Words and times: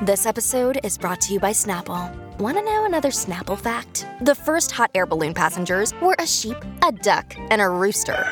This 0.00 0.26
episode 0.26 0.78
is 0.84 0.96
brought 0.96 1.20
to 1.22 1.32
you 1.32 1.40
by 1.40 1.50
Snapple. 1.50 2.14
Want 2.38 2.56
to 2.56 2.62
know 2.62 2.84
another 2.84 3.08
Snapple 3.08 3.58
fact? 3.58 4.06
The 4.20 4.32
first 4.32 4.70
hot 4.70 4.92
air 4.94 5.06
balloon 5.06 5.34
passengers 5.34 5.92
were 6.00 6.14
a 6.20 6.26
sheep, 6.26 6.56
a 6.86 6.92
duck, 6.92 7.34
and 7.50 7.60
a 7.60 7.68
rooster. 7.68 8.24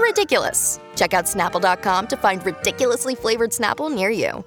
Ridiculous. 0.00 0.78
Check 0.94 1.14
out 1.14 1.24
snapple.com 1.24 2.06
to 2.06 2.16
find 2.16 2.46
ridiculously 2.46 3.16
flavored 3.16 3.50
Snapple 3.50 3.92
near 3.92 4.08
you. 4.08 4.44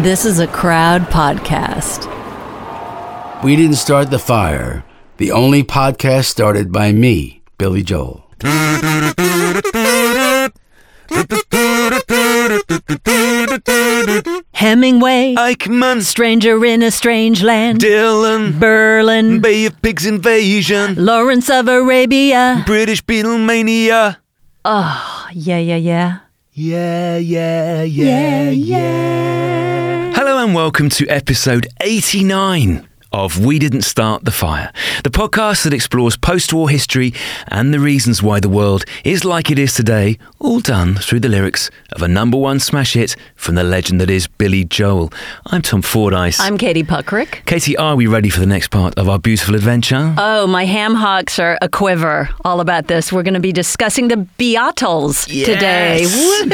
This 0.00 0.24
is 0.24 0.38
a 0.38 0.46
crowd 0.46 1.02
podcast. 1.06 2.06
We 3.42 3.56
didn't 3.56 3.74
start 3.74 4.12
the 4.12 4.20
fire. 4.20 4.84
The 5.16 5.32
only 5.32 5.64
podcast 5.64 6.26
started 6.26 6.70
by 6.70 6.92
me, 6.92 7.42
Billy 7.58 7.82
Joel. 7.82 8.24
Hemingway, 14.52 15.34
Eichmann, 15.36 16.02
Stranger 16.02 16.64
in 16.64 16.82
a 16.82 16.90
Strange 16.90 17.42
Land, 17.42 17.80
Dylan, 17.80 18.60
Berlin, 18.60 19.40
Bay 19.40 19.66
of 19.66 19.82
Pigs 19.82 20.06
Invasion, 20.06 20.94
Lawrence 21.04 21.50
of 21.50 21.66
Arabia. 21.66 22.62
British 22.64 23.02
Beatlemania. 23.04 24.18
Oh, 24.64 25.28
yeah, 25.32 25.58
yeah, 25.58 25.76
yeah. 25.76 26.18
Yeah, 26.52 27.16
yeah, 27.16 27.82
yeah, 27.82 28.50
yeah. 28.50 30.12
Hello 30.14 30.44
and 30.44 30.54
welcome 30.54 30.90
to 30.90 31.08
episode 31.08 31.66
89 31.80 32.86
of 33.12 33.44
We 33.44 33.58
Didn't 33.58 33.82
Start 33.82 34.24
the 34.24 34.30
Fire, 34.30 34.72
the 35.02 35.10
podcast 35.10 35.64
that 35.64 35.72
explores 35.74 36.16
post 36.16 36.52
war 36.52 36.70
history 36.70 37.12
and 37.48 37.74
the 37.74 37.80
reasons 37.80 38.22
why 38.22 38.38
the 38.38 38.48
world 38.48 38.84
is 39.04 39.24
like 39.24 39.50
it 39.50 39.58
is 39.58 39.74
today, 39.74 40.16
all 40.38 40.60
done 40.60 40.94
through 40.94 41.20
the 41.20 41.28
lyrics 41.28 41.70
of 41.92 42.02
a 42.02 42.08
number 42.08 42.36
one 42.36 42.60
smash 42.60 42.92
hit 42.92 43.16
from 43.34 43.56
the 43.56 43.64
legend 43.64 44.00
that 44.00 44.10
is 44.10 44.28
Billy 44.28 44.64
Joel. 44.64 45.12
I'm 45.46 45.60
Tom 45.62 45.82
Fordyce. 45.82 46.38
I'm 46.38 46.56
Katie 46.56 46.84
Puckrick. 46.84 47.44
Katie, 47.46 47.76
are 47.76 47.96
we 47.96 48.06
ready 48.06 48.28
for 48.28 48.38
the 48.38 48.46
next 48.46 48.68
part 48.68 48.96
of 48.96 49.08
our 49.08 49.18
beautiful 49.18 49.56
adventure? 49.56 50.14
Oh, 50.16 50.46
my 50.46 50.64
ham 50.64 50.94
hocks 50.94 51.38
are 51.40 51.58
a 51.60 51.68
quiver 51.68 52.28
all 52.44 52.60
about 52.60 52.86
this. 52.86 53.12
We're 53.12 53.24
going 53.24 53.34
to 53.34 53.40
be 53.40 53.52
discussing 53.52 54.06
the 54.06 54.28
Beatles 54.38 55.24
today. 55.24 56.02
Yes. 56.02 56.44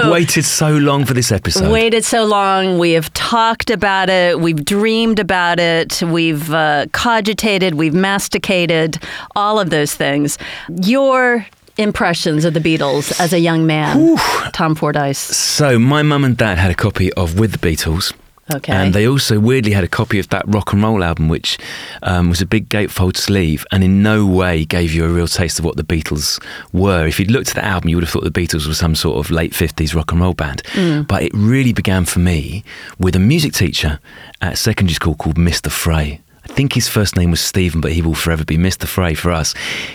Woohoo! 0.00 0.10
Waited 0.10 0.44
so 0.44 0.70
long 0.76 1.04
for 1.04 1.14
this 1.14 1.30
episode. 1.30 1.70
Waited 1.70 2.04
so 2.04 2.24
long. 2.24 2.78
We 2.78 2.92
have 2.92 3.12
talked 3.14 3.70
about 3.70 4.10
it. 4.10 4.40
We've 4.40 4.64
dreamed 4.64 5.20
about 5.20 5.60
it. 5.60 5.75
We've 6.02 6.52
uh, 6.52 6.86
cogitated. 6.92 7.74
We've 7.74 7.94
masticated. 7.94 9.02
All 9.34 9.58
of 9.60 9.70
those 9.70 9.94
things. 9.94 10.38
Your 10.68 11.46
impressions 11.78 12.44
of 12.44 12.54
the 12.54 12.60
Beatles 12.60 13.18
as 13.20 13.32
a 13.32 13.38
young 13.38 13.66
man, 13.66 14.16
Tom 14.52 14.74
Fordyce. 14.74 15.18
So, 15.18 15.78
my 15.78 16.02
mum 16.02 16.24
and 16.24 16.36
dad 16.36 16.58
had 16.58 16.70
a 16.70 16.74
copy 16.74 17.12
of 17.14 17.38
With 17.38 17.52
the 17.52 17.58
Beatles. 17.58 18.14
Okay. 18.54 18.72
And 18.72 18.94
they 18.94 19.08
also 19.08 19.40
weirdly 19.40 19.72
had 19.72 19.82
a 19.82 19.88
copy 19.88 20.18
of 20.20 20.28
that 20.28 20.44
rock 20.46 20.72
and 20.72 20.82
roll 20.82 21.02
album, 21.02 21.28
which 21.28 21.58
um, 22.02 22.28
was 22.28 22.40
a 22.40 22.46
big 22.46 22.68
gatefold 22.68 23.16
sleeve 23.16 23.66
and 23.72 23.82
in 23.82 24.02
no 24.02 24.24
way 24.24 24.64
gave 24.64 24.92
you 24.92 25.04
a 25.04 25.08
real 25.08 25.26
taste 25.26 25.58
of 25.58 25.64
what 25.64 25.76
the 25.76 25.82
Beatles 25.82 26.42
were. 26.72 27.06
If 27.06 27.18
you'd 27.18 27.30
looked 27.30 27.48
at 27.48 27.54
the 27.56 27.64
album, 27.64 27.88
you 27.88 27.96
would 27.96 28.04
have 28.04 28.10
thought 28.12 28.24
the 28.24 28.30
Beatles 28.30 28.66
were 28.68 28.74
some 28.74 28.94
sort 28.94 29.18
of 29.18 29.30
late 29.32 29.52
50s 29.52 29.94
rock 29.94 30.12
and 30.12 30.20
roll 30.20 30.34
band. 30.34 30.62
But 31.08 31.22
it 31.24 31.32
really 31.34 31.72
began 31.72 32.04
for 32.04 32.20
me 32.20 32.62
with 32.98 33.16
a 33.16 33.20
music 33.20 33.52
teacher 33.52 33.98
at 34.40 34.58
secondary 34.58 34.94
school 34.94 35.14
called 35.16 35.36
Mr. 35.36 35.70
Frey. 35.70 36.20
I 36.48 36.52
think 36.56 36.72
his 36.74 36.88
first 36.88 37.16
name 37.16 37.32
was 37.32 37.40
Stephen, 37.40 37.80
but 37.80 37.92
he 37.92 38.00
will 38.02 38.14
forever 38.14 38.44
be 38.44 38.56
Mr. 38.56 38.86
Frey 38.86 39.14
for 39.14 39.32
us. 39.32 39.52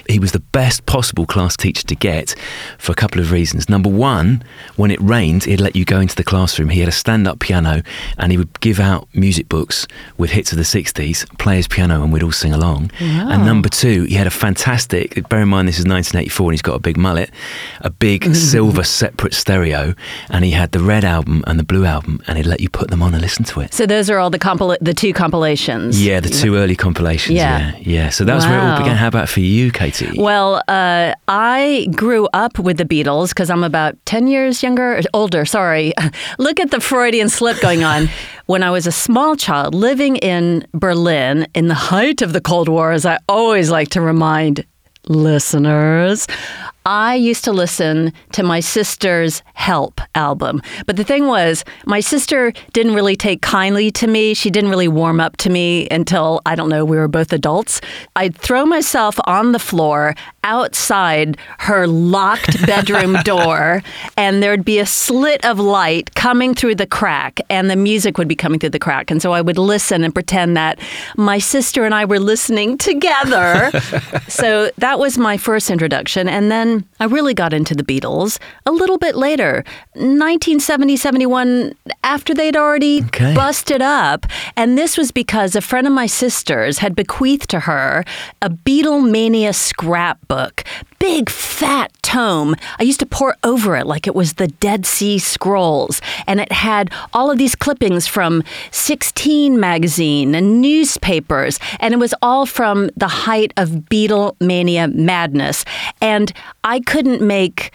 He 0.07 0.19
was 0.19 0.33
the 0.33 0.39
best 0.39 0.85
possible 0.85 1.25
class 1.25 1.55
teacher 1.55 1.87
to 1.87 1.95
get 1.95 2.35
for 2.77 2.91
a 2.91 2.95
couple 2.95 3.21
of 3.21 3.31
reasons. 3.31 3.69
Number 3.69 3.89
one, 3.89 4.43
when 4.75 4.91
it 4.91 4.99
rained, 5.01 5.45
he'd 5.45 5.61
let 5.61 5.75
you 5.75 5.85
go 5.85 5.99
into 6.01 6.15
the 6.15 6.25
classroom. 6.25 6.69
He 6.69 6.81
had 6.81 6.89
a 6.89 6.91
stand 6.91 7.25
up 7.27 7.39
piano 7.39 7.81
and 8.17 8.31
he 8.33 8.37
would 8.37 8.59
give 8.59 8.79
out 8.81 9.07
music 9.13 9.47
books 9.47 9.87
with 10.17 10.31
hits 10.31 10.51
of 10.51 10.57
the 10.57 10.63
60s, 10.65 11.25
play 11.39 11.55
his 11.55 11.67
piano, 11.69 12.03
and 12.03 12.11
we'd 12.11 12.21
all 12.21 12.31
sing 12.33 12.53
along. 12.53 12.91
And 12.99 13.45
number 13.45 13.69
two, 13.69 14.03
he 14.03 14.15
had 14.15 14.27
a 14.27 14.31
fantastic, 14.31 15.27
bear 15.29 15.41
in 15.41 15.49
mind 15.49 15.67
this 15.69 15.79
is 15.79 15.85
1984 15.85 16.45
and 16.47 16.53
he's 16.53 16.61
got 16.61 16.75
a 16.75 16.79
big 16.79 16.97
mullet, 16.97 17.31
a 17.79 17.89
big 17.89 18.35
silver 18.35 18.83
separate 18.83 19.33
stereo, 19.33 19.95
and 20.29 20.43
he 20.43 20.51
had 20.51 20.73
the 20.73 20.79
red 20.81 21.05
album 21.05 21.43
and 21.47 21.57
the 21.57 21.63
blue 21.63 21.85
album, 21.85 22.21
and 22.27 22.37
he'd 22.37 22.45
let 22.45 22.59
you 22.59 22.69
put 22.69 22.89
them 22.89 23.01
on 23.01 23.13
and 23.13 23.21
listen 23.21 23.45
to 23.45 23.61
it. 23.61 23.73
So 23.73 23.85
those 23.85 24.09
are 24.09 24.19
all 24.19 24.29
the 24.29 24.39
compil- 24.39 24.77
the 24.81 24.93
two 24.93 25.13
compilations. 25.13 26.03
Yeah, 26.03 26.19
the 26.19 26.29
two 26.29 26.40
early 26.49 26.75
compilations. 26.75 27.35
Yeah. 27.37 27.51
Yeah, 27.51 27.77
yeah. 27.81 28.09
So 28.09 28.23
that 28.23 28.35
was 28.35 28.45
where 28.45 28.57
it 28.57 28.61
all 28.61 28.77
began. 28.77 28.95
How 28.95 29.07
about 29.07 29.29
for 29.29 29.39
you, 29.39 29.71
Katie? 29.71 30.19
Well, 30.19 30.61
uh, 30.67 31.13
I 31.27 31.87
grew 31.95 32.27
up 32.33 32.59
with 32.59 32.77
the 32.77 32.85
Beatles 32.85 33.29
because 33.29 33.49
I'm 33.49 33.63
about 33.63 33.97
10 34.05 34.27
years 34.27 34.63
younger, 34.63 35.01
older, 35.13 35.45
sorry. 35.45 35.93
Look 36.37 36.59
at 36.59 36.71
the 36.71 36.79
Freudian 36.79 37.29
slip 37.29 37.59
going 37.61 37.83
on. 37.83 38.09
when 38.51 38.63
I 38.63 38.69
was 38.69 38.85
a 38.85 38.91
small 38.91 39.37
child 39.37 39.73
living 39.73 40.17
in 40.17 40.67
Berlin 40.73 41.47
in 41.53 41.69
the 41.69 41.73
height 41.73 42.21
of 42.21 42.33
the 42.33 42.41
Cold 42.41 42.67
War, 42.67 42.91
as 42.91 43.05
I 43.05 43.17
always 43.29 43.71
like 43.71 43.89
to 43.91 44.01
remind 44.01 44.65
listeners, 45.07 46.27
I 46.85 47.15
used 47.15 47.43
to 47.43 47.51
listen 47.51 48.11
to 48.31 48.43
my 48.43 48.59
sister's 48.59 49.43
Help 49.53 50.01
album. 50.15 50.61
But 50.87 50.97
the 50.97 51.03
thing 51.03 51.27
was, 51.27 51.63
my 51.85 51.99
sister 51.99 52.51
didn't 52.73 52.95
really 52.95 53.15
take 53.15 53.43
kindly 53.43 53.91
to 53.91 54.07
me. 54.07 54.33
She 54.33 54.49
didn't 54.49 54.71
really 54.71 54.87
warm 54.87 55.19
up 55.19 55.37
to 55.37 55.51
me 55.51 55.87
until, 55.91 56.41
I 56.47 56.55
don't 56.55 56.69
know, 56.69 56.83
we 56.83 56.97
were 56.97 57.07
both 57.07 57.31
adults. 57.31 57.79
I'd 58.15 58.35
throw 58.35 58.65
myself 58.65 59.19
on 59.25 59.51
the 59.51 59.59
floor 59.59 60.15
outside 60.43 61.37
her 61.59 61.87
locked 61.87 62.65
bedroom 62.65 63.13
door, 63.23 63.81
and 64.17 64.41
there'd 64.41 64.65
be 64.65 64.79
a 64.79 64.85
slit 64.85 65.43
of 65.45 65.59
light 65.59 66.13
coming 66.15 66.53
through 66.55 66.75
the 66.75 66.87
crack, 66.87 67.39
and 67.49 67.69
the 67.69 67.75
music 67.75 68.17
would 68.17 68.27
be 68.27 68.35
coming 68.35 68.59
through 68.59 68.69
the 68.69 68.79
crack. 68.79 69.11
And 69.11 69.21
so 69.21 69.31
I 69.33 69.41
would 69.41 69.57
listen 69.57 70.03
and 70.03 70.13
pretend 70.13 70.57
that 70.57 70.79
my 71.17 71.37
sister 71.39 71.85
and 71.85 71.93
I 71.93 72.05
were 72.05 72.19
listening 72.19 72.77
together. 72.77 73.71
so 74.27 74.71
that 74.77 74.99
was 74.99 75.17
my 75.17 75.37
first 75.37 75.69
introduction. 75.69 76.27
And 76.27 76.51
then 76.51 76.85
I 76.99 77.05
really 77.05 77.33
got 77.33 77.53
into 77.53 77.75
the 77.75 77.83
Beatles 77.83 78.39
a 78.65 78.71
little 78.71 78.97
bit 78.97 79.15
later, 79.15 79.63
1970, 79.95 80.95
71, 80.97 81.75
after 82.03 82.33
they'd 82.33 82.55
already 82.55 83.03
Okay. 83.05 83.33
busted 83.35 83.81
up. 83.81 84.25
And 84.55 84.77
this 84.77 84.97
was 84.97 85.11
because 85.11 85.55
a 85.55 85.61
friend 85.61 85.85
of 85.87 85.93
my 85.93 86.05
sister's 86.07 86.77
had 86.79 86.95
bequeathed 86.95 87.49
to 87.49 87.61
her 87.61 88.03
a 88.41 88.49
Beatlemania 88.49 89.53
scrapbook. 89.53 90.30
Big 90.99 91.29
fat 91.29 91.91
tome. 92.01 92.55
I 92.79 92.83
used 92.83 92.99
to 93.01 93.05
pore 93.05 93.35
over 93.43 93.75
it 93.75 93.85
like 93.85 94.07
it 94.07 94.15
was 94.15 94.33
the 94.33 94.47
Dead 94.47 94.85
Sea 94.85 95.19
Scrolls. 95.19 96.01
And 96.25 96.39
it 96.39 96.51
had 96.51 96.89
all 97.13 97.29
of 97.29 97.37
these 97.37 97.55
clippings 97.55 98.07
from 98.07 98.43
16 98.71 99.59
magazine 99.59 100.33
and 100.33 100.61
newspapers. 100.61 101.59
And 101.79 101.93
it 101.93 101.97
was 101.97 102.13
all 102.21 102.45
from 102.45 102.89
the 102.95 103.07
height 103.07 103.53
of 103.57 103.69
Beatlemania 103.89 104.93
madness. 104.93 105.65
And 106.01 106.31
I 106.63 106.79
couldn't 106.79 107.21
make 107.21 107.71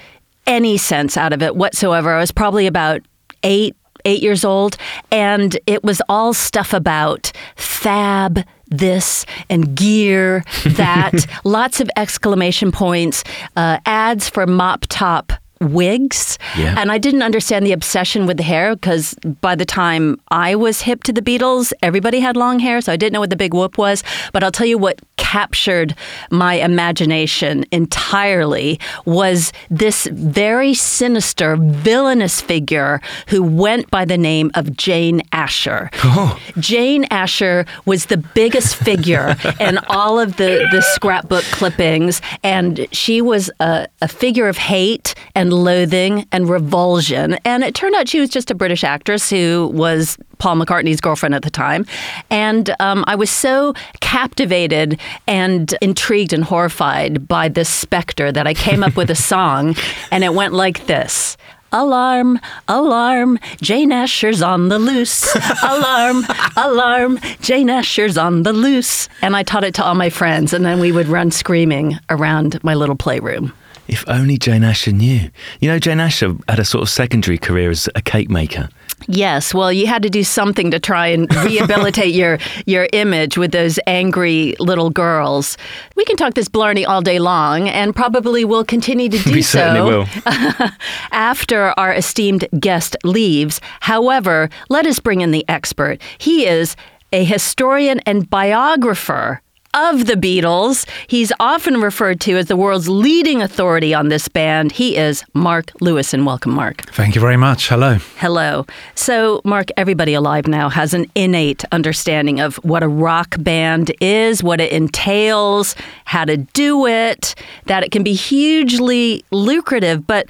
any 0.46 0.78
sense 0.78 1.16
out 1.16 1.32
of 1.32 1.42
it 1.42 1.56
whatsoever. 1.56 2.14
I 2.14 2.20
was 2.20 2.32
probably 2.32 2.66
about 2.66 3.02
eight, 3.42 3.76
eight 4.06 4.22
years 4.22 4.44
old, 4.44 4.78
and 5.10 5.58
it 5.66 5.84
was 5.84 6.00
all 6.08 6.32
stuff 6.32 6.72
about 6.72 7.32
fab 7.56 8.44
this 8.68 9.26
and 9.50 9.76
gear 9.76 10.44
that, 10.64 11.26
lots 11.44 11.80
of 11.80 11.90
exclamation 11.96 12.72
points, 12.72 13.22
uh, 13.56 13.78
ads 13.84 14.28
for 14.28 14.46
mop 14.46 14.86
top 14.88 15.32
wigs. 15.60 16.38
Yeah. 16.56 16.74
And 16.78 16.92
I 16.92 16.98
didn't 16.98 17.22
understand 17.22 17.66
the 17.66 17.72
obsession 17.72 18.26
with 18.26 18.36
the 18.36 18.42
hair 18.42 18.74
because 18.74 19.14
by 19.40 19.54
the 19.54 19.64
time 19.64 20.20
I 20.30 20.54
was 20.54 20.82
hip 20.82 21.02
to 21.04 21.12
the 21.12 21.22
Beatles, 21.22 21.72
everybody 21.82 22.20
had 22.20 22.36
long 22.36 22.58
hair, 22.58 22.80
so 22.80 22.92
I 22.92 22.96
didn't 22.96 23.12
know 23.12 23.20
what 23.20 23.30
the 23.30 23.36
big 23.36 23.54
whoop 23.54 23.78
was. 23.78 24.04
But 24.32 24.44
I'll 24.44 24.52
tell 24.52 24.66
you 24.66 24.78
what 24.78 25.00
captured 25.16 25.94
my 26.30 26.54
imagination 26.54 27.64
entirely 27.72 28.78
was 29.04 29.52
this 29.70 30.06
very 30.12 30.74
sinister, 30.74 31.56
villainous 31.56 32.40
figure 32.40 33.00
who 33.28 33.42
went 33.42 33.90
by 33.90 34.04
the 34.04 34.18
name 34.18 34.50
of 34.54 34.76
Jane 34.76 35.22
Asher. 35.32 35.90
Oh. 36.04 36.38
Jane 36.58 37.04
Asher 37.10 37.66
was 37.84 38.06
the 38.06 38.16
biggest 38.16 38.76
figure 38.76 39.36
in 39.60 39.78
all 39.88 40.20
of 40.20 40.36
the, 40.36 40.66
the 40.72 40.82
scrapbook 40.82 41.44
clippings, 41.44 42.20
and 42.42 42.86
she 42.92 43.20
was 43.20 43.50
a, 43.60 43.88
a 44.00 44.08
figure 44.08 44.48
of 44.48 44.56
hate 44.56 45.14
and 45.34 45.52
loathing 45.52 46.26
and 46.32 46.48
revulsion. 46.48 47.34
And 47.44 47.64
it 47.64 47.74
turned 47.74 47.94
out 47.94 48.08
she 48.08 48.20
was 48.20 48.30
just 48.30 48.50
a 48.50 48.54
British 48.54 48.84
actress 48.84 49.30
who 49.30 49.70
was 49.72 50.18
Paul 50.38 50.56
McCartney's 50.56 51.00
girlfriend 51.00 51.34
at 51.34 51.42
the 51.42 51.50
time. 51.50 51.86
And 52.30 52.74
um, 52.80 53.04
I 53.06 53.14
was 53.14 53.30
so 53.30 53.74
captivated 54.00 55.00
and 55.26 55.74
intrigued 55.80 56.32
and 56.32 56.44
horrified 56.44 57.26
by 57.28 57.48
this 57.48 57.68
specter 57.68 58.32
that 58.32 58.46
I 58.46 58.54
came 58.54 58.82
up 58.82 58.96
with 58.96 59.10
a 59.10 59.14
song, 59.32 59.76
and 60.10 60.24
it 60.24 60.34
went 60.34 60.54
like 60.54 60.86
this. 60.86 61.36
Alarm, 61.72 62.38
alarm, 62.68 63.38
Jane 63.60 63.90
Asher's 63.92 64.40
on 64.40 64.68
the 64.68 64.78
loose. 64.78 65.34
Alarm, 65.62 66.24
alarm, 66.56 67.18
Jane 67.42 67.68
Asher's 67.68 68.16
on 68.16 68.44
the 68.44 68.52
loose. 68.52 69.08
And 69.20 69.34
I 69.36 69.42
taught 69.42 69.64
it 69.64 69.74
to 69.74 69.84
all 69.84 69.94
my 69.94 70.08
friends, 70.08 70.52
and 70.52 70.64
then 70.64 70.80
we 70.80 70.92
would 70.92 71.08
run 71.08 71.30
screaming 71.30 71.98
around 72.08 72.62
my 72.62 72.74
little 72.74 72.94
playroom. 72.96 73.52
If 73.88 74.04
only 74.08 74.38
Jane 74.38 74.64
Asher 74.64 74.92
knew. 74.92 75.30
You 75.60 75.68
know, 75.68 75.78
Jane 75.78 76.00
Asher 76.00 76.34
had 76.48 76.58
a 76.58 76.64
sort 76.64 76.82
of 76.82 76.88
secondary 76.88 77.38
career 77.38 77.70
as 77.70 77.88
a 77.94 78.02
cake 78.02 78.30
maker. 78.30 78.68
Yes, 79.08 79.54
well, 79.54 79.72
you 79.72 79.86
had 79.86 80.02
to 80.02 80.10
do 80.10 80.24
something 80.24 80.70
to 80.70 80.80
try 80.80 81.06
and 81.08 81.32
rehabilitate 81.44 82.14
your 82.22 82.38
your 82.64 82.88
image 82.92 83.38
with 83.38 83.52
those 83.52 83.78
angry 83.86 84.54
little 84.58 84.90
girls. 84.90 85.56
We 85.94 86.04
can 86.04 86.16
talk 86.16 86.34
this 86.34 86.48
blarney 86.48 86.84
all 86.84 87.02
day 87.02 87.18
long, 87.18 87.68
and 87.68 87.94
probably 87.94 88.44
will 88.44 88.64
continue 88.64 89.08
to 89.08 89.18
do 89.24 89.32
we 89.32 89.42
so. 89.42 89.58
certainly 89.58 89.90
will. 89.90 90.06
after 91.12 91.78
our 91.78 91.92
esteemed 91.92 92.48
guest 92.58 92.96
leaves. 93.04 93.60
However, 93.80 94.48
let 94.68 94.86
us 94.86 94.98
bring 94.98 95.20
in 95.20 95.30
the 95.30 95.44
expert. 95.48 96.00
He 96.18 96.46
is 96.46 96.74
a 97.12 97.22
historian 97.24 98.00
and 98.00 98.28
biographer 98.28 99.40
of 99.76 100.06
the 100.06 100.14
Beatles. 100.14 100.88
He's 101.06 101.32
often 101.38 101.80
referred 101.80 102.20
to 102.22 102.36
as 102.36 102.46
the 102.46 102.56
world's 102.56 102.88
leading 102.88 103.42
authority 103.42 103.94
on 103.94 104.08
this 104.08 104.26
band. 104.26 104.72
He 104.72 104.96
is 104.96 105.22
Mark 105.34 105.66
Lewisohn, 105.80 106.14
and 106.14 106.26
welcome, 106.26 106.52
Mark. 106.52 106.80
Thank 106.92 107.14
you 107.14 107.20
very 107.20 107.36
much. 107.36 107.68
Hello. 107.68 107.98
Hello. 108.16 108.64
So, 108.94 109.42
Mark, 109.44 109.68
everybody 109.76 110.14
alive 110.14 110.46
now 110.46 110.70
has 110.70 110.94
an 110.94 111.10
innate 111.14 111.62
understanding 111.72 112.40
of 112.40 112.56
what 112.64 112.82
a 112.82 112.88
rock 112.88 113.36
band 113.38 113.92
is, 114.00 114.42
what 114.42 114.60
it 114.62 114.72
entails, 114.72 115.76
how 116.06 116.24
to 116.24 116.38
do 116.38 116.86
it, 116.86 117.34
that 117.66 117.84
it 117.84 117.92
can 117.92 118.02
be 118.02 118.14
hugely 118.14 119.24
lucrative, 119.30 120.06
but 120.06 120.26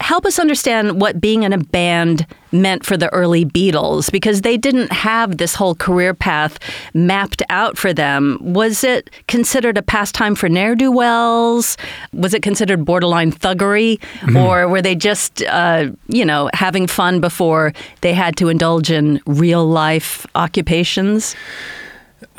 help 0.00 0.26
us 0.26 0.38
understand 0.38 1.00
what 1.00 1.20
being 1.20 1.44
in 1.44 1.52
a 1.52 1.58
band 1.58 2.26
meant 2.52 2.84
for 2.84 2.96
the 2.96 3.12
early 3.12 3.44
Beatles 3.44 4.10
because 4.12 4.42
they 4.42 4.56
didn't 4.56 4.92
have 4.92 5.38
this 5.38 5.54
whole 5.54 5.74
career 5.74 6.12
path 6.14 6.58
mapped 6.92 7.42
out 7.48 7.78
for 7.78 7.92
them. 7.92 8.38
Was 8.40 8.84
it 8.84 9.10
considered 9.28 9.78
a 9.78 9.82
pastime 9.82 10.34
for 10.34 10.48
ne'er 10.48 10.74
do 10.74 10.92
wells? 10.92 11.76
Was 12.12 12.34
it 12.34 12.42
considered 12.42 12.84
borderline 12.84 13.32
thuggery? 13.32 14.00
Or 14.36 14.68
were 14.68 14.82
they 14.82 14.94
just, 14.94 15.42
uh, 15.44 15.90
you 16.08 16.24
know, 16.24 16.50
having 16.52 16.86
fun 16.86 17.20
before 17.20 17.72
they 18.02 18.12
had 18.12 18.36
to 18.36 18.48
indulge 18.48 18.90
in 18.90 19.20
real 19.26 19.66
life 19.66 20.26
occupations? 20.34 21.34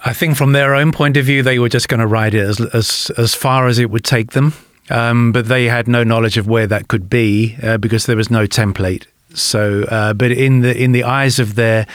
I 0.03 0.13
think 0.13 0.37
from 0.37 0.51
their 0.51 0.75
own 0.75 0.91
point 0.91 1.17
of 1.17 1.25
view, 1.25 1.41
they 1.41 1.57
were 1.57 1.69
just 1.69 1.87
going 1.89 1.99
to 1.99 2.07
ride 2.07 2.33
it 2.35 2.47
as 2.47 2.61
as 2.73 3.11
as 3.17 3.33
far 3.33 3.67
as 3.67 3.79
it 3.79 3.89
would 3.89 4.03
take 4.03 4.31
them. 4.31 4.53
Um, 4.89 5.31
but 5.31 5.47
they 5.47 5.65
had 5.65 5.87
no 5.87 6.03
knowledge 6.03 6.37
of 6.37 6.47
where 6.47 6.67
that 6.67 6.87
could 6.87 7.09
be 7.09 7.55
uh, 7.63 7.77
because 7.77 8.05
there 8.05 8.15
was 8.15 8.29
no 8.29 8.45
template. 8.45 9.05
So, 9.33 9.83
uh, 9.83 10.13
but 10.13 10.31
in 10.31 10.61
the 10.61 10.81
in 10.81 10.91
the 10.93 11.03
eyes 11.03 11.39
of 11.39 11.55
their 11.55 11.85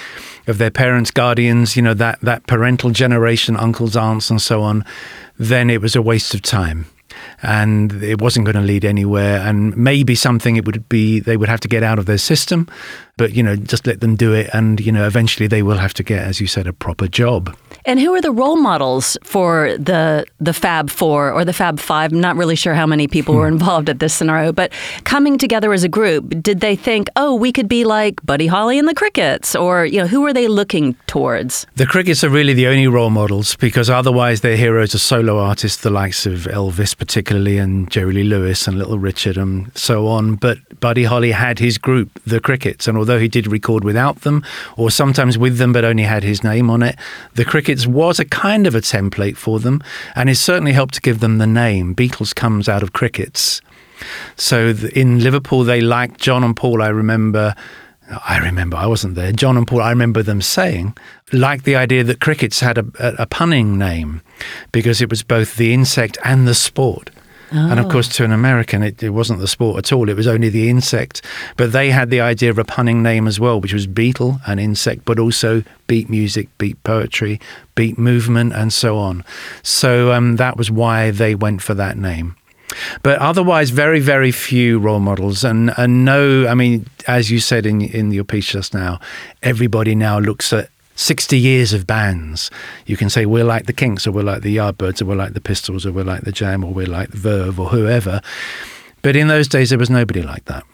of 0.47 0.59
their 0.59 0.71
parents, 0.71 1.11
guardians, 1.11 1.77
you 1.77 1.83
know 1.83 1.95
that 1.95 2.21
that 2.21 2.47
parental 2.47 2.91
generation, 2.91 3.57
uncles, 3.57 3.97
aunts, 3.97 4.31
and 4.31 4.43
so 4.43 4.63
on, 4.63 4.85
then 5.39 5.71
it 5.71 5.81
was 5.81 5.97
a 5.97 6.03
waste 6.03 6.35
of 6.35 6.43
time, 6.43 6.87
and 7.43 8.03
it 8.03 8.21
wasn't 8.21 8.45
going 8.45 8.57
to 8.57 8.63
lead 8.63 8.85
anywhere. 8.85 9.39
And 9.39 9.75
maybe 9.77 10.15
something 10.15 10.57
it 10.57 10.67
would 10.67 10.87
be 10.89 11.21
they 11.21 11.37
would 11.37 11.49
have 11.49 11.61
to 11.61 11.69
get 11.69 11.83
out 11.83 11.99
of 11.99 12.05
their 12.05 12.19
system, 12.19 12.69
but 13.21 13.35
you 13.35 13.43
know 13.43 13.55
just 13.55 13.87
let 13.87 14.01
them 14.01 14.17
do 14.17 14.33
it, 14.33 14.49
and 14.55 14.81
you 14.81 14.91
know 14.91 15.07
eventually 15.07 15.47
they 15.47 15.63
will 15.63 15.77
have 15.77 15.93
to 15.93 16.03
get, 16.03 16.27
as 16.27 16.41
you 16.41 16.47
said, 16.47 16.67
a 16.67 16.73
proper 16.73 17.07
job. 17.07 17.55
And 17.85 18.01
who 18.01 18.15
are 18.15 18.23
the 18.23 18.33
role 18.33 18.57
models 18.57 19.19
for 19.23 19.77
the 19.77 20.25
the 20.39 20.55
Fab 20.55 20.89
Four 20.89 21.31
or 21.31 21.45
the 21.45 21.53
Fab 21.53 21.79
Five? 21.79 22.13
I'm 22.13 22.21
not 22.21 22.37
really 22.37 22.57
sure 22.57 22.73
how 22.73 22.87
many 22.87 23.07
people 23.07 23.35
were 23.35 23.49
hmm. 23.49 23.59
involved 23.61 23.91
at 23.91 23.99
this 23.99 24.15
scenario, 24.15 24.53
but 24.53 24.73
coming 25.05 25.37
together 25.37 25.75
as 25.75 25.85
a 25.85 25.89
group, 25.89 26.43
did 26.43 26.61
they 26.61 26.77
think, 26.77 27.09
oh, 27.17 27.35
we 27.35 27.53
could 27.53 27.69
be 27.69 27.85
like 27.85 28.25
Buddy 28.25 28.47
Holly 28.47 28.79
and 28.79 28.89
the 28.89 28.95
Crickets, 28.95 29.55
or 29.55 29.85
you 29.85 29.99
know, 29.99 30.07
who 30.07 30.25
are 30.25 30.33
they 30.33 30.49
looking 30.49 30.95
towards? 31.07 31.67
The 31.77 31.87
Crickets 31.87 32.25
are 32.25 32.31
really 32.31 32.55
the 32.55 32.69
only 32.69 32.89
role 32.89 33.11
models 33.11 33.55
because 33.57 33.91
otherwise 33.91 34.41
their 34.41 34.57
heroes 34.57 34.95
are 34.95 34.99
solo 34.99 35.39
artists, 35.39 35.83
the 35.83 35.91
likes 35.91 36.25
of 36.25 36.49
Elvis, 36.49 36.97
particularly, 36.97 37.59
and 37.59 37.91
Jerry 37.91 38.15
Lee 38.15 38.25
Lewis 38.25 38.67
and 38.67 38.79
Little 38.79 38.99
Richard 38.99 39.37
and 39.37 39.71
so 39.77 40.07
on. 40.07 40.37
But 40.37 40.57
Buddy 40.81 41.05
Holly 41.05 41.33
had 41.33 41.59
his 41.59 41.77
group, 41.77 42.19
the 42.25 42.41
Crickets, 42.41 42.89
and 42.89 42.97
although 42.97 43.10
he 43.19 43.29
did 43.29 43.47
record 43.47 43.85
without 43.85 44.21
them 44.21 44.45
or 44.77 44.91
sometimes 44.91 45.37
with 45.37 45.59
them 45.59 45.73
but 45.73 45.85
only 45.85 46.05
had 46.05 46.23
his 46.23 46.45
name 46.45 46.71
on 46.71 46.83
it, 46.83 46.97
the 47.35 47.45
Crickets 47.45 47.87
was 47.87 48.19
a 48.19 48.25
kind 48.25 48.67
of 48.67 48.75
a 48.75 48.81
template 48.81 49.37
for 49.37 49.59
them 49.59 49.83
and 50.15 50.31
it 50.31 50.37
certainly 50.37 50.73
helped 50.73 50.95
to 50.95 51.01
give 51.01 51.21
them 51.21 51.39
the 51.39 51.47
name. 51.47 51.95
Beatles 51.95 52.35
comes 52.35 52.69
out 52.69 52.83
of 52.83 52.93
Crickets. 52.93 53.61
So 54.37 54.75
in 54.95 55.21
Liverpool, 55.21 55.65
they 55.65 55.81
liked 55.81 56.21
John 56.21 56.45
and 56.45 56.57
Paul. 56.57 56.83
I 56.83 56.89
remember, 56.89 57.55
I 58.27 58.39
remember, 58.39 58.77
I 58.77 58.87
wasn't 58.87 59.15
there. 59.15 59.33
John 59.33 59.57
and 59.57 59.67
Paul, 59.67 59.83
I 59.83 59.91
remember 59.91 60.23
them 60.23 60.41
saying, 60.41 60.97
liked 61.33 61.65
the 61.65 61.77
idea 61.77 62.03
that 62.05 62.21
crickets 62.21 62.61
had 62.61 62.79
a, 62.79 62.87
a 63.23 63.27
punning 63.27 63.79
name 63.79 64.23
because 64.73 65.01
it 65.01 65.11
was 65.11 65.23
both 65.23 65.57
the 65.57 65.73
insect 65.73 66.19
and 66.25 66.49
the 66.49 66.55
sport. 66.55 67.11
And 67.53 67.81
of 67.81 67.89
course, 67.89 68.09
to 68.17 68.25
an 68.25 68.33
American, 68.33 68.83
it, 68.83 69.03
it 69.03 69.11
wasn't 69.11 69.41
the 69.41 69.49
sport 69.49 69.79
at 69.79 69.93
all. 69.93 70.09
It 70.09 70.17
was 70.17 70.27
only 70.27 70.49
the 70.49 70.69
insect. 70.69 71.23
But 71.57 71.73
they 71.73 71.91
had 71.91 72.11
the 72.11 72.21
idea 72.21 72.51
of 72.51 72.59
a 72.59 72.65
punning 72.65 73.03
name 73.03 73.27
as 73.27 73.41
well, 73.41 73.61
which 73.61 73.73
was 73.73 73.87
beetle 73.87 74.41
and 74.47 74.61
insect, 74.61 75.05
but 75.05 75.19
also 75.19 75.65
beat 75.87 76.09
music, 76.09 76.49
beat 76.59 76.83
poetry, 76.85 77.41
beat 77.75 77.99
movement, 77.99 78.53
and 78.53 78.73
so 78.73 78.97
on. 78.99 79.25
So 79.63 80.13
um, 80.13 80.37
that 80.37 80.57
was 80.57 80.71
why 80.71 81.11
they 81.11 81.35
went 81.35 81.63
for 81.63 81.75
that 81.75 81.97
name. 81.97 82.37
But 83.03 83.19
otherwise, 83.19 83.71
very, 83.71 84.01
very 84.01 84.31
few 84.31 84.79
role 84.79 85.01
models, 85.01 85.45
and 85.45 85.73
and 85.77 86.05
no, 86.05 86.47
I 86.47 86.55
mean, 86.55 86.87
as 87.09 87.31
you 87.31 87.41
said 87.41 87.67
in 87.67 87.81
in 87.81 88.13
your 88.13 88.25
piece 88.25 88.47
just 88.47 88.75
now, 88.75 89.01
everybody 89.43 89.95
now 89.95 90.21
looks 90.21 90.53
at 90.53 90.70
60 91.01 91.39
years 91.39 91.73
of 91.73 91.87
bands. 91.87 92.51
You 92.87 92.97
can 92.97 93.09
say 93.09 93.25
we're 93.27 93.45
like 93.45 93.67
the 93.67 93.73
Kinks, 93.73 94.07
or 94.07 94.13
we're 94.13 94.23
like 94.23 94.43
the 94.43 94.57
Yardbirds, 94.57 95.01
or 95.01 95.07
we're 95.07 95.15
like 95.15 95.33
the 95.33 95.41
Pistols, 95.41 95.87
or 95.87 95.93
we're 95.93 96.05
like 96.05 96.23
the 96.23 96.33
Jam, 96.33 96.63
or 96.63 96.73
we're 96.73 96.87
like 96.87 97.11
the 97.11 97.17
Verve, 97.17 97.59
or 97.59 97.69
whoever. 97.69 98.21
But 99.03 99.17
in 99.17 99.29
those 99.29 99.49
days, 99.49 99.71
there 99.71 99.79
was 99.79 99.91
nobody 99.91 100.23
like 100.23 100.45
that. 100.45 100.65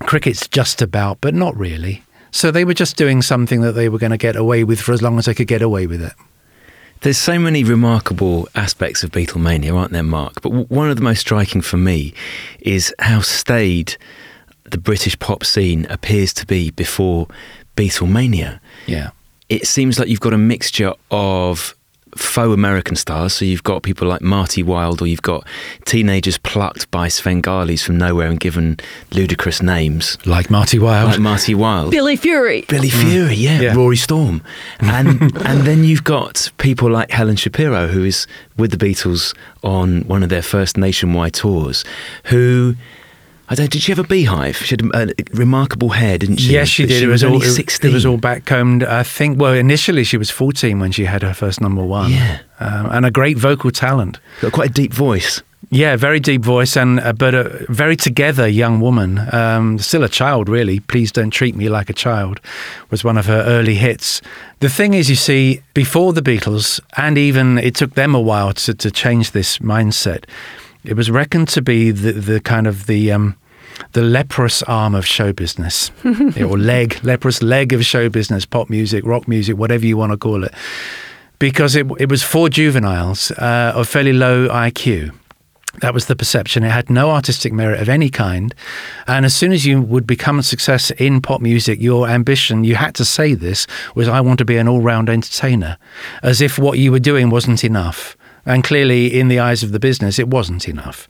Cricket's 0.00 0.46
just 0.46 0.82
about, 0.82 1.20
but 1.20 1.34
not 1.34 1.56
really. 1.56 2.02
So 2.30 2.50
they 2.50 2.64
were 2.64 2.74
just 2.74 2.96
doing 2.96 3.22
something 3.22 3.62
that 3.62 3.72
they 3.72 3.88
were 3.88 3.98
going 3.98 4.10
to 4.10 4.18
get 4.18 4.36
away 4.36 4.64
with 4.64 4.80
for 4.80 4.92
as 4.92 5.02
long 5.02 5.18
as 5.18 5.24
they 5.26 5.34
could 5.34 5.48
get 5.48 5.62
away 5.62 5.86
with 5.86 6.02
it. 6.02 6.12
There's 7.00 7.18
so 7.18 7.38
many 7.38 7.64
remarkable 7.64 8.48
aspects 8.54 9.02
of 9.02 9.10
Beatlemania, 9.10 9.74
aren't 9.74 9.92
there, 9.92 10.02
Mark? 10.02 10.34
But 10.40 10.50
w- 10.50 10.66
one 10.66 10.88
of 10.88 10.96
the 10.96 11.02
most 11.02 11.20
striking 11.20 11.60
for 11.60 11.76
me 11.76 12.14
is 12.60 12.94
how 13.00 13.20
staid 13.20 13.96
the 14.64 14.78
British 14.78 15.18
pop 15.18 15.44
scene 15.44 15.86
appears 15.90 16.32
to 16.34 16.46
be 16.46 16.70
before 16.70 17.26
Beatlemania. 17.76 18.60
Yeah. 18.86 19.10
It 19.52 19.66
seems 19.66 19.98
like 19.98 20.08
you've 20.08 20.20
got 20.20 20.32
a 20.32 20.38
mixture 20.38 20.94
of 21.10 21.74
faux 22.16 22.52
American 22.52 22.96
stars. 22.96 23.32
So 23.32 23.44
you've 23.44 23.62
got 23.62 23.82
people 23.82 24.06
like 24.06 24.20
Marty 24.22 24.62
Wilde, 24.62 25.02
or 25.02 25.06
you've 25.06 25.22
got 25.22 25.46
teenagers 25.84 26.38
plucked 26.38 26.90
by 26.90 27.08
Svengalis 27.08 27.82
from 27.82 27.96
nowhere 27.98 28.28
and 28.28 28.38
given 28.38 28.78
ludicrous 29.12 29.62
names, 29.62 30.18
Like 30.26 30.50
Marty 30.50 30.78
Wilde. 30.78 31.10
like 31.12 31.20
Marty 31.20 31.54
Wilde. 31.54 31.90
Billy 31.90 32.16
Fury. 32.16 32.64
Billy 32.68 32.88
mm. 32.88 33.10
Fury, 33.10 33.34
yeah, 33.34 33.60
Yeah. 33.60 33.74
Rory 33.74 33.96
Storm, 33.96 34.42
and 34.80 35.20
and 35.46 35.60
then 35.62 35.84
you've 35.84 36.04
got 36.04 36.50
people 36.58 36.90
like 36.90 37.10
Helen 37.10 37.36
Shapiro, 37.36 37.88
who 37.88 38.04
is 38.04 38.26
with 38.56 38.70
the 38.70 38.76
Beatles 38.86 39.34
on 39.62 40.02
one 40.02 40.22
of 40.22 40.28
their 40.28 40.42
first 40.42 40.76
nationwide 40.76 41.34
tours, 41.34 41.84
who. 42.24 42.74
I 43.52 43.54
don't. 43.54 43.70
Did 43.70 43.82
she 43.82 43.92
have 43.92 43.98
a 43.98 44.04
beehive? 44.08 44.56
She 44.56 44.72
had 44.76 44.82
a, 44.94 45.10
a 45.10 45.14
remarkable 45.34 45.90
hair, 45.90 46.16
didn't 46.16 46.38
she? 46.38 46.52
Yes, 46.52 46.68
she 46.68 46.84
But 46.84 46.88
did. 46.88 46.98
She 47.00 47.04
it 47.04 47.08
was, 47.08 47.22
all 47.22 47.34
only 47.34 47.46
it- 47.46 47.50
sixteen. 47.52 47.90
It 47.90 47.94
was 47.94 48.06
all 48.06 48.16
backcombed. 48.18 48.82
I 48.82 49.02
think. 49.02 49.38
Well, 49.38 49.52
initially 49.52 50.04
she 50.04 50.16
was 50.16 50.30
fourteen 50.30 50.80
when 50.80 50.90
she 50.90 51.04
had 51.04 51.22
her 51.22 51.34
first 51.34 51.60
number 51.60 51.84
one. 51.84 52.12
Yeah. 52.12 52.38
um, 52.60 52.86
and 52.90 53.04
a 53.04 53.10
great 53.10 53.36
vocal 53.36 53.70
talent. 53.70 54.20
got 54.40 54.52
quite 54.52 54.70
a 54.70 54.72
deep 54.72 54.94
voice. 54.94 55.42
Yeah, 55.70 55.96
very 55.96 56.18
deep 56.20 56.42
voice, 56.42 56.76
and 56.76 56.98
uh, 57.00 57.12
but 57.12 57.34
a 57.34 57.66
very 57.68 57.94
together 57.96 58.48
young 58.48 58.80
woman. 58.80 59.20
Um, 59.34 59.78
still 59.78 60.02
a 60.02 60.08
child, 60.08 60.48
really. 60.48 60.80
Please 60.80 61.12
don't 61.12 61.30
treat 61.30 61.54
me 61.54 61.68
like 61.68 61.90
a 61.90 61.94
child 61.94 62.40
was 62.90 63.04
one 63.04 63.18
of 63.18 63.26
her 63.26 63.42
early 63.46 63.74
hits. 63.74 64.22
The 64.60 64.68
thing 64.70 64.94
is, 64.94 65.08
you 65.10 65.16
see, 65.16 65.60
before 65.74 66.12
the 66.14 66.22
Beatles, 66.22 66.80
and 66.96 67.18
even 67.18 67.58
it 67.58 67.74
took 67.74 67.94
them 67.94 68.14
a 68.14 68.20
while 68.20 68.52
to, 68.54 68.72
to 68.74 68.90
change 68.90 69.30
this 69.32 69.58
mindset. 69.58 70.24
It 70.84 70.94
was 70.94 71.10
reckoned 71.10 71.48
to 71.50 71.62
be 71.62 71.92
the, 71.92 72.12
the 72.12 72.40
kind 72.40 72.66
of 72.66 72.86
the 72.86 73.12
um, 73.12 73.36
the 73.92 74.02
leprous 74.02 74.62
arm 74.64 74.94
of 74.94 75.06
show 75.06 75.32
business, 75.32 75.90
or 76.04 76.58
leg, 76.58 76.98
leprous 77.02 77.42
leg 77.42 77.72
of 77.72 77.84
show 77.84 78.08
business, 78.08 78.44
pop 78.44 78.70
music, 78.70 79.04
rock 79.04 79.28
music, 79.28 79.56
whatever 79.56 79.86
you 79.86 79.96
want 79.96 80.12
to 80.12 80.18
call 80.18 80.44
it, 80.44 80.52
because 81.38 81.76
it, 81.76 81.86
it 81.98 82.08
was 82.08 82.22
for 82.22 82.48
juveniles 82.48 83.30
uh, 83.32 83.72
of 83.74 83.88
fairly 83.88 84.12
low 84.12 84.48
IQ. 84.48 85.12
That 85.80 85.94
was 85.94 86.06
the 86.06 86.14
perception. 86.14 86.64
It 86.64 86.70
had 86.70 86.90
no 86.90 87.10
artistic 87.10 87.52
merit 87.52 87.80
of 87.80 87.88
any 87.88 88.10
kind. 88.10 88.54
And 89.06 89.24
as 89.24 89.34
soon 89.34 89.52
as 89.52 89.64
you 89.64 89.80
would 89.80 90.06
become 90.06 90.38
a 90.38 90.42
success 90.42 90.90
in 90.92 91.22
pop 91.22 91.40
music, 91.40 91.80
your 91.80 92.08
ambition, 92.08 92.62
you 92.62 92.74
had 92.74 92.94
to 92.96 93.06
say 93.06 93.32
this, 93.34 93.66
was 93.94 94.06
I 94.06 94.20
want 94.20 94.38
to 94.40 94.44
be 94.44 94.58
an 94.58 94.68
all 94.68 94.82
round 94.82 95.08
entertainer, 95.08 95.78
as 96.22 96.42
if 96.42 96.58
what 96.58 96.78
you 96.78 96.92
were 96.92 97.00
doing 97.00 97.30
wasn't 97.30 97.64
enough. 97.64 98.16
And 98.44 98.64
clearly, 98.64 99.06
in 99.18 99.28
the 99.28 99.38
eyes 99.38 99.62
of 99.62 99.72
the 99.72 99.78
business, 99.78 100.18
it 100.18 100.28
wasn't 100.28 100.68
enough. 100.68 101.06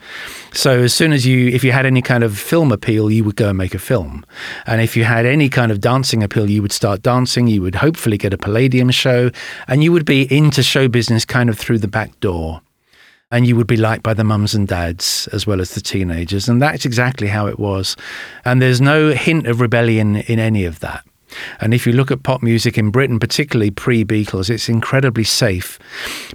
So, 0.52 0.80
as 0.80 0.92
soon 0.92 1.12
as 1.12 1.26
you, 1.26 1.48
if 1.48 1.64
you 1.64 1.72
had 1.72 1.86
any 1.86 2.02
kind 2.02 2.22
of 2.22 2.38
film 2.38 2.72
appeal, 2.72 3.10
you 3.10 3.24
would 3.24 3.36
go 3.36 3.48
and 3.48 3.58
make 3.58 3.74
a 3.74 3.78
film. 3.78 4.26
And 4.66 4.80
if 4.80 4.96
you 4.96 5.04
had 5.04 5.24
any 5.24 5.48
kind 5.48 5.72
of 5.72 5.80
dancing 5.80 6.22
appeal, 6.22 6.50
you 6.50 6.60
would 6.60 6.72
start 6.72 7.02
dancing. 7.02 7.46
You 7.46 7.62
would 7.62 7.76
hopefully 7.76 8.18
get 8.18 8.34
a 8.34 8.38
Palladium 8.38 8.90
show, 8.90 9.30
and 9.66 9.82
you 9.82 9.92
would 9.92 10.04
be 10.04 10.32
into 10.34 10.62
show 10.62 10.88
business 10.88 11.24
kind 11.24 11.48
of 11.48 11.58
through 11.58 11.78
the 11.78 11.88
back 11.88 12.18
door 12.20 12.60
and 13.32 13.46
you 13.46 13.56
would 13.56 13.66
be 13.66 13.78
liked 13.78 14.02
by 14.02 14.12
the 14.12 14.22
mums 14.22 14.54
and 14.54 14.68
dads 14.68 15.26
as 15.32 15.46
well 15.46 15.60
as 15.60 15.74
the 15.74 15.80
teenagers. 15.80 16.50
And 16.50 16.60
that's 16.60 16.84
exactly 16.84 17.28
how 17.28 17.46
it 17.46 17.58
was. 17.58 17.96
And 18.44 18.60
there's 18.60 18.80
no 18.80 19.12
hint 19.12 19.46
of 19.46 19.62
rebellion 19.62 20.16
in 20.16 20.38
any 20.38 20.66
of 20.66 20.80
that. 20.80 21.02
And 21.60 21.72
if 21.74 21.86
you 21.86 21.92
look 21.92 22.10
at 22.10 22.22
pop 22.22 22.42
music 22.42 22.78
in 22.78 22.90
Britain, 22.90 23.18
particularly 23.18 23.70
pre 23.70 24.04
Beatles, 24.04 24.50
it's 24.50 24.68
incredibly 24.68 25.24
safe. 25.24 25.78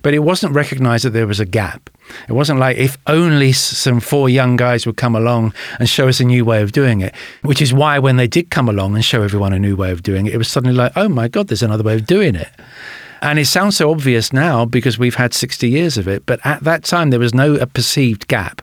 But 0.02 0.14
it 0.14 0.20
wasn't 0.20 0.54
recognized 0.54 1.06
that 1.06 1.12
there 1.12 1.28
was 1.28 1.40
a 1.40 1.46
gap. 1.46 1.90
It 2.30 2.34
wasn't 2.34 2.60
like 2.60 2.78
if 2.78 2.98
only 3.08 3.52
some 3.52 4.00
four 4.00 4.30
young 4.30 4.56
guys 4.56 4.86
would 4.86 4.98
come 4.98 5.16
along 5.16 5.54
and 5.80 5.90
show 5.90 6.08
us 6.08 6.20
a 6.20 6.26
new 6.26 6.46
way 6.46 6.62
of 6.62 6.72
doing 6.72 7.02
it, 7.02 7.14
which 7.42 7.62
is 7.62 7.74
why 7.74 8.00
when 8.00 8.18
they 8.18 8.28
did 8.28 8.50
come 8.50 8.70
along 8.70 8.96
and 8.96 9.04
show 9.04 9.24
everyone 9.24 9.54
a 9.54 9.60
new 9.60 9.76
way 9.76 9.92
of 9.92 10.04
doing 10.04 10.26
it, 10.26 10.34
it 10.34 10.38
was 10.38 10.48
suddenly 10.48 10.76
like, 10.76 10.94
oh 10.96 11.10
my 11.10 11.28
God, 11.28 11.48
there's 11.48 11.64
another 11.64 11.84
way 11.84 11.96
of 11.96 12.06
doing 12.06 12.36
it. 12.36 12.50
And 13.22 13.40
it 13.40 13.46
sounds 13.46 13.78
so 13.78 13.92
obvious 13.92 14.32
now 14.32 14.66
because 14.66 15.00
we've 15.00 15.16
had 15.16 15.34
60 15.34 15.68
years 15.70 15.98
of 15.98 16.08
it, 16.08 16.26
but 16.26 16.40
at 16.46 16.64
that 16.64 16.84
time 16.84 17.10
there 17.10 17.20
was 17.20 17.34
no 17.34 17.56
uh, 17.56 17.66
perceived 17.66 18.28
gap. 18.28 18.62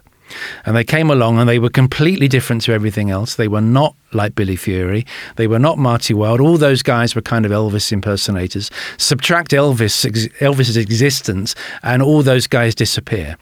And 0.65 0.77
they 0.77 0.85
came 0.85 1.11
along 1.11 1.39
and 1.39 1.49
they 1.49 1.59
were 1.59 1.71
completely 1.71 2.29
different 2.29 2.63
to 2.63 2.73
everything 2.73 3.11
else. 3.11 3.35
They 3.35 3.49
were 3.49 3.61
not 3.61 3.95
like 4.13 4.35
Billy 4.35 4.57
Fury. 4.57 5.05
They 5.37 5.47
were 5.47 5.59
not 5.59 5.79
Marty 5.79 6.15
Wilde. 6.15 6.41
All 6.41 6.57
those 6.57 6.83
guys 6.83 7.15
were 7.15 7.23
kind 7.23 7.45
of 7.45 7.53
Elvis 7.53 7.93
impersonators. 7.93 8.71
Subtract 8.97 9.51
Elvis, 9.51 10.07
Elvis's 10.39 10.77
existence, 10.77 11.55
and 11.83 12.03
all 12.03 12.23
those 12.23 12.47
guys 12.47 12.75
disappear. 12.75 13.37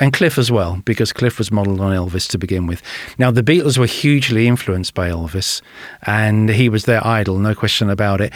And 0.00 0.12
Cliff 0.12 0.38
as 0.38 0.52
well, 0.52 0.80
because 0.84 1.12
Cliff 1.12 1.38
was 1.38 1.50
modelled 1.50 1.80
on 1.80 1.92
Elvis 1.92 2.28
to 2.28 2.38
begin 2.38 2.66
with. 2.66 2.82
Now, 3.18 3.30
the 3.30 3.42
Beatles 3.42 3.78
were 3.78 3.86
hugely 3.86 4.46
influenced 4.46 4.94
by 4.94 5.08
Elvis, 5.08 5.62
and 6.02 6.50
he 6.50 6.68
was 6.68 6.84
their 6.84 7.04
idol, 7.06 7.38
no 7.38 7.54
question 7.54 7.90
about 7.90 8.20
it. 8.20 8.32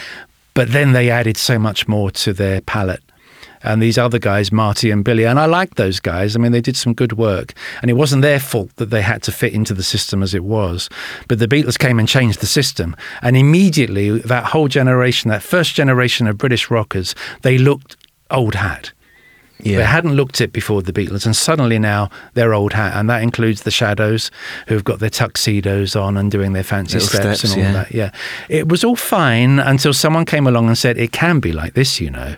But 0.55 0.73
then 0.73 0.93
they 0.93 1.11
added 1.11 1.37
so 1.37 1.59
much 1.59 1.87
more 1.87 2.11
to 2.12 2.33
their 2.33 2.62
palette 2.62 3.02
and 3.63 3.83
these 3.83 3.99
other 3.99 4.19
guys, 4.19 4.53
Marty 4.53 4.91
and 4.91 5.05
Billy. 5.05 5.25
And 5.25 5.39
I 5.39 5.47
liked 5.47 5.77
those 5.77 6.01
guys. 6.01 6.37
I 6.37 6.39
mean, 6.39 6.53
they 6.53 6.61
did 6.61 6.77
some 6.77 6.95
good 6.95 7.15
work. 7.15 7.55
And 7.83 7.91
it 7.91 7.95
wasn't 7.95 8.23
their 8.23 8.41
fault 8.41 8.75
that 8.77 8.91
they 8.91 9.03
had 9.03 9.23
to 9.25 9.33
fit 9.33 9.53
into 9.53 9.75
the 9.75 9.83
system 9.83 10.23
as 10.23 10.35
it 10.35 10.45
was. 10.45 10.89
But 11.29 11.39
the 11.39 11.49
Beatles 11.49 11.79
came 11.79 11.99
and 11.99 12.09
changed 12.09 12.41
the 12.41 12.47
system. 12.47 12.97
And 13.23 13.37
immediately, 13.37 14.19
that 14.19 14.45
whole 14.45 14.69
generation, 14.69 15.31
that 15.31 15.43
first 15.43 15.75
generation 15.75 16.27
of 16.27 16.39
British 16.39 16.71
rockers, 16.71 17.15
they 17.43 17.59
looked 17.59 17.97
old 18.31 18.55
hat. 18.55 18.93
Yeah. 19.61 19.79
They 19.79 19.85
hadn't 19.85 20.15
looked 20.15 20.41
it 20.41 20.53
before 20.53 20.83
the 20.83 20.93
Beatles, 20.93 21.25
and 21.25 21.35
suddenly 21.35 21.79
now 21.79 22.11
they're 22.35 22.53
old 22.53 22.75
hat, 22.75 22.95
and 22.95 23.09
that 23.09 23.23
includes 23.23 23.63
the 23.63 23.71
Shadows, 23.71 24.31
who've 24.69 24.85
got 24.85 24.99
their 24.99 25.11
tuxedos 25.11 25.97
on 25.97 26.19
and 26.19 26.31
doing 26.31 26.53
their 26.53 26.63
fancy 26.63 27.01
steps, 27.01 27.41
steps, 27.41 27.45
and 27.45 27.53
all 27.53 27.59
yeah. 27.59 27.73
that. 27.73 27.91
Yeah, 27.93 28.11
it 28.51 28.69
was 28.69 28.85
all 28.85 28.97
fine 28.97 29.59
until 29.59 29.95
someone 29.95 30.27
came 30.27 30.47
along 30.47 30.67
and 30.67 30.77
said 30.77 30.99
it 30.99 31.13
can 31.13 31.41
be 31.41 31.53
like 31.53 31.73
this, 31.73 32.01
you 32.01 32.11
know, 32.11 32.37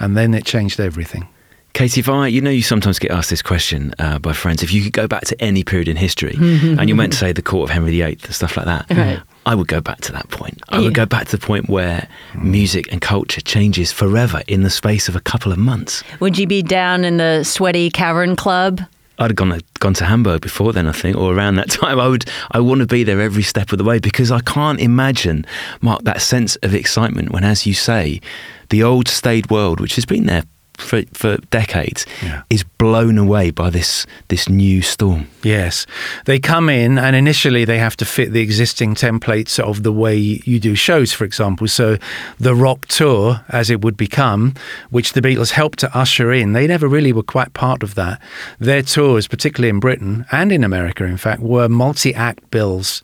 and 0.00 0.16
then 0.16 0.34
it 0.34 0.44
changed 0.44 0.80
everything. 0.80 1.28
Katie, 1.72 2.00
if 2.00 2.08
I, 2.08 2.26
you 2.26 2.40
know, 2.40 2.50
you 2.50 2.62
sometimes 2.62 2.98
get 2.98 3.12
asked 3.12 3.30
this 3.30 3.42
question 3.42 3.94
uh, 3.98 4.18
by 4.18 4.32
friends. 4.32 4.62
If 4.62 4.72
you 4.72 4.82
could 4.82 4.92
go 4.92 5.06
back 5.06 5.24
to 5.26 5.40
any 5.40 5.62
period 5.62 5.88
in 5.88 5.96
history, 5.96 6.34
and 6.40 6.88
you're 6.88 6.96
meant 6.96 7.12
to 7.12 7.18
say 7.18 7.32
the 7.32 7.42
court 7.42 7.70
of 7.70 7.74
Henry 7.74 7.92
VIII 7.92 8.18
and 8.24 8.34
stuff 8.34 8.56
like 8.56 8.66
that, 8.66 8.86
right. 8.90 9.20
I 9.46 9.54
would 9.54 9.68
go 9.68 9.80
back 9.80 10.00
to 10.02 10.12
that 10.12 10.28
point. 10.30 10.60
I 10.68 10.78
yeah. 10.78 10.84
would 10.84 10.94
go 10.94 11.06
back 11.06 11.26
to 11.28 11.36
the 11.36 11.46
point 11.46 11.68
where 11.68 12.08
music 12.34 12.90
and 12.92 13.00
culture 13.00 13.40
changes 13.40 13.92
forever 13.92 14.42
in 14.48 14.62
the 14.62 14.70
space 14.70 15.08
of 15.08 15.14
a 15.14 15.20
couple 15.20 15.52
of 15.52 15.58
months. 15.58 16.02
Would 16.18 16.38
you 16.38 16.46
be 16.46 16.62
down 16.62 17.04
in 17.04 17.18
the 17.18 17.44
sweaty 17.44 17.88
cavern 17.88 18.34
club? 18.34 18.80
I'd 19.20 19.30
have 19.30 19.36
gone 19.36 19.50
to, 19.50 19.62
gone 19.80 19.94
to 19.94 20.06
Hamburg 20.06 20.40
before 20.40 20.72
then, 20.72 20.86
I 20.86 20.92
think, 20.92 21.16
or 21.16 21.34
around 21.34 21.56
that 21.56 21.70
time. 21.70 22.00
I 22.00 22.08
would 22.08 22.24
I 22.50 22.60
want 22.60 22.80
to 22.80 22.86
be 22.86 23.04
there 23.04 23.20
every 23.20 23.42
step 23.42 23.70
of 23.70 23.78
the 23.78 23.84
way 23.84 24.00
because 24.00 24.32
I 24.32 24.40
can't 24.40 24.80
imagine, 24.80 25.46
Mark, 25.80 26.02
that 26.02 26.20
sense 26.20 26.56
of 26.56 26.74
excitement 26.74 27.30
when, 27.30 27.44
as 27.44 27.66
you 27.66 27.74
say, 27.74 28.20
the 28.70 28.82
old 28.82 29.08
staid 29.08 29.50
world, 29.50 29.80
which 29.80 29.96
has 29.96 30.06
been 30.06 30.26
there 30.26 30.44
for, 30.80 31.02
for 31.12 31.36
decades 31.50 32.06
yeah. 32.22 32.42
is 32.50 32.64
blown 32.64 33.18
away 33.18 33.50
by 33.50 33.70
this 33.70 34.06
this 34.28 34.48
new 34.48 34.82
storm. 34.82 35.28
Yes, 35.42 35.86
they 36.24 36.38
come 36.38 36.68
in 36.68 36.98
and 36.98 37.14
initially 37.14 37.64
they 37.64 37.78
have 37.78 37.96
to 37.98 38.04
fit 38.04 38.32
the 38.32 38.40
existing 38.40 38.94
templates 38.94 39.58
of 39.58 39.82
the 39.82 39.92
way 39.92 40.16
you 40.16 40.58
do 40.58 40.74
shows. 40.74 41.12
For 41.12 41.24
example, 41.24 41.68
so 41.68 41.98
the 42.38 42.54
rock 42.54 42.86
tour, 42.86 43.44
as 43.48 43.70
it 43.70 43.82
would 43.82 43.96
become, 43.96 44.54
which 44.90 45.12
the 45.12 45.20
Beatles 45.20 45.52
helped 45.52 45.78
to 45.80 45.96
usher 45.96 46.32
in, 46.32 46.52
they 46.52 46.66
never 46.66 46.88
really 46.88 47.12
were 47.12 47.22
quite 47.22 47.52
part 47.52 47.82
of 47.82 47.94
that. 47.94 48.20
Their 48.58 48.82
tours, 48.82 49.28
particularly 49.28 49.68
in 49.68 49.80
Britain 49.80 50.24
and 50.32 50.50
in 50.52 50.64
America, 50.64 51.04
in 51.04 51.16
fact, 51.16 51.42
were 51.42 51.68
multi-act 51.68 52.50
bills. 52.50 53.02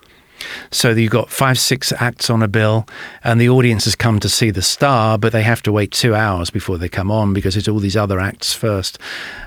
So 0.70 0.90
you've 0.90 1.10
got 1.12 1.30
five, 1.30 1.58
six 1.58 1.92
acts 1.92 2.30
on 2.30 2.42
a 2.42 2.48
bill, 2.48 2.86
and 3.24 3.40
the 3.40 3.48
audience 3.48 3.84
has 3.84 3.94
come 3.94 4.20
to 4.20 4.28
see 4.28 4.50
the 4.50 4.62
star, 4.62 5.18
but 5.18 5.32
they 5.32 5.42
have 5.42 5.62
to 5.62 5.72
wait 5.72 5.90
two 5.90 6.14
hours 6.14 6.50
before 6.50 6.78
they 6.78 6.88
come 6.88 7.10
on 7.10 7.32
because 7.32 7.56
it's 7.56 7.68
all 7.68 7.78
these 7.78 7.96
other 7.96 8.20
acts 8.20 8.52
first. 8.52 8.98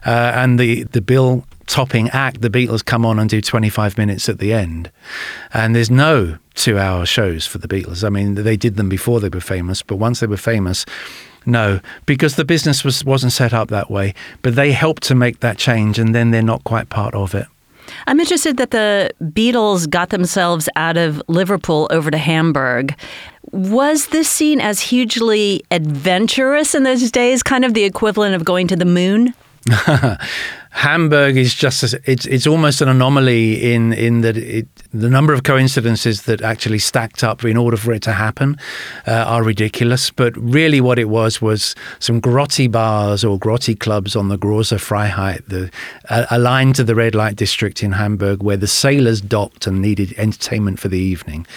Uh, 0.05 0.31
and 0.35 0.59
the, 0.59 0.83
the 0.83 1.01
bill 1.01 1.45
topping 1.67 2.09
act, 2.09 2.41
the 2.41 2.49
Beatles 2.49 2.83
come 2.83 3.05
on 3.05 3.19
and 3.19 3.29
do 3.29 3.41
25 3.41 3.97
minutes 3.97 4.27
at 4.27 4.39
the 4.39 4.51
end. 4.51 4.91
And 5.53 5.75
there's 5.75 5.91
no 5.91 6.37
two 6.55 6.77
hour 6.77 7.05
shows 7.05 7.45
for 7.45 7.59
the 7.59 7.67
Beatles. 7.67 8.03
I 8.03 8.09
mean, 8.09 8.35
they 8.35 8.57
did 8.57 8.75
them 8.75 8.89
before 8.89 9.19
they 9.19 9.29
were 9.29 9.39
famous, 9.39 9.81
but 9.83 9.97
once 9.97 10.19
they 10.19 10.27
were 10.27 10.37
famous, 10.37 10.85
no, 11.45 11.79
because 12.05 12.35
the 12.35 12.45
business 12.45 12.83
was, 12.83 13.05
wasn't 13.05 13.33
set 13.33 13.53
up 13.53 13.69
that 13.69 13.89
way. 13.89 14.13
But 14.41 14.55
they 14.55 14.71
helped 14.71 15.03
to 15.03 15.15
make 15.15 15.39
that 15.39 15.57
change, 15.57 15.97
and 15.99 16.13
then 16.13 16.31
they're 16.31 16.41
not 16.41 16.63
quite 16.63 16.89
part 16.89 17.15
of 17.15 17.33
it. 17.33 17.47
I'm 18.07 18.19
interested 18.19 18.57
that 18.57 18.71
the 18.71 19.11
Beatles 19.21 19.89
got 19.89 20.09
themselves 20.09 20.69
out 20.75 20.97
of 20.97 21.21
Liverpool 21.27 21.87
over 21.91 22.11
to 22.11 22.17
Hamburg. 22.17 22.95
Was 23.51 24.07
this 24.07 24.29
seen 24.29 24.61
as 24.61 24.79
hugely 24.79 25.63
adventurous 25.71 26.75
in 26.75 26.83
those 26.83 27.09
days, 27.11 27.41
kind 27.41 27.65
of 27.65 27.73
the 27.73 27.83
equivalent 27.83 28.35
of 28.35 28.45
going 28.45 28.67
to 28.67 28.75
the 28.75 28.85
moon? 28.85 29.33
Hamburg 30.71 31.35
is 31.35 31.55
just 31.55 31.83
it's 32.05 32.25
it's 32.27 32.45
almost 32.45 32.81
an 32.81 32.89
anomaly 32.89 33.73
in 33.73 33.91
in 33.93 34.21
that 34.21 34.37
it, 34.37 34.67
the 34.93 35.09
number 35.09 35.33
of 35.33 35.43
coincidences 35.43 36.23
that 36.23 36.41
actually 36.41 36.79
stacked 36.79 37.23
up 37.23 37.43
in 37.43 37.57
order 37.57 37.75
for 37.75 37.91
it 37.91 38.03
to 38.03 38.13
happen 38.13 38.55
uh, 39.07 39.11
are 39.11 39.43
ridiculous. 39.43 40.11
But 40.11 40.37
really, 40.37 40.79
what 40.79 40.99
it 40.99 41.09
was 41.09 41.41
was 41.41 41.75
some 41.97 42.21
grotty 42.21 42.71
bars 42.71 43.23
or 43.23 43.39
grotty 43.39 43.77
clubs 43.77 44.15
on 44.15 44.29
the 44.29 44.37
Große 44.37 44.77
Freiheit, 44.77 45.45
the 45.47 45.71
uh, 46.09 46.25
aligned 46.29 46.75
to 46.75 46.83
the 46.83 46.95
red 46.95 47.15
light 47.15 47.35
district 47.35 47.81
in 47.81 47.93
Hamburg, 47.93 48.43
where 48.43 48.57
the 48.57 48.67
sailors 48.67 49.21
docked 49.21 49.65
and 49.65 49.81
needed 49.81 50.13
entertainment 50.17 50.79
for 50.79 50.87
the 50.87 50.99
evening, 50.99 51.47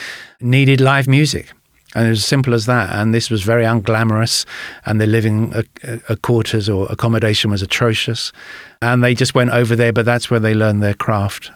needed 0.40 0.80
live 0.80 1.06
music. 1.06 1.52
And 1.94 2.06
it 2.06 2.10
was 2.10 2.20
as 2.20 2.24
simple 2.24 2.54
as 2.54 2.66
that. 2.66 2.90
And 2.94 3.14
this 3.14 3.30
was 3.30 3.42
very 3.42 3.64
unglamorous, 3.64 4.46
and 4.86 5.00
the 5.00 5.06
living 5.06 5.54
uh, 5.54 6.16
quarters 6.22 6.68
or 6.68 6.86
accommodation 6.90 7.50
was 7.50 7.62
atrocious. 7.62 8.32
And 8.80 9.04
they 9.04 9.14
just 9.14 9.34
went 9.34 9.50
over 9.50 9.76
there, 9.76 9.92
but 9.92 10.04
that's 10.04 10.30
where 10.30 10.40
they 10.40 10.54
learned 10.54 10.82
their 10.82 10.94
craft. 10.94 11.50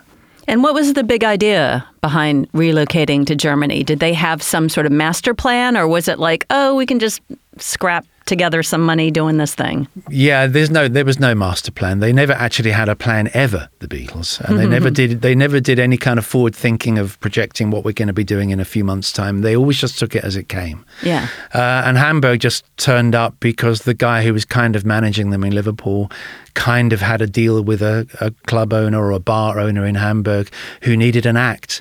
And 0.48 0.62
what 0.62 0.74
was 0.74 0.92
the 0.92 1.02
big 1.02 1.24
idea 1.24 1.84
behind 2.00 2.50
relocating 2.52 3.26
to 3.26 3.34
Germany? 3.34 3.82
Did 3.82 3.98
they 3.98 4.12
have 4.12 4.42
some 4.42 4.68
sort 4.68 4.86
of 4.86 4.92
master 4.92 5.34
plan, 5.34 5.76
or 5.76 5.88
was 5.88 6.06
it 6.06 6.18
like, 6.18 6.46
oh, 6.50 6.76
we 6.76 6.86
can 6.86 6.98
just 6.98 7.20
scrap 7.58 8.06
together 8.26 8.62
some 8.62 8.82
money 8.84 9.10
doing 9.10 9.36
this 9.38 9.54
thing. 9.54 9.86
Yeah, 10.10 10.46
there's 10.46 10.70
no 10.70 10.88
there 10.88 11.04
was 11.04 11.18
no 11.18 11.34
master 11.34 11.70
plan. 11.72 12.00
They 12.00 12.12
never 12.12 12.32
actually 12.32 12.72
had 12.72 12.88
a 12.88 12.96
plan 12.96 13.30
ever, 13.32 13.68
the 13.78 13.88
Beatles. 13.88 14.40
And 14.40 14.58
they 14.58 14.66
never 14.66 14.90
did 14.90 15.22
they 15.22 15.34
never 15.34 15.60
did 15.60 15.78
any 15.78 15.96
kind 15.96 16.18
of 16.18 16.26
forward 16.26 16.54
thinking 16.54 16.98
of 16.98 17.18
projecting 17.20 17.70
what 17.70 17.84
we're 17.84 17.92
going 17.92 18.08
to 18.08 18.12
be 18.12 18.24
doing 18.24 18.50
in 18.50 18.60
a 18.60 18.64
few 18.64 18.84
months 18.84 19.12
time. 19.12 19.40
They 19.42 19.56
always 19.56 19.80
just 19.80 19.98
took 19.98 20.14
it 20.14 20.24
as 20.24 20.36
it 20.36 20.48
came. 20.48 20.84
Yeah. 21.02 21.28
Uh, 21.54 21.82
and 21.86 21.96
Hamburg 21.96 22.40
just 22.40 22.64
turned 22.76 23.14
up 23.14 23.38
because 23.40 23.82
the 23.82 23.94
guy 23.94 24.22
who 24.24 24.32
was 24.32 24.44
kind 24.44 24.76
of 24.76 24.84
managing 24.84 25.30
them 25.30 25.44
in 25.44 25.54
Liverpool 25.54 26.10
kind 26.54 26.92
of 26.92 27.00
had 27.00 27.22
a 27.22 27.26
deal 27.26 27.62
with 27.62 27.80
a, 27.80 28.06
a 28.20 28.30
club 28.46 28.72
owner 28.72 28.98
or 29.02 29.12
a 29.12 29.20
bar 29.20 29.60
owner 29.60 29.86
in 29.86 29.94
Hamburg 29.94 30.50
who 30.82 30.96
needed 30.96 31.26
an 31.26 31.36
act. 31.36 31.80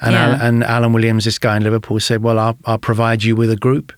And, 0.00 0.12
Yeah. 0.12 0.28
Al- 0.34 0.42
and 0.42 0.64
Alan 0.64 0.92
Williams, 0.92 1.24
this 1.24 1.38
guy 1.38 1.56
in 1.56 1.62
Liverpool, 1.64 1.98
said, 1.98 2.22
Well, 2.22 2.38
I'll, 2.38 2.58
I'll 2.66 2.78
provide 2.78 3.24
you 3.24 3.34
with 3.34 3.50
a 3.50 3.56
group. 3.56 3.92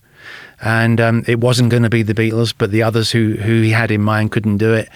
And 0.61 1.01
um, 1.01 1.23
it 1.27 1.39
wasn't 1.39 1.69
going 1.69 1.83
to 1.83 1.89
be 1.89 2.03
the 2.03 2.13
Beatles, 2.13 2.53
but 2.55 2.71
the 2.71 2.83
others 2.83 3.11
who, 3.11 3.33
who 3.33 3.61
he 3.61 3.71
had 3.71 3.91
in 3.91 4.01
mind 4.01 4.31
couldn't 4.31 4.57
do 4.57 4.73
it. 4.73 4.89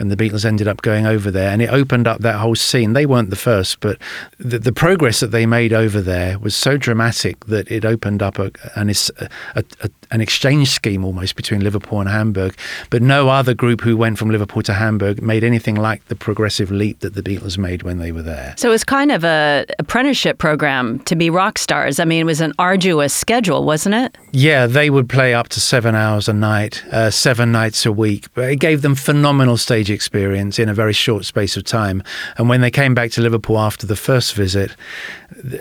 And 0.00 0.10
the 0.10 0.16
Beatles 0.16 0.44
ended 0.44 0.66
up 0.66 0.82
going 0.82 1.06
over 1.06 1.30
there, 1.30 1.50
and 1.50 1.62
it 1.62 1.70
opened 1.70 2.08
up 2.08 2.20
that 2.22 2.34
whole 2.34 2.56
scene. 2.56 2.94
They 2.94 3.06
weren't 3.06 3.30
the 3.30 3.36
first, 3.36 3.78
but 3.78 3.96
the, 4.38 4.58
the 4.58 4.72
progress 4.72 5.20
that 5.20 5.28
they 5.28 5.46
made 5.46 5.72
over 5.72 6.00
there 6.00 6.36
was 6.40 6.56
so 6.56 6.76
dramatic 6.76 7.46
that 7.46 7.70
it 7.70 7.84
opened 7.84 8.20
up 8.20 8.40
a, 8.40 8.50
an, 8.74 8.90
a, 8.90 9.64
a, 9.80 9.90
an 10.14 10.20
exchange 10.20 10.70
scheme 10.70 11.04
almost 11.04 11.34
between 11.34 11.60
Liverpool 11.60 11.98
and 11.98 12.08
Hamburg. 12.08 12.56
But 12.88 13.02
no 13.02 13.28
other 13.28 13.52
group 13.52 13.80
who 13.80 13.96
went 13.96 14.16
from 14.16 14.30
Liverpool 14.30 14.62
to 14.62 14.72
Hamburg 14.72 15.20
made 15.20 15.42
anything 15.42 15.74
like 15.74 16.06
the 16.06 16.14
progressive 16.14 16.70
leap 16.70 17.00
that 17.00 17.14
the 17.14 17.22
Beatles 17.22 17.58
made 17.58 17.82
when 17.82 17.98
they 17.98 18.12
were 18.12 18.22
there. 18.22 18.54
So 18.56 18.68
it 18.68 18.70
was 18.70 18.84
kind 18.84 19.10
of 19.10 19.24
a 19.24 19.66
apprenticeship 19.80 20.38
program 20.38 21.00
to 21.00 21.16
be 21.16 21.30
rock 21.30 21.58
stars. 21.58 21.98
I 21.98 22.04
mean, 22.04 22.20
it 22.20 22.26
was 22.26 22.40
an 22.40 22.52
arduous 22.60 23.12
schedule, 23.12 23.64
wasn't 23.64 23.96
it? 23.96 24.16
Yeah, 24.30 24.68
they 24.68 24.88
would 24.88 25.08
play 25.08 25.34
up 25.34 25.48
to 25.48 25.60
seven 25.60 25.96
hours 25.96 26.28
a 26.28 26.32
night, 26.32 26.84
uh, 26.92 27.10
seven 27.10 27.50
nights 27.50 27.84
a 27.84 27.90
week. 27.90 28.32
But 28.34 28.52
it 28.52 28.60
gave 28.60 28.82
them 28.82 28.94
phenomenal 28.94 29.56
stage 29.56 29.90
experience 29.90 30.60
in 30.60 30.68
a 30.68 30.74
very 30.74 30.92
short 30.92 31.24
space 31.24 31.56
of 31.56 31.64
time. 31.64 32.04
And 32.38 32.48
when 32.48 32.60
they 32.60 32.70
came 32.70 32.94
back 32.94 33.10
to 33.12 33.20
Liverpool 33.20 33.58
after 33.58 33.84
the 33.84 33.96
first 33.96 34.34
visit, 34.34 34.76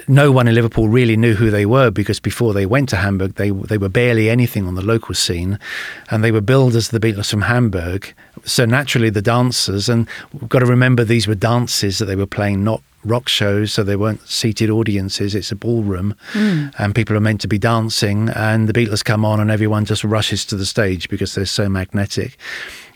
no 0.07 0.31
one 0.31 0.47
in 0.47 0.53
Liverpool 0.53 0.89
really 0.89 1.17
knew 1.17 1.33
who 1.33 1.49
they 1.49 1.65
were 1.65 1.89
because 1.89 2.19
before 2.19 2.53
they 2.53 2.67
went 2.67 2.89
to 2.89 2.97
Hamburg, 2.97 3.33
they 3.35 3.49
they 3.49 3.79
were 3.79 3.89
barely 3.89 4.29
anything 4.43 4.67
on 4.67 4.75
the 4.75 4.81
local 4.81 5.15
scene, 5.15 5.57
and 6.11 6.21
they 6.21 6.31
were 6.31 6.41
billed 6.41 6.75
as 6.75 6.89
the 6.89 6.99
Beatles 6.99 7.31
from 7.31 7.43
Hamburg. 7.43 8.13
So 8.43 8.65
naturally, 8.65 9.09
the 9.09 9.21
dancers, 9.21 9.87
and 9.87 10.05
we've 10.33 10.49
got 10.49 10.59
to 10.59 10.65
remember 10.65 11.05
these 11.05 11.27
were 11.27 11.35
dances 11.35 11.97
that 11.99 12.05
they 12.05 12.17
were 12.17 12.25
playing, 12.25 12.61
not 12.61 12.83
rock 13.05 13.29
shows, 13.29 13.71
so 13.71 13.83
they 13.83 13.95
weren't 13.95 14.27
seated 14.27 14.69
audiences. 14.69 15.33
It's 15.33 15.51
a 15.53 15.55
ballroom, 15.55 16.15
hmm. 16.33 16.67
and 16.77 16.93
people 16.93 17.15
are 17.15 17.21
meant 17.21 17.39
to 17.41 17.47
be 17.47 17.57
dancing. 17.57 18.27
And 18.35 18.67
the 18.67 18.73
Beatles 18.73 19.03
come 19.03 19.23
on, 19.23 19.39
and 19.39 19.49
everyone 19.49 19.85
just 19.85 20.03
rushes 20.03 20.43
to 20.47 20.57
the 20.57 20.65
stage 20.65 21.07
because 21.07 21.35
they're 21.35 21.45
so 21.45 21.69
magnetic. 21.69 22.37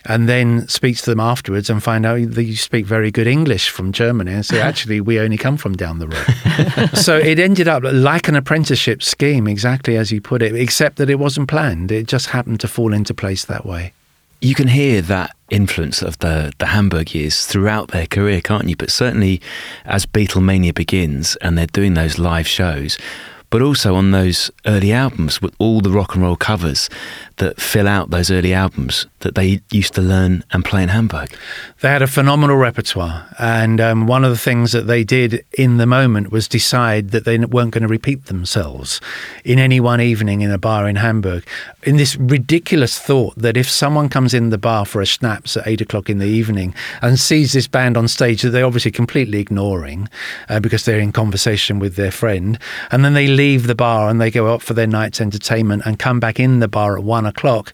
And 0.04 0.28
then 0.28 0.66
speaks 0.68 1.02
to 1.02 1.10
them 1.10 1.20
afterwards 1.20 1.68
and 1.68 1.82
find 1.82 2.06
out 2.06 2.30
that 2.30 2.44
you 2.44 2.56
speak 2.56 2.86
very 2.86 3.10
good 3.10 3.26
English 3.26 3.68
from 3.68 3.92
Germany, 3.92 4.32
and 4.32 4.46
say, 4.46 4.60
actually, 4.70 5.00
we 5.00 5.18
only 5.18 5.36
come 5.36 5.56
from 5.56 5.74
down 5.74 5.98
the 5.98 6.08
road. 6.08 6.90
so 6.98 7.16
it 7.18 7.38
ended 7.38 7.68
up 7.68 7.82
like 7.84 8.28
an 8.28 8.36
apprenticeship 8.36 9.02
scheme, 9.02 9.46
exactly 9.46 9.96
as 9.96 10.10
you 10.12 10.20
put 10.20 10.40
it, 10.42 10.54
except 10.54 10.96
that 10.96 11.10
it 11.10 11.16
wasn't 11.18 11.48
planned. 11.48 11.90
It 11.92 12.06
just 12.06 12.28
happened 12.28 12.60
to 12.60 12.68
fall 12.68 12.92
into 12.94 13.12
place 13.12 13.44
that 13.46 13.66
way. 13.66 13.92
you 14.40 14.54
can 14.54 14.68
hear 14.68 15.02
that 15.02 15.34
influence 15.50 16.02
of 16.02 16.18
the, 16.18 16.52
the 16.58 16.66
Hamburg 16.66 17.14
years 17.14 17.46
throughout 17.46 17.88
their 17.88 18.06
career, 18.06 18.40
can't 18.40 18.68
you? 18.68 18.76
But 18.76 18.90
certainly 18.90 19.40
as 19.84 20.06
Beatlemania 20.06 20.74
begins 20.74 21.36
and 21.36 21.58
they're 21.58 21.66
doing 21.66 21.94
those 21.94 22.18
live 22.18 22.46
shows, 22.46 22.98
but 23.50 23.62
also 23.62 23.94
on 23.94 24.10
those 24.10 24.50
early 24.66 24.92
albums 24.92 25.40
with 25.40 25.54
all 25.58 25.80
the 25.80 25.90
rock 25.90 26.14
and 26.14 26.22
roll 26.22 26.36
covers 26.36 26.88
that 27.38 27.60
fill 27.60 27.88
out 27.88 28.10
those 28.10 28.30
early 28.30 28.52
albums 28.52 29.06
that 29.20 29.34
they 29.34 29.60
used 29.70 29.94
to 29.94 30.02
learn 30.02 30.44
and 30.52 30.64
play 30.64 30.82
in 30.82 30.88
Hamburg. 30.88 31.34
They 31.80 31.88
had 31.88 32.02
a 32.02 32.06
phenomenal 32.06 32.56
repertoire, 32.56 33.28
and 33.38 33.80
um, 33.80 34.06
one 34.06 34.24
of 34.24 34.30
the 34.30 34.38
things 34.38 34.72
that 34.72 34.86
they 34.86 35.04
did 35.04 35.44
in 35.52 35.76
the 35.76 35.86
moment 35.86 36.30
was 36.30 36.48
decide 36.48 37.10
that 37.10 37.24
they 37.24 37.38
weren't 37.38 37.72
going 37.72 37.82
to 37.82 37.88
repeat 37.88 38.26
themselves 38.26 39.00
in 39.44 39.58
any 39.58 39.80
one 39.80 40.00
evening 40.00 40.40
in 40.40 40.50
a 40.50 40.58
bar 40.58 40.88
in 40.88 40.96
Hamburg. 40.96 41.46
In 41.84 41.96
this 41.96 42.16
ridiculous 42.16 42.98
thought 42.98 43.34
that 43.36 43.56
if 43.56 43.70
someone 43.70 44.08
comes 44.08 44.34
in 44.34 44.50
the 44.50 44.58
bar 44.58 44.84
for 44.84 45.00
a 45.00 45.06
schnapps 45.06 45.56
at 45.56 45.66
eight 45.66 45.80
o'clock 45.80 46.10
in 46.10 46.18
the 46.18 46.26
evening 46.26 46.74
and 47.00 47.18
sees 47.18 47.52
this 47.52 47.68
band 47.68 47.96
on 47.96 48.08
stage 48.08 48.42
that 48.42 48.50
they're 48.50 48.66
obviously 48.66 48.90
completely 48.90 49.38
ignoring 49.38 50.08
uh, 50.48 50.60
because 50.60 50.84
they're 50.84 50.98
in 50.98 51.12
conversation 51.12 51.78
with 51.78 51.94
their 51.94 52.10
friend, 52.10 52.58
and 52.90 53.04
then 53.04 53.14
they 53.14 53.28
leave 53.28 53.66
the 53.66 53.74
bar 53.74 54.08
and 54.08 54.20
they 54.20 54.30
go 54.30 54.52
out 54.52 54.62
for 54.62 54.74
their 54.74 54.86
night's 54.86 55.20
entertainment 55.20 55.82
and 55.86 55.98
come 55.98 56.18
back 56.18 56.40
in 56.40 56.58
the 56.58 56.68
bar 56.68 56.96
at 56.96 57.04
one 57.04 57.27
o'clock. 57.28 57.72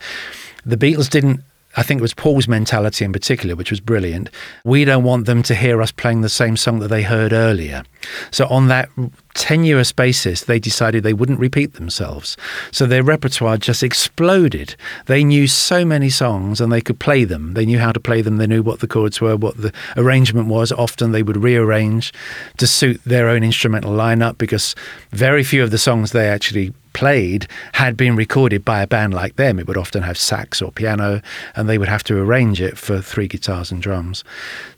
The 0.67 0.77
Beatles 0.77 1.09
didn't. 1.09 1.41
I 1.77 1.83
think 1.83 1.99
it 1.99 2.03
was 2.03 2.15
Paul's 2.15 2.47
mentality 2.47 3.05
in 3.05 3.13
particular, 3.13 3.57
which 3.57 3.71
was 3.71 3.81
brilliant. 3.81 4.31
We 4.65 4.85
don't 4.85 5.03
want 5.03 5.27
them 5.27 5.43
to 5.45 5.55
hear 5.57 5.83
us 5.83 5.91
playing 5.91 6.21
the 6.21 6.29
same 6.29 6.57
song 6.57 6.79
that 6.79 6.89
they 6.89 7.03
heard 7.03 7.33
earlier. 7.33 7.83
So, 8.31 8.47
on 8.47 8.69
that 8.69 8.89
tenuous 9.35 9.93
basis, 9.93 10.45
they 10.45 10.59
decided 10.59 11.03
they 11.03 11.13
wouldn't 11.13 11.39
repeat 11.39 11.75
themselves. 11.75 12.37
So, 12.71 12.87
their 12.87 13.03
repertoire 13.03 13.59
just 13.59 13.83
exploded. 13.83 14.77
They 15.07 15.25
knew 15.25 15.47
so 15.47 15.85
many 15.85 16.11
songs 16.11 16.61
and 16.61 16.73
they 16.73 16.81
could 16.81 16.99
play 16.99 17.25
them. 17.25 17.55
They 17.55 17.67
knew 17.67 17.79
how 17.79 17.93
to 17.93 18.01
play 18.01 18.23
them. 18.23 18.39
They 18.39 18.47
knew 18.47 18.63
what 18.63 18.81
the 18.81 18.89
chords 18.89 19.21
were, 19.21 19.37
what 19.37 19.57
the 19.57 19.73
arrangement 19.97 20.49
was. 20.49 20.73
Often 20.73 21.13
they 21.13 21.23
would 21.23 21.37
rearrange 21.37 22.13
to 22.59 22.67
suit 22.67 23.01
their 23.05 23.29
own 23.29 23.43
instrumental 23.43 23.93
lineup 23.93 24.39
because 24.39 24.75
very 25.11 25.45
few 25.45 25.63
of 25.63 25.71
the 25.71 25.79
songs 25.79 26.13
they 26.13 26.29
actually 26.29 26.73
played 26.95 27.47
had 27.73 27.97
been 27.97 28.17
recorded 28.17 28.65
by 28.65 28.81
a 28.81 28.87
band 28.87 29.13
like 29.13 29.37
them. 29.37 29.59
It 29.59 29.67
would 29.67 29.77
often 29.77 30.03
have 30.03 30.17
sax 30.17 30.63
or 30.63 30.73
piano, 30.73 31.21
and 31.55 31.69
they 31.69 31.77
would 31.77 31.89
have 31.89 32.05
to 32.05 32.17
arrange 32.19 32.63
it 32.63 32.79
for 32.79 33.03
three 33.03 33.29
guitars 33.29 33.71
and 33.71 33.83
drums. 33.83 34.25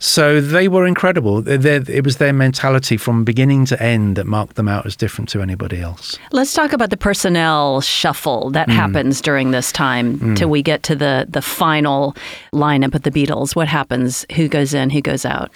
So 0.00 0.40
they 0.40 0.66
were 0.66 0.86
incredible. 0.86 1.46
It 1.46 2.04
was 2.04 2.16
their 2.16 2.32
mentality 2.32 2.96
from 2.96 3.24
beginning 3.24 3.66
to 3.66 3.80
end 3.80 4.16
that 4.16 4.26
marked 4.46 4.56
them 4.56 4.68
out 4.68 4.86
as 4.86 4.94
different 4.94 5.28
to 5.28 5.42
anybody 5.42 5.80
else. 5.80 6.16
Let's 6.30 6.54
talk 6.54 6.72
about 6.72 6.90
the 6.90 6.96
personnel 6.96 7.80
shuffle 7.80 8.50
that 8.50 8.68
happens 8.68 9.20
during 9.20 9.50
this 9.50 9.72
time 9.72 10.36
till 10.36 10.48
we 10.48 10.62
get 10.62 10.84
to 10.84 10.94
the 10.94 11.26
the 11.28 11.42
final 11.42 12.14
lineup 12.52 12.94
of 12.94 13.02
the 13.02 13.10
Beatles. 13.10 13.56
What 13.56 13.66
happens? 13.66 14.24
Who 14.36 14.46
goes 14.48 14.72
in? 14.72 14.90
Who 14.90 15.00
goes 15.00 15.24
out? 15.24 15.50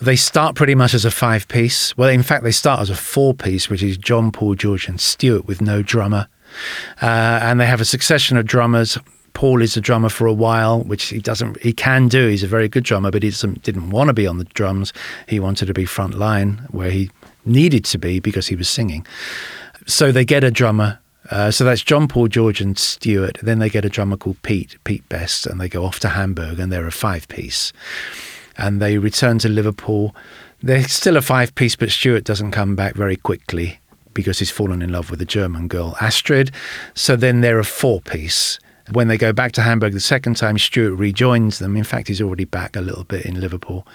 They 0.00 0.16
start 0.16 0.56
pretty 0.56 0.74
much 0.74 0.94
as 0.94 1.04
a 1.04 1.10
five 1.10 1.48
piece. 1.48 1.94
Well, 1.98 2.08
in 2.08 2.22
fact, 2.22 2.44
they 2.44 2.52
start 2.52 2.80
as 2.80 2.88
a 2.88 2.94
four 2.94 3.34
piece, 3.34 3.68
which 3.68 3.82
is 3.82 3.98
John, 3.98 4.32
Paul, 4.32 4.54
George, 4.54 4.88
and 4.88 4.98
Stuart 4.98 5.46
with 5.46 5.60
no 5.60 5.82
drummer. 5.82 6.26
Uh, 7.02 7.40
and 7.42 7.60
they 7.60 7.66
have 7.66 7.80
a 7.80 7.84
succession 7.84 8.38
of 8.38 8.46
drummers. 8.46 8.98
Paul 9.34 9.62
is 9.62 9.76
a 9.76 9.80
drummer 9.80 10.08
for 10.08 10.26
a 10.26 10.32
while, 10.32 10.82
which 10.82 11.04
he 11.04 11.20
doesn't, 11.20 11.60
he 11.62 11.72
can 11.72 12.08
do. 12.08 12.28
He's 12.28 12.42
a 12.42 12.48
very 12.48 12.68
good 12.68 12.84
drummer, 12.84 13.10
but 13.10 13.22
he 13.22 13.30
didn't 13.30 13.90
want 13.90 14.08
to 14.08 14.14
be 14.14 14.26
on 14.26 14.38
the 14.38 14.44
drums. 14.44 14.92
He 15.28 15.38
wanted 15.38 15.66
to 15.66 15.74
be 15.74 15.84
front 15.84 16.14
line 16.14 16.66
where 16.70 16.90
he 16.90 17.10
needed 17.44 17.84
to 17.86 17.98
be 17.98 18.20
because 18.20 18.48
he 18.48 18.56
was 18.56 18.68
singing. 18.68 19.06
So 19.86 20.12
they 20.12 20.24
get 20.24 20.44
a 20.44 20.50
drummer. 20.50 20.98
Uh, 21.30 21.50
so 21.50 21.64
that's 21.64 21.82
John, 21.82 22.08
Paul, 22.08 22.28
George, 22.28 22.60
and 22.60 22.76
Stuart. 22.78 23.38
Then 23.42 23.58
they 23.60 23.68
get 23.68 23.84
a 23.84 23.88
drummer 23.88 24.16
called 24.16 24.42
Pete, 24.42 24.76
Pete 24.84 25.08
Best, 25.08 25.46
and 25.46 25.60
they 25.60 25.68
go 25.68 25.84
off 25.84 26.00
to 26.00 26.08
Hamburg, 26.08 26.58
and 26.58 26.72
they're 26.72 26.86
a 26.86 26.92
five 26.92 27.28
piece 27.28 27.72
and 28.60 28.80
they 28.80 28.98
return 28.98 29.38
to 29.38 29.48
Liverpool. 29.48 30.14
They're 30.62 30.84
still 30.84 31.16
a 31.16 31.22
five 31.22 31.54
piece, 31.54 31.74
but 31.74 31.90
Stuart 31.90 32.24
doesn't 32.24 32.50
come 32.50 32.76
back 32.76 32.94
very 32.94 33.16
quickly 33.16 33.80
because 34.12 34.38
he's 34.38 34.50
fallen 34.50 34.82
in 34.82 34.92
love 34.92 35.10
with 35.10 35.22
a 35.22 35.24
German 35.24 35.66
girl, 35.66 35.96
Astrid. 36.00 36.50
So 36.94 37.16
then 37.16 37.40
they're 37.40 37.58
a 37.58 37.64
four 37.64 38.00
piece. 38.02 38.58
When 38.92 39.08
they 39.08 39.16
go 39.16 39.32
back 39.32 39.52
to 39.52 39.62
Hamburg 39.62 39.92
the 39.92 40.00
second 40.00 40.36
time, 40.36 40.58
Stuart 40.58 40.96
rejoins 40.96 41.60
them. 41.60 41.76
In 41.76 41.84
fact, 41.84 42.08
he's 42.08 42.20
already 42.20 42.44
back 42.44 42.74
a 42.74 42.80
little 42.80 43.04
bit 43.04 43.24
in 43.24 43.40
Liverpool. 43.40 43.86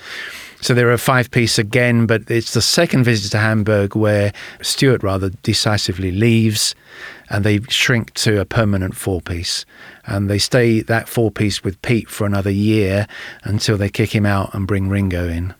So 0.62 0.74
they're 0.74 0.92
a 0.92 0.98
five 0.98 1.32
piece 1.32 1.60
again, 1.60 2.06
but 2.06 2.30
it's 2.32 2.54
the 2.54 2.62
second 2.62 3.04
visit 3.04 3.32
to 3.32 3.38
Hamburg 3.38 3.96
where 3.96 4.32
Stuart 4.62 5.04
rather 5.04 5.30
decisively 5.44 6.12
leaves 6.12 6.76
and 7.30 7.44
they 7.44 7.60
shrink 7.70 8.14
to 8.16 8.40
a 8.40 8.46
permanent 8.46 8.96
four 8.96 9.22
piece. 9.22 9.66
And 10.06 10.30
they 10.30 10.40
stay 10.40 10.82
that 10.82 11.10
four 11.10 11.30
piece 11.30 11.64
with 11.64 11.82
Pete 11.82 12.10
for 12.10 12.26
another 12.26 12.52
year 12.52 13.06
until 13.44 13.78
they 13.78 13.90
kick 13.90 14.16
him 14.16 14.26
out 14.26 14.54
and 14.54 14.66
bring 14.66 14.88
Ringo 14.90 15.28
in. 15.28 15.54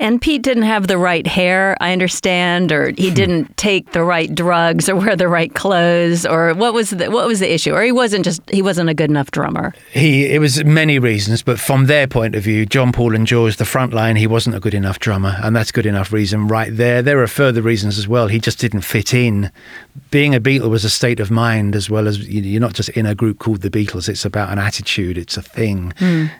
And 0.00 0.20
Pete 0.20 0.40
didn't 0.40 0.62
have 0.62 0.86
the 0.86 0.96
right 0.96 1.26
hair, 1.26 1.76
I 1.78 1.92
understand, 1.92 2.72
or 2.72 2.90
he 2.96 3.10
hmm. 3.10 3.14
didn't 3.14 3.56
take 3.58 3.92
the 3.92 4.02
right 4.02 4.34
drugs 4.34 4.88
or 4.88 4.96
wear 4.96 5.14
the 5.14 5.28
right 5.28 5.54
clothes, 5.54 6.24
or 6.24 6.54
what 6.54 6.72
was 6.72 6.90
the 6.90 7.10
what 7.10 7.26
was 7.26 7.38
the 7.38 7.52
issue? 7.52 7.72
Or 7.72 7.82
he 7.82 7.92
wasn't 7.92 8.24
just 8.24 8.40
he 8.50 8.62
wasn't 8.62 8.88
a 8.88 8.94
good 8.94 9.10
enough 9.10 9.30
drummer. 9.30 9.74
He 9.92 10.26
it 10.26 10.40
was 10.40 10.64
many 10.64 10.98
reasons, 10.98 11.42
but 11.42 11.60
from 11.60 11.84
their 11.86 12.06
point 12.06 12.34
of 12.34 12.42
view, 12.42 12.64
John 12.64 12.92
Paul 12.92 13.14
and 13.14 13.26
George, 13.26 13.58
the 13.58 13.66
front 13.66 13.92
line, 13.92 14.16
he 14.16 14.26
wasn't 14.26 14.56
a 14.56 14.60
good 14.60 14.74
enough 14.74 14.98
drummer, 15.00 15.38
and 15.42 15.54
that's 15.54 15.70
good 15.70 15.86
enough 15.86 16.12
reason 16.12 16.48
right 16.48 16.74
there. 16.74 17.02
There 17.02 17.22
are 17.22 17.26
further 17.26 17.60
reasons 17.60 17.98
as 17.98 18.08
well. 18.08 18.28
He 18.28 18.40
just 18.40 18.58
didn't 18.58 18.80
fit 18.80 19.12
in. 19.12 19.52
Being 20.10 20.34
a 20.34 20.40
Beatle 20.40 20.70
was 20.70 20.84
a 20.84 20.90
state 20.90 21.20
of 21.20 21.30
mind 21.30 21.76
as 21.76 21.88
well 21.88 22.08
as 22.08 22.18
you- 22.28 22.42
you're 22.42 22.60
not 22.60 22.72
just 22.74 22.88
in 22.90 23.06
a 23.06 23.14
group 23.14 23.38
called 23.38 23.60
the 23.60 23.70
Beatles. 23.70 24.08
It's 24.08 24.24
about 24.24 24.50
an 24.50 24.58
attitude. 24.58 25.16
It's 25.16 25.36
a 25.36 25.42
thing. 25.42 25.92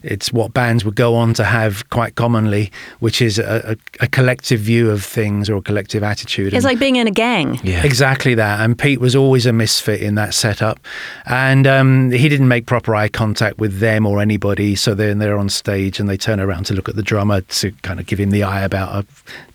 It's 0.02 0.32
what 0.32 0.52
bands 0.52 0.84
would 0.84 0.96
go 0.96 1.14
on 1.14 1.34
to 1.34 1.44
have 1.44 1.88
quite 1.90 2.14
commonly, 2.16 2.72
which 2.98 3.22
is 3.22 3.38
a, 3.38 3.44
a, 3.64 3.70
a, 3.72 3.76
a 4.04 4.06
collective 4.08 4.60
view 4.60 4.90
of 4.90 5.04
things 5.04 5.48
or 5.48 5.56
a 5.56 5.62
collective 5.62 6.02
attitude. 6.02 6.48
It's 6.48 6.56
And- 6.56 6.64
like 6.64 6.78
being 6.80 6.96
in 6.96 7.06
a 7.06 7.12
gang. 7.12 7.60
Yeah. 7.62 7.84
Exactly 7.84 8.34
that. 8.34 8.60
And 8.60 8.76
Pete 8.78 9.00
was 9.00 9.14
always 9.14 9.46
a 9.46 9.52
misfit 9.52 10.00
in 10.00 10.16
that 10.16 10.34
setup. 10.34 10.80
And 11.26 11.66
um, 11.66 12.10
he 12.10 12.28
didn't 12.28 12.48
make 12.48 12.66
proper 12.66 12.94
eye 12.96 13.08
contact 13.08 13.58
with 13.58 13.78
them 13.78 14.04
or 14.06 14.20
anybody. 14.20 14.74
So 14.74 14.94
then 14.94 15.18
they're 15.18 15.38
on 15.38 15.48
stage 15.48 16.00
and 16.00 16.08
they 16.08 16.16
turn 16.16 16.40
around 16.40 16.64
to 16.66 16.74
look 16.74 16.88
at 16.88 16.96
the 16.96 17.02
drummer 17.02 17.40
to 17.42 17.70
kind 17.82 18.00
of 18.00 18.06
give 18.06 18.18
him 18.18 18.30
the 18.30 18.42
eye 18.42 18.62
about 18.62 19.04
a 19.04 19.06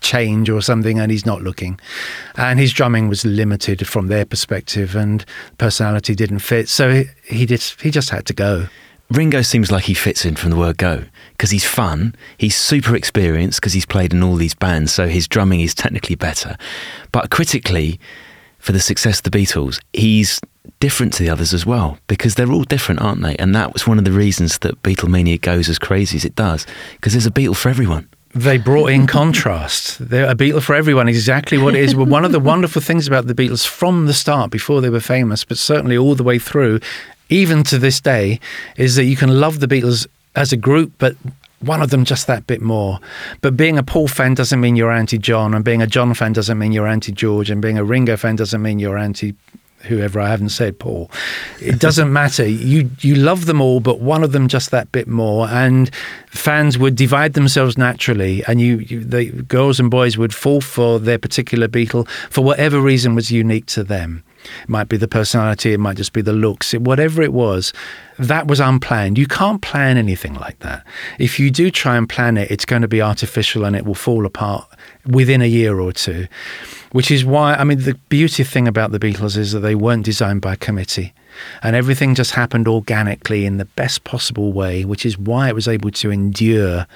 change 0.01 0.49
or 0.49 0.61
something. 0.61 0.99
And 0.99 1.11
he's 1.11 1.25
not 1.25 1.41
looking. 1.41 1.79
And 2.37 2.59
his 2.59 2.71
drumming 2.71 3.09
was 3.09 3.25
limited 3.25 3.85
from 3.95 4.07
their 4.07 4.25
perspective 4.25 4.93
and 4.93 5.23
personality 5.57 6.13
didn't 6.15 6.39
fit. 6.39 6.67
So 6.67 6.91
he, 6.91 7.05
he, 7.23 7.45
just, 7.45 7.79
he 7.79 7.91
just 7.91 8.09
had 8.09 8.25
to 8.25 8.33
go. 8.33 8.67
Ringo 9.09 9.41
seems 9.41 9.71
like 9.71 9.85
he 9.85 9.93
fits 9.93 10.25
in 10.25 10.35
from 10.35 10.49
the 10.49 10.57
word 10.57 10.77
go 10.77 11.05
because 11.31 11.49
he's 11.51 11.63
fun. 11.63 12.13
He's 12.37 12.57
super 12.57 12.93
experienced 12.93 13.61
because 13.61 13.71
he's 13.71 13.85
played 13.85 14.11
in 14.11 14.21
all 14.21 14.35
these 14.35 14.53
bands, 14.53 14.93
so 14.93 15.07
his 15.07 15.29
drumming 15.29 15.61
is 15.61 15.73
technically 15.73 16.15
better. 16.15 16.57
But 17.13 17.31
critically, 17.31 17.97
for 18.59 18.73
the 18.73 18.81
success 18.81 19.19
of 19.19 19.31
the 19.31 19.39
Beatles, 19.39 19.79
he's 19.93 20.41
different 20.81 21.13
to 21.13 21.23
the 21.23 21.29
others 21.29 21.53
as 21.53 21.65
well 21.65 21.97
because 22.07 22.35
they're 22.35 22.51
all 22.51 22.65
different, 22.65 22.99
aren't 22.99 23.21
they? 23.21 23.37
And 23.37 23.55
that 23.55 23.71
was 23.71 23.87
one 23.87 23.97
of 23.97 24.03
the 24.03 24.11
reasons 24.11 24.57
that 24.59 24.83
Beatlemania 24.83 25.39
goes 25.39 25.69
as 25.69 25.79
crazy 25.79 26.17
as 26.17 26.25
it 26.25 26.35
does 26.35 26.67
because 26.95 27.13
there's 27.13 27.25
a 27.25 27.31
Beatle 27.31 27.55
for 27.55 27.69
everyone. 27.69 28.09
They 28.35 28.57
brought 28.57 28.87
in 28.87 29.07
contrast. 29.19 29.97
They're 30.09 30.29
a 30.29 30.35
Beatle 30.35 30.61
for 30.61 30.75
everyone, 30.75 31.07
exactly 31.07 31.57
what 31.57 31.73
it 31.73 31.81
is. 31.81 31.93
But 31.93 32.09
one 32.09 32.25
of 32.25 32.33
the 32.33 32.39
wonderful 32.53 32.81
things 32.81 33.07
about 33.07 33.27
the 33.27 33.33
Beatles 33.33 33.65
from 33.65 34.05
the 34.05 34.13
start, 34.13 34.51
before 34.51 34.81
they 34.81 34.89
were 34.89 34.99
famous, 34.99 35.45
but 35.45 35.57
certainly 35.57 35.97
all 35.97 36.15
the 36.15 36.23
way 36.23 36.37
through, 36.37 36.81
even 37.29 37.63
to 37.63 37.77
this 37.77 38.01
day, 38.01 38.41
is 38.75 38.95
that 38.95 39.05
you 39.05 39.15
can 39.15 39.39
love 39.39 39.61
the 39.61 39.67
Beatles 39.67 40.05
as 40.35 40.51
a 40.51 40.57
group, 40.57 40.91
but 40.97 41.15
one 41.61 41.81
of 41.81 41.89
them 41.89 42.03
just 42.03 42.27
that 42.27 42.45
bit 42.45 42.61
more. 42.61 42.99
But 43.39 43.55
being 43.55 43.77
a 43.77 43.83
Paul 43.83 44.09
fan 44.09 44.33
doesn't 44.33 44.59
mean 44.59 44.75
you're 44.75 44.91
anti 44.91 45.17
John, 45.17 45.53
and 45.53 45.63
being 45.63 45.81
a 45.81 45.87
John 45.87 46.13
fan 46.13 46.33
doesn't 46.33 46.57
mean 46.57 46.73
you're 46.73 46.87
anti 46.87 47.13
George, 47.13 47.49
and 47.49 47.61
being 47.61 47.77
a 47.77 47.83
Ringo 47.83 48.17
fan 48.17 48.35
doesn't 48.35 48.61
mean 48.61 48.79
you're 48.79 48.97
anti 48.97 49.33
whoever 49.85 50.19
I 50.19 50.29
haven't 50.29 50.49
said 50.49 50.79
Paul. 50.79 51.09
It 51.61 51.79
doesn't 51.79 52.11
matter. 52.21 52.45
You 52.45 52.89
you 52.99 53.15
love 53.15 53.45
them 53.45 53.61
all, 53.61 53.79
but 53.79 53.99
one 53.99 54.23
of 54.23 54.31
them 54.31 54.47
just 54.47 54.71
that 54.71 54.91
bit 54.91 55.07
more. 55.07 55.47
And 55.47 55.93
fans 56.27 56.77
would 56.77 56.95
divide 56.95 57.33
themselves 57.33 57.77
naturally, 57.77 58.43
and 58.45 58.61
you, 58.61 58.79
you 58.79 59.03
the 59.03 59.31
girls 59.31 59.79
and 59.79 59.89
boys 59.89 60.17
would 60.17 60.33
fall 60.33 60.61
for 60.61 60.99
their 60.99 61.17
particular 61.17 61.67
Beatle 61.67 62.07
for 62.29 62.43
whatever 62.43 62.79
reason 62.79 63.15
was 63.15 63.31
unique 63.31 63.65
to 63.67 63.83
them. 63.83 64.23
It 64.63 64.69
might 64.69 64.89
be 64.89 64.97
the 64.97 65.07
personality, 65.07 65.73
it 65.73 65.79
might 65.79 65.97
just 65.97 66.13
be 66.13 66.21
the 66.21 66.33
looks, 66.33 66.73
it, 66.73 66.81
whatever 66.81 67.21
it 67.21 67.33
was. 67.33 67.73
That 68.17 68.47
was 68.47 68.59
unplanned. 68.59 69.17
You 69.17 69.27
can't 69.27 69.61
plan 69.61 69.97
anything 69.97 70.35
like 70.35 70.59
that. 70.59 70.85
If 71.19 71.39
you 71.39 71.51
do 71.51 71.71
try 71.71 71.97
and 71.97 72.07
plan 72.07 72.37
it, 72.37 72.49
it's 72.51 72.65
going 72.65 72.81
to 72.81 72.87
be 72.87 73.01
artificial 73.01 73.65
and 73.65 73.75
it 73.75 73.85
will 73.85 73.95
fall 73.95 74.25
apart 74.25 74.67
within 75.05 75.41
a 75.41 75.47
year 75.47 75.79
or 75.79 75.91
two. 75.91 76.27
Which 76.95 77.11
is 77.11 77.25
why, 77.25 77.55
I 77.55 77.65
mean, 77.65 77.79
the 77.79 77.95
beauty 78.07 78.45
thing 78.45 78.69
about 78.69 78.93
the 78.93 78.99
Beatles 78.99 79.35
is 79.35 79.51
that 79.51 79.59
they 79.59 79.75
weren't 79.75 80.05
designed 80.05 80.39
by 80.39 80.53
a 80.53 80.55
committee. 80.55 81.13
And 81.61 81.75
everything 81.75 82.15
just 82.15 82.31
happened 82.31 82.69
organically 82.69 83.45
in 83.45 83.57
the 83.57 83.65
best 83.65 84.05
possible 84.05 84.53
way, 84.53 84.85
which 84.85 85.05
is 85.05 85.17
why 85.17 85.49
it 85.49 85.55
was 85.55 85.67
able 85.67 85.91
to 85.91 86.09
endure, 86.09 86.87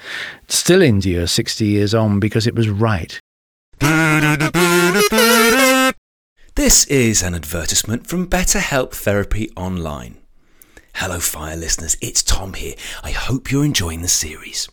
still 0.48 0.82
endure 0.82 1.28
60 1.28 1.66
years 1.66 1.94
on, 1.94 2.22
because 2.22 2.48
it 2.48 2.56
was 2.56 2.70
right. 2.70 3.20
This 6.56 6.86
is 6.86 7.22
an 7.22 7.36
advertisement 7.36 8.08
from 8.08 8.30
BetterHelp 8.30 8.94
Therapy 8.94 9.52
Online. 9.58 10.18
Hello, 10.96 11.20
Fire 11.20 11.58
listeners, 11.58 11.98
it's 12.02 12.24
Tom 12.24 12.54
here. 12.54 12.76
I 13.04 13.12
hope 13.12 13.52
you're 13.52 13.66
enjoying 13.66 14.02
the 14.02 14.08
series. 14.08 14.70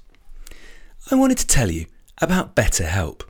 I 1.11 1.17
wanted 1.17 1.39
to 1.39 1.49
tell 1.49 1.73
you 1.73 1.87
about 2.23 2.55
BetterHelp. 2.55 3.23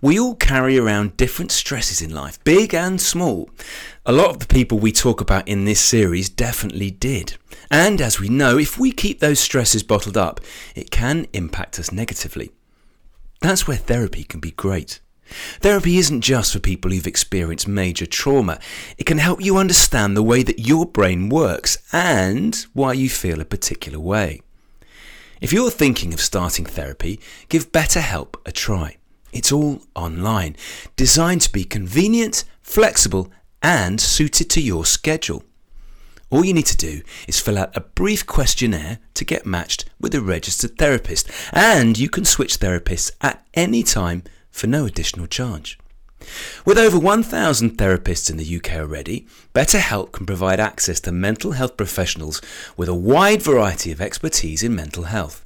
We 0.00 0.20
all 0.20 0.36
carry 0.36 0.78
around 0.78 1.16
different 1.16 1.50
stresses 1.50 2.00
in 2.00 2.14
life, 2.14 2.42
big 2.44 2.72
and 2.72 3.00
small. 3.00 3.50
A 4.06 4.12
lot 4.12 4.30
of 4.30 4.38
the 4.38 4.46
people 4.46 4.78
we 4.78 4.92
talk 4.92 5.20
about 5.20 5.48
in 5.48 5.64
this 5.64 5.80
series 5.80 6.28
definitely 6.28 6.92
did. 6.92 7.36
And 7.68 8.00
as 8.00 8.20
we 8.20 8.28
know, 8.28 8.58
if 8.58 8.78
we 8.78 8.92
keep 8.92 9.18
those 9.18 9.40
stresses 9.40 9.82
bottled 9.82 10.16
up, 10.16 10.40
it 10.76 10.92
can 10.92 11.26
impact 11.32 11.80
us 11.80 11.90
negatively. 11.90 12.52
That's 13.40 13.66
where 13.66 13.76
therapy 13.76 14.22
can 14.22 14.38
be 14.38 14.52
great. 14.52 15.00
Therapy 15.60 15.98
isn't 15.98 16.20
just 16.20 16.52
for 16.52 16.60
people 16.60 16.92
who've 16.92 17.06
experienced 17.06 17.66
major 17.66 18.06
trauma. 18.06 18.60
It 18.98 19.04
can 19.04 19.18
help 19.18 19.44
you 19.44 19.56
understand 19.56 20.16
the 20.16 20.22
way 20.22 20.44
that 20.44 20.60
your 20.60 20.86
brain 20.86 21.28
works 21.28 21.76
and 21.92 22.54
why 22.72 22.92
you 22.92 23.10
feel 23.10 23.40
a 23.40 23.44
particular 23.44 23.98
way. 23.98 24.42
If 25.40 25.52
you're 25.52 25.72
thinking 25.72 26.14
of 26.14 26.20
starting 26.20 26.66
therapy, 26.66 27.18
give 27.48 27.72
BetterHelp 27.72 28.36
a 28.46 28.52
try. 28.52 28.97
It's 29.38 29.52
all 29.52 29.82
online, 29.94 30.56
designed 30.96 31.42
to 31.42 31.52
be 31.52 31.62
convenient, 31.62 32.42
flexible, 32.60 33.30
and 33.62 34.00
suited 34.00 34.50
to 34.50 34.60
your 34.60 34.84
schedule. 34.84 35.44
All 36.28 36.44
you 36.44 36.52
need 36.52 36.66
to 36.66 36.76
do 36.76 37.02
is 37.28 37.38
fill 37.38 37.56
out 37.56 37.76
a 37.76 37.82
brief 37.82 38.26
questionnaire 38.26 38.98
to 39.14 39.24
get 39.24 39.46
matched 39.46 39.84
with 40.00 40.12
a 40.16 40.20
registered 40.20 40.76
therapist, 40.76 41.30
and 41.52 41.96
you 41.96 42.10
can 42.10 42.24
switch 42.24 42.58
therapists 42.58 43.12
at 43.20 43.46
any 43.54 43.84
time 43.84 44.24
for 44.50 44.66
no 44.66 44.86
additional 44.86 45.28
charge. 45.28 45.78
With 46.66 46.76
over 46.76 46.98
1,000 46.98 47.78
therapists 47.78 48.28
in 48.28 48.38
the 48.38 48.56
UK 48.56 48.72
already, 48.72 49.28
BetterHelp 49.54 50.10
can 50.10 50.26
provide 50.26 50.58
access 50.58 50.98
to 51.02 51.12
mental 51.12 51.52
health 51.52 51.76
professionals 51.76 52.42
with 52.76 52.88
a 52.88 52.94
wide 53.12 53.40
variety 53.40 53.92
of 53.92 54.00
expertise 54.00 54.64
in 54.64 54.74
mental 54.74 55.04
health. 55.04 55.44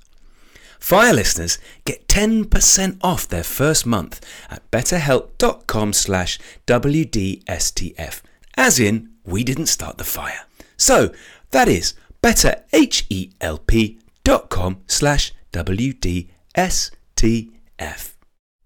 Fire 0.82 1.12
listeners 1.12 1.58
get 1.84 2.08
10% 2.08 2.98
off 3.02 3.28
their 3.28 3.44
first 3.44 3.86
month 3.86 4.20
at 4.50 4.68
betterhelp.com 4.72 5.92
slash 5.92 6.40
WDSTF, 6.66 8.20
as 8.56 8.80
in, 8.80 9.10
we 9.24 9.44
didn't 9.44 9.66
start 9.66 9.96
the 9.96 10.02
fire. 10.02 10.40
So, 10.76 11.14
that 11.52 11.68
is 11.68 11.94
betterhelp.com 12.20 14.82
slash 14.88 15.32
WDSTF. 15.52 16.30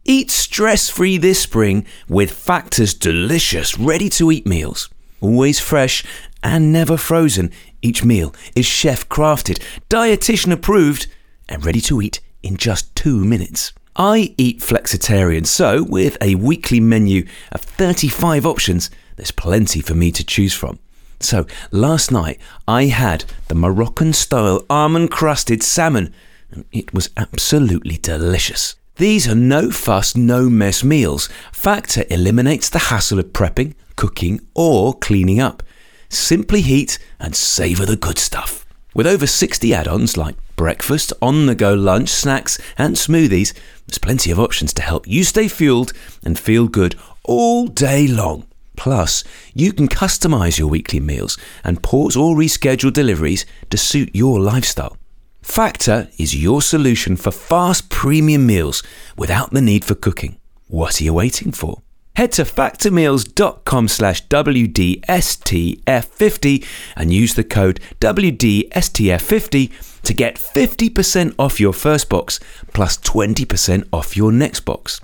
Eat 0.07 0.31
stress 0.31 0.89
free 0.89 1.19
this 1.19 1.41
spring 1.41 1.85
with 2.09 2.31
Factor's 2.31 2.95
delicious, 2.95 3.79
ready 3.79 4.09
to 4.09 4.33
eat 4.33 4.47
meals. 4.47 4.89
Always 5.21 5.61
fresh 5.61 6.03
and 6.43 6.73
never 6.73 6.97
frozen, 6.97 7.53
each 7.83 8.03
meal 8.03 8.35
is 8.55 8.65
chef 8.65 9.07
crafted, 9.11 9.63
dietitian 9.91 10.53
approved, 10.53 11.09
and 11.49 11.65
ready 11.65 11.81
to 11.83 12.01
eat 12.01 12.21
in 12.43 12.57
just 12.57 12.95
two 12.95 13.25
minutes. 13.25 13.73
I 13.97 14.35
eat 14.37 14.61
flexitarian, 14.61 15.47
so 15.47 15.83
with 15.83 16.19
a 16.21 16.35
weekly 16.35 16.81
menu 16.81 17.27
of 17.53 17.63
35 17.63 18.45
options, 18.45 18.91
there's 19.17 19.31
plenty 19.31 19.81
for 19.81 19.95
me 19.95 20.13
to 20.13 20.25
choose 20.25 20.53
from. 20.53 20.79
So 21.21 21.47
last 21.71 22.13
night 22.13 22.39
I 22.69 22.85
had 22.87 23.25
the 23.49 23.55
Moroccan 23.55 24.13
style 24.13 24.65
almond 24.69 25.11
crusted 25.11 25.63
salmon, 25.63 26.13
and 26.51 26.67
it 26.73 26.93
was 26.93 27.09
absolutely 27.17 27.97
delicious. 27.97 28.77
These 28.97 29.27
are 29.29 29.35
no 29.35 29.71
fuss, 29.71 30.15
no 30.15 30.51
mess 30.51 30.85
meals. 30.85 31.29
Factor 31.53 32.05
eliminates 32.11 32.69
the 32.69 32.79
hassle 32.79 33.19
of 33.19 33.27
prepping, 33.27 33.75
cooking, 33.95 34.41
or 34.55 34.93
cleaning 34.95 35.41
up. 35.41 35.63
Simply 36.09 36.61
heat 36.61 36.99
and 37.19 37.35
savour 37.35 37.87
the 37.87 37.97
good 37.97 38.19
stuff. 38.19 38.66
With 38.97 39.07
over 39.07 39.27
60 39.27 39.75
add 39.75 39.89
ons 39.89 40.17
like 40.17 40.37
breakfast, 40.57 41.13
on 41.21 41.45
the 41.45 41.55
go 41.55 41.75
lunch, 41.75 42.09
snacks, 42.09 42.59
and 42.79 42.97
smoothies, 42.97 43.53
there's 43.87 43.99
plenty 43.99 44.31
of 44.31 44.41
options 44.41 44.73
to 44.73 44.81
help 44.81 45.07
you 45.07 45.23
stay 45.23 45.49
fueled 45.49 45.93
and 46.25 46.39
feel 46.39 46.67
good 46.67 46.95
all 47.23 47.67
day 47.67 48.09
long. 48.09 48.47
Plus, 48.75 49.23
you 49.53 49.75
can 49.75 49.87
customize 49.87 50.59
your 50.59 50.69
weekly 50.69 50.99
meals 50.99 51.37
and 51.63 51.83
pause 51.83 52.17
or 52.17 52.35
reschedule 52.35 52.91
deliveries 52.91 53.45
to 53.69 53.77
suit 53.77 54.17
your 54.17 54.41
lifestyle. 54.41 54.97
Factor 55.43 56.09
is 56.17 56.43
your 56.43 56.63
solution 56.63 57.17
for 57.17 57.31
fast 57.31 57.91
premium 57.91 58.47
meals 58.47 58.83
without 59.15 59.51
the 59.51 59.61
need 59.61 59.85
for 59.85 59.95
cooking. 59.95 60.39
What 60.69 61.03
are 61.03 61.05
you 61.05 61.13
waiting 61.13 61.53
for? 61.53 61.83
Head 62.17 62.33
to 62.33 62.43
factormeals.com 62.45 63.89
slash 63.89 64.27
WDSTF50 64.29 66.67
and 66.97 67.13
use 67.13 67.35
the 67.35 67.45
code 67.45 67.79
WDSTF50 68.01 70.03
to 70.03 70.15
get 70.15 70.37
50% 70.37 71.35
off 71.39 71.61
your 71.61 71.75
first 71.75 72.09
box 72.09 72.41
plus 72.73 72.97
20% 72.97 73.87
off 73.93 74.17
your 74.17 74.33
next 74.33 74.61
box. 74.61 75.03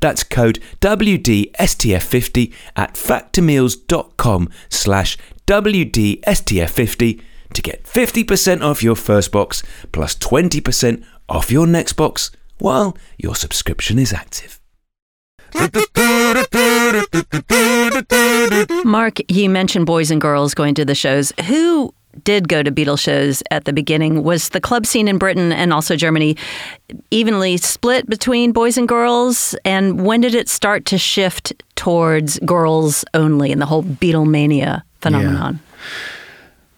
That's 0.00 0.24
code 0.24 0.58
WDSTF50 0.80 2.54
at 2.76 2.94
factormeals.com 2.94 4.48
slash 4.70 5.18
WDSTF50 5.46 7.20
to 7.52 7.62
get 7.62 7.84
50% 7.84 8.62
off 8.62 8.82
your 8.82 8.96
first 8.96 9.32
box 9.32 9.62
plus 9.92 10.16
20% 10.16 11.04
off 11.28 11.50
your 11.50 11.66
next 11.66 11.92
box 11.92 12.30
while 12.56 12.96
your 13.18 13.34
subscription 13.34 13.98
is 13.98 14.14
active. 14.14 14.58
Mark, 18.84 19.18
you 19.28 19.48
mentioned 19.48 19.86
boys 19.86 20.10
and 20.10 20.20
girls 20.20 20.54
going 20.54 20.74
to 20.74 20.84
the 20.84 20.94
shows. 20.94 21.32
Who 21.46 21.94
did 22.22 22.48
go 22.48 22.62
to 22.62 22.70
Beatles 22.70 23.00
shows 23.00 23.42
at 23.50 23.64
the 23.64 23.72
beginning, 23.72 24.22
was 24.22 24.50
the 24.50 24.60
club 24.60 24.86
scene 24.86 25.08
in 25.08 25.18
Britain 25.18 25.52
and 25.52 25.72
also 25.72 25.96
Germany 25.96 26.36
evenly 27.10 27.56
split 27.56 28.08
between 28.08 28.52
boys 28.52 28.78
and 28.78 28.86
girls? 28.86 29.54
And 29.64 30.04
when 30.04 30.20
did 30.20 30.34
it 30.34 30.48
start 30.48 30.84
to 30.86 30.98
shift 30.98 31.52
towards 31.74 32.38
girls 32.40 33.04
only 33.14 33.50
and 33.50 33.60
the 33.60 33.66
whole 33.66 33.82
Beatlemania 33.82 34.82
phenomenon? 35.00 35.60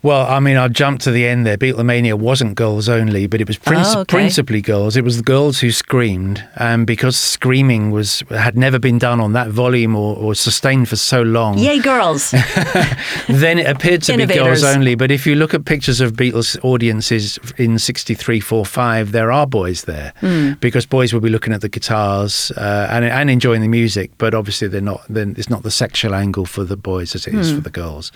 Well, 0.06 0.24
I 0.28 0.38
mean, 0.38 0.56
I've 0.56 0.72
jumped 0.72 1.02
to 1.02 1.10
the 1.10 1.26
end 1.26 1.44
there. 1.44 1.56
Beatlemania 1.58 2.14
wasn't 2.14 2.54
girls 2.54 2.88
only, 2.88 3.26
but 3.26 3.40
it 3.40 3.48
was 3.48 3.58
Oh, 3.66 4.00
okay. 4.02 4.04
principally 4.16 4.60
girls. 4.62 4.96
It 4.96 5.02
was 5.02 5.16
the 5.16 5.24
girls 5.24 5.58
who 5.58 5.72
screamed, 5.72 6.44
and 6.54 6.86
because 6.86 7.16
screaming 7.16 7.90
was 7.90 8.22
had 8.30 8.56
never 8.56 8.78
been 8.78 8.98
done 8.98 9.18
on 9.20 9.32
that 9.32 9.48
volume 9.48 9.96
or, 9.96 10.16
or 10.16 10.36
sustained 10.36 10.88
for 10.88 10.94
so 10.94 11.22
long, 11.22 11.58
Yay, 11.58 11.80
girls! 11.80 12.30
then 13.28 13.58
it 13.58 13.66
appeared 13.66 14.02
to 14.04 14.16
be 14.16 14.26
girls 14.26 14.62
only. 14.62 14.94
But 14.94 15.10
if 15.10 15.26
you 15.26 15.34
look 15.34 15.54
at 15.54 15.64
pictures 15.64 16.00
of 16.00 16.12
Beatles 16.12 16.56
audiences 16.62 17.40
in 17.56 17.76
63, 17.76 18.38
4, 18.38 18.64
5, 18.64 19.10
there 19.10 19.32
are 19.32 19.44
boys 19.46 19.84
there 19.86 20.12
Hmm. 20.20 20.52
because 20.60 20.86
boys 20.86 21.12
will 21.12 21.20
be 21.20 21.30
looking 21.30 21.52
at 21.52 21.62
the 21.62 21.68
guitars 21.68 22.52
uh, 22.52 22.86
and, 22.92 23.04
and 23.04 23.28
enjoying 23.28 23.60
the 23.60 23.66
music. 23.68 24.12
But 24.18 24.34
obviously, 24.34 24.68
they're 24.68 24.80
not. 24.80 25.00
Then 25.08 25.34
it's 25.36 25.50
not 25.50 25.64
the 25.64 25.70
sexual 25.72 26.14
angle 26.14 26.46
for 26.46 26.62
the 26.62 26.76
boys 26.76 27.16
as 27.16 27.26
it 27.26 27.34
is 27.34 27.50
Hmm. 27.50 27.56
for 27.56 27.62
the 27.62 27.70
girls. 27.70 28.12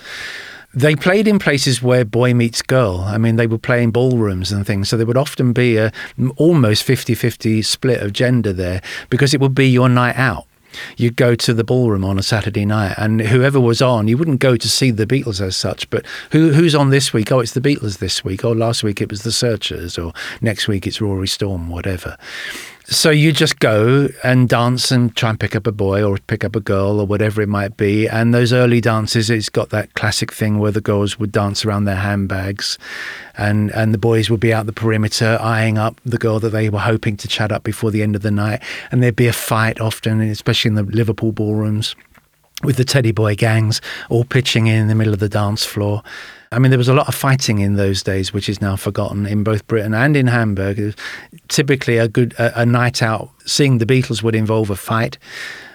They 0.72 0.94
played 0.94 1.26
in 1.26 1.38
places 1.40 1.82
where 1.82 2.04
boy 2.04 2.32
meets 2.32 2.62
girl. 2.62 3.00
I 3.00 3.18
mean, 3.18 3.36
they 3.36 3.48
were 3.48 3.58
playing 3.58 3.90
ballrooms 3.90 4.52
and 4.52 4.64
things. 4.64 4.88
So 4.88 4.96
there 4.96 5.06
would 5.06 5.16
often 5.16 5.52
be 5.52 5.76
a 5.76 5.92
almost 6.36 6.84
50 6.84 7.14
50 7.14 7.62
split 7.62 8.00
of 8.00 8.12
gender 8.12 8.52
there 8.52 8.80
because 9.08 9.34
it 9.34 9.40
would 9.40 9.54
be 9.54 9.68
your 9.68 9.88
night 9.88 10.16
out. 10.16 10.46
You'd 10.96 11.16
go 11.16 11.34
to 11.34 11.52
the 11.52 11.64
ballroom 11.64 12.04
on 12.04 12.18
a 12.18 12.22
Saturday 12.22 12.64
night, 12.64 12.94
and 12.96 13.20
whoever 13.20 13.58
was 13.58 13.82
on, 13.82 14.06
you 14.06 14.16
wouldn't 14.16 14.38
go 14.40 14.56
to 14.56 14.68
see 14.68 14.92
the 14.92 15.06
Beatles 15.06 15.40
as 15.40 15.56
such, 15.56 15.90
but 15.90 16.06
who, 16.30 16.52
who's 16.52 16.76
on 16.76 16.90
this 16.90 17.12
week? 17.12 17.32
Oh, 17.32 17.40
it's 17.40 17.54
the 17.54 17.60
Beatles 17.60 17.98
this 17.98 18.24
week. 18.24 18.44
Oh, 18.44 18.52
last 18.52 18.84
week 18.84 19.00
it 19.00 19.10
was 19.10 19.22
the 19.22 19.32
Searchers, 19.32 19.98
or 19.98 20.12
next 20.40 20.68
week 20.68 20.86
it's 20.86 21.00
Rory 21.00 21.28
Storm, 21.28 21.68
whatever. 21.68 22.16
So 22.92 23.10
you 23.10 23.30
just 23.30 23.60
go 23.60 24.08
and 24.24 24.48
dance 24.48 24.90
and 24.90 25.14
try 25.14 25.30
and 25.30 25.38
pick 25.38 25.54
up 25.54 25.68
a 25.68 25.72
boy 25.72 26.02
or 26.02 26.18
pick 26.26 26.42
up 26.42 26.56
a 26.56 26.60
girl 26.60 26.98
or 26.98 27.06
whatever 27.06 27.40
it 27.40 27.48
might 27.48 27.76
be. 27.76 28.08
And 28.08 28.34
those 28.34 28.52
early 28.52 28.80
dances, 28.80 29.30
it's 29.30 29.48
got 29.48 29.70
that 29.70 29.94
classic 29.94 30.32
thing 30.32 30.58
where 30.58 30.72
the 30.72 30.80
girls 30.80 31.16
would 31.16 31.30
dance 31.30 31.64
around 31.64 31.84
their 31.84 31.94
handbags, 31.94 32.78
and 33.38 33.70
and 33.70 33.94
the 33.94 33.98
boys 33.98 34.28
would 34.28 34.40
be 34.40 34.52
out 34.52 34.66
the 34.66 34.72
perimeter 34.72 35.38
eyeing 35.40 35.78
up 35.78 36.00
the 36.04 36.18
girl 36.18 36.40
that 36.40 36.50
they 36.50 36.68
were 36.68 36.80
hoping 36.80 37.16
to 37.18 37.28
chat 37.28 37.52
up 37.52 37.62
before 37.62 37.92
the 37.92 38.02
end 38.02 38.16
of 38.16 38.22
the 38.22 38.30
night. 38.32 38.60
And 38.90 39.00
there'd 39.00 39.14
be 39.14 39.28
a 39.28 39.32
fight 39.32 39.80
often, 39.80 40.20
especially 40.20 40.70
in 40.70 40.74
the 40.74 40.82
Liverpool 40.82 41.30
ballrooms 41.30 41.94
with 42.64 42.76
the 42.76 42.84
teddy 42.84 43.12
boy 43.12 43.36
gangs 43.36 43.80
all 44.08 44.24
pitching 44.24 44.66
in, 44.66 44.76
in 44.76 44.88
the 44.88 44.96
middle 44.96 45.14
of 45.14 45.20
the 45.20 45.28
dance 45.28 45.64
floor. 45.64 46.02
I 46.52 46.58
mean, 46.58 46.70
there 46.70 46.78
was 46.78 46.88
a 46.88 46.94
lot 46.94 47.06
of 47.06 47.14
fighting 47.14 47.60
in 47.60 47.76
those 47.76 48.02
days, 48.02 48.32
which 48.32 48.48
is 48.48 48.60
now 48.60 48.74
forgotten 48.74 49.24
in 49.24 49.44
both 49.44 49.68
Britain 49.68 49.94
and 49.94 50.16
in 50.16 50.26
Hamburg. 50.26 50.96
Typically, 51.46 51.96
a 51.96 52.08
good 52.08 52.32
a, 52.38 52.62
a 52.62 52.66
night 52.66 53.02
out 53.02 53.30
seeing 53.46 53.78
the 53.78 53.86
Beatles 53.86 54.22
would 54.24 54.34
involve 54.34 54.68
a 54.68 54.76
fight, 54.76 55.16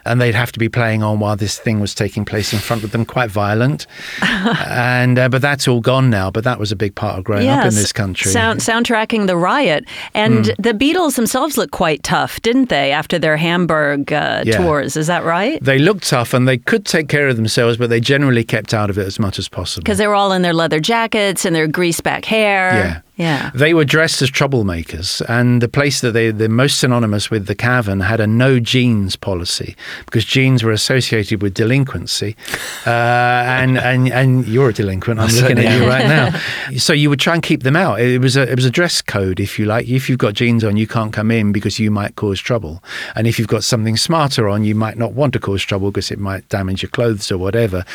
and 0.06 0.22
they'd 0.22 0.36
have 0.36 0.52
to 0.54 0.60
be 0.60 0.70
playing 0.70 1.04
on 1.04 1.20
while 1.20 1.36
this 1.36 1.58
thing 1.60 1.80
was 1.80 1.94
taking 1.96 2.26
place 2.26 2.54
in 2.54 2.60
front 2.60 2.84
of 2.84 2.92
them, 2.92 3.06
quite 3.06 3.30
violent. 3.32 3.88
and 4.22 5.18
uh, 5.20 5.30
but 5.30 5.42
that's 5.42 5.68
all 5.68 5.82
gone 5.82 6.10
now. 6.10 6.32
But 6.32 6.44
that 6.44 6.60
was 6.60 6.72
a 6.72 6.76
big 6.76 6.96
part 6.96 7.18
of 7.18 7.24
growing 7.24 7.48
up 7.48 7.66
in 7.66 7.74
this 7.76 7.92
country. 7.92 8.32
Sound, 8.32 8.60
soundtracking 8.60 9.28
the 9.28 9.38
riot. 9.38 9.86
And 10.14 10.48
Hmm. 10.48 10.52
the 10.62 10.74
Beatles 10.74 11.16
themselves 11.16 11.58
looked 11.58 11.72
quite 11.72 12.04
tough, 12.04 12.42
didn't 12.42 12.70
they, 12.70 12.92
after 12.92 13.18
their 13.20 13.38
Hamburg 13.38 14.12
uh, 14.14 14.44
Yeah. 14.46 14.58
tours? 14.58 14.98
Is 14.98 15.08
that 15.08 15.24
right? 15.24 15.64
they 15.64 15.80
looked 15.80 16.08
tough 16.08 16.34
and 16.34 16.48
they 16.48 16.58
could 16.58 16.86
take 16.86 17.08
care 17.08 17.28
of 17.28 17.36
themselves, 17.36 17.78
but 17.78 17.90
they 17.90 18.00
generally 18.00 18.44
kept 18.44 18.74
out 18.74 18.90
of 18.90 18.98
it 18.98 19.08
as 19.08 19.20
much 19.20 19.40
as 19.40 19.48
possible. 19.48 19.84
Because 19.84 19.98
they 19.98 20.08
were 20.08 20.16
all 20.16 20.32
in 20.32 20.42
their 20.42 20.54
leather 20.54 20.80
jackets 20.80 21.46
and 21.46 21.56
their 21.56 21.68
greased 21.68 22.04
back 22.04 22.26
hair. 22.26 22.74
Yeah. 22.74 23.00
Yeah. 23.16 23.52
They 23.54 23.74
were 23.74 23.86
dressed 23.86 24.22
as 24.22 24.30
troublemakers, 24.30 25.22
and 25.30 25.62
the 25.62 25.70
place 25.70 26.02
that 26.02 26.12
they 26.12 26.32
they're 26.32 26.50
most 26.50 26.80
synonymous 26.80 27.32
with, 27.32 27.46
the 27.48 27.56
Cavern, 27.56 28.02
had 28.02 28.20
a 28.20 28.28
no 28.28 28.60
jeans 28.60 29.16
policy 29.16 29.76
because 30.06 30.26
jeans 30.26 30.64
were 30.64 30.72
associated 30.72 31.42
with 31.42 31.54
delinquency. 31.54 32.36
Uh, 32.86 33.44
and 33.48 33.80
and 33.80 34.12
and 34.12 34.48
you're 34.48 34.70
a 34.70 34.74
delinquent. 34.74 35.20
I'm 35.20 35.30
looking 35.30 35.58
at 35.58 35.80
you 35.80 35.88
right 35.88 36.06
now. 36.08 36.40
So 36.78 36.94
you 36.94 37.10
would 37.10 37.20
try 37.20 37.34
and 37.34 37.42
keep 37.42 37.64
them 37.64 37.76
out. 37.76 38.00
It 38.00 38.22
was 38.22 38.38
a 38.38 38.44
it 38.44 38.56
was 38.56 38.66
a 38.66 38.70
dress 38.70 39.02
code, 39.02 39.40
if 39.40 39.58
you 39.58 39.66
like. 39.66 39.88
If 39.88 40.08
you've 40.08 40.20
got 40.20 40.34
jeans 40.34 40.64
on, 40.64 40.78
you 40.78 40.86
can't 40.86 41.12
come 41.12 41.32
in 41.32 41.52
because 41.52 41.80
you 41.80 41.90
might 41.90 42.16
cause 42.16 42.40
trouble. 42.40 42.84
And 43.16 43.26
if 43.26 43.40
you've 43.40 43.48
got 43.48 43.64
something 43.64 43.98
smarter 43.98 44.48
on, 44.48 44.64
you 44.64 44.76
might 44.76 44.98
not 44.98 45.14
want 45.14 45.34
to 45.34 45.40
cause 45.40 45.64
trouble 45.64 45.90
because 45.90 46.12
it 46.12 46.20
might 46.20 46.48
damage 46.50 46.84
your 46.84 46.92
clothes 46.92 47.32
or 47.32 47.38
whatever. 47.38 47.86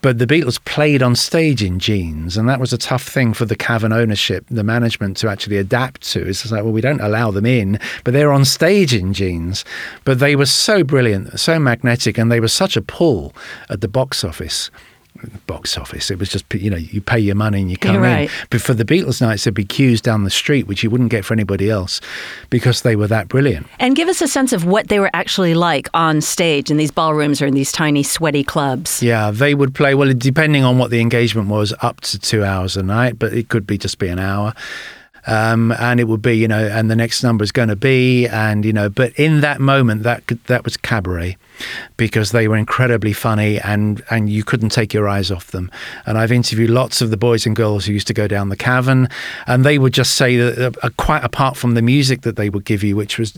But 0.00 0.18
the 0.18 0.28
Beatles 0.28 0.64
played 0.64 1.02
on 1.02 1.16
stage 1.16 1.60
in 1.60 1.80
jeans, 1.80 2.36
and 2.36 2.48
that 2.48 2.60
was 2.60 2.72
a 2.72 2.78
tough 2.78 3.02
thing 3.02 3.34
for 3.34 3.44
the 3.44 3.56
Cavern 3.56 3.92
ownership, 3.92 4.44
the 4.48 4.62
management, 4.62 5.16
to 5.18 5.28
actually 5.28 5.56
adapt 5.56 6.02
to. 6.12 6.24
It's 6.24 6.48
like, 6.52 6.62
well, 6.62 6.72
we 6.72 6.80
don't 6.80 7.00
allow 7.00 7.32
them 7.32 7.44
in, 7.44 7.80
but 8.04 8.12
they're 8.12 8.32
on 8.32 8.44
stage 8.44 8.94
in 8.94 9.12
jeans. 9.12 9.64
But 10.04 10.20
they 10.20 10.36
were 10.36 10.46
so 10.46 10.84
brilliant, 10.84 11.40
so 11.40 11.58
magnetic, 11.58 12.16
and 12.16 12.30
they 12.30 12.38
were 12.38 12.46
such 12.46 12.76
a 12.76 12.82
pull 12.82 13.34
at 13.68 13.80
the 13.80 13.88
box 13.88 14.22
office. 14.22 14.70
Box 15.46 15.76
office. 15.76 16.10
It 16.10 16.18
was 16.18 16.28
just, 16.28 16.44
you 16.54 16.70
know, 16.70 16.76
you 16.76 17.00
pay 17.00 17.18
your 17.18 17.34
money 17.34 17.60
and 17.60 17.70
you 17.70 17.76
come 17.76 17.94
You're 17.94 18.02
right. 18.02 18.30
in. 18.30 18.36
But 18.50 18.60
for 18.60 18.74
the 18.74 18.84
Beatles 18.84 19.20
nights, 19.20 19.44
there'd 19.44 19.54
be 19.54 19.64
queues 19.64 20.00
down 20.00 20.24
the 20.24 20.30
street, 20.30 20.66
which 20.66 20.82
you 20.84 20.90
wouldn't 20.90 21.10
get 21.10 21.24
for 21.24 21.34
anybody 21.34 21.70
else 21.70 22.00
because 22.50 22.82
they 22.82 22.94
were 22.94 23.08
that 23.08 23.28
brilliant. 23.28 23.66
And 23.80 23.96
give 23.96 24.08
us 24.08 24.22
a 24.22 24.28
sense 24.28 24.52
of 24.52 24.64
what 24.64 24.88
they 24.88 25.00
were 25.00 25.10
actually 25.14 25.54
like 25.54 25.88
on 25.92 26.20
stage 26.20 26.70
in 26.70 26.76
these 26.76 26.90
ballrooms 26.90 27.42
or 27.42 27.46
in 27.46 27.54
these 27.54 27.72
tiny, 27.72 28.02
sweaty 28.02 28.44
clubs. 28.44 29.02
Yeah, 29.02 29.30
they 29.30 29.54
would 29.54 29.74
play, 29.74 29.94
well, 29.94 30.12
depending 30.12 30.62
on 30.64 30.78
what 30.78 30.90
the 30.90 31.00
engagement 31.00 31.48
was, 31.48 31.74
up 31.82 32.00
to 32.02 32.18
two 32.18 32.44
hours 32.44 32.76
a 32.76 32.82
night, 32.82 33.18
but 33.18 33.32
it 33.32 33.48
could 33.48 33.66
be 33.66 33.76
just 33.76 33.98
be 33.98 34.08
an 34.08 34.18
hour. 34.18 34.54
Um, 35.26 35.72
and 35.72 36.00
it 36.00 36.04
would 36.04 36.22
be, 36.22 36.36
you 36.36 36.48
know, 36.48 36.66
and 36.66 36.90
the 36.90 36.96
next 36.96 37.22
number 37.22 37.42
is 37.44 37.52
going 37.52 37.68
to 37.68 37.76
be, 37.76 38.26
and 38.26 38.64
you 38.64 38.72
know, 38.72 38.88
but 38.88 39.12
in 39.18 39.40
that 39.42 39.60
moment, 39.60 40.02
that 40.04 40.26
that 40.46 40.64
was 40.64 40.76
cabaret, 40.78 41.36
because 41.96 42.30
they 42.32 42.48
were 42.48 42.56
incredibly 42.56 43.12
funny, 43.12 43.58
and 43.60 44.02
and 44.10 44.28
you 44.30 44.44
couldn't 44.44 44.70
take 44.70 44.92
your 44.94 45.08
eyes 45.08 45.30
off 45.30 45.48
them. 45.48 45.70
And 46.06 46.18
I've 46.18 46.32
interviewed 46.32 46.70
lots 46.70 47.00
of 47.00 47.10
the 47.10 47.16
boys 47.16 47.46
and 47.46 47.54
girls 47.56 47.84
who 47.86 47.92
used 47.92 48.06
to 48.08 48.14
go 48.14 48.28
down 48.28 48.48
the 48.48 48.56
cavern, 48.56 49.08
and 49.46 49.64
they 49.64 49.78
would 49.78 49.92
just 49.92 50.14
say 50.14 50.36
that, 50.36 50.76
uh, 50.82 50.90
quite 50.96 51.24
apart 51.24 51.56
from 51.56 51.74
the 51.74 51.82
music 51.82 52.22
that 52.22 52.36
they 52.36 52.50
would 52.50 52.64
give 52.64 52.82
you, 52.82 52.96
which 52.96 53.18
was 53.18 53.32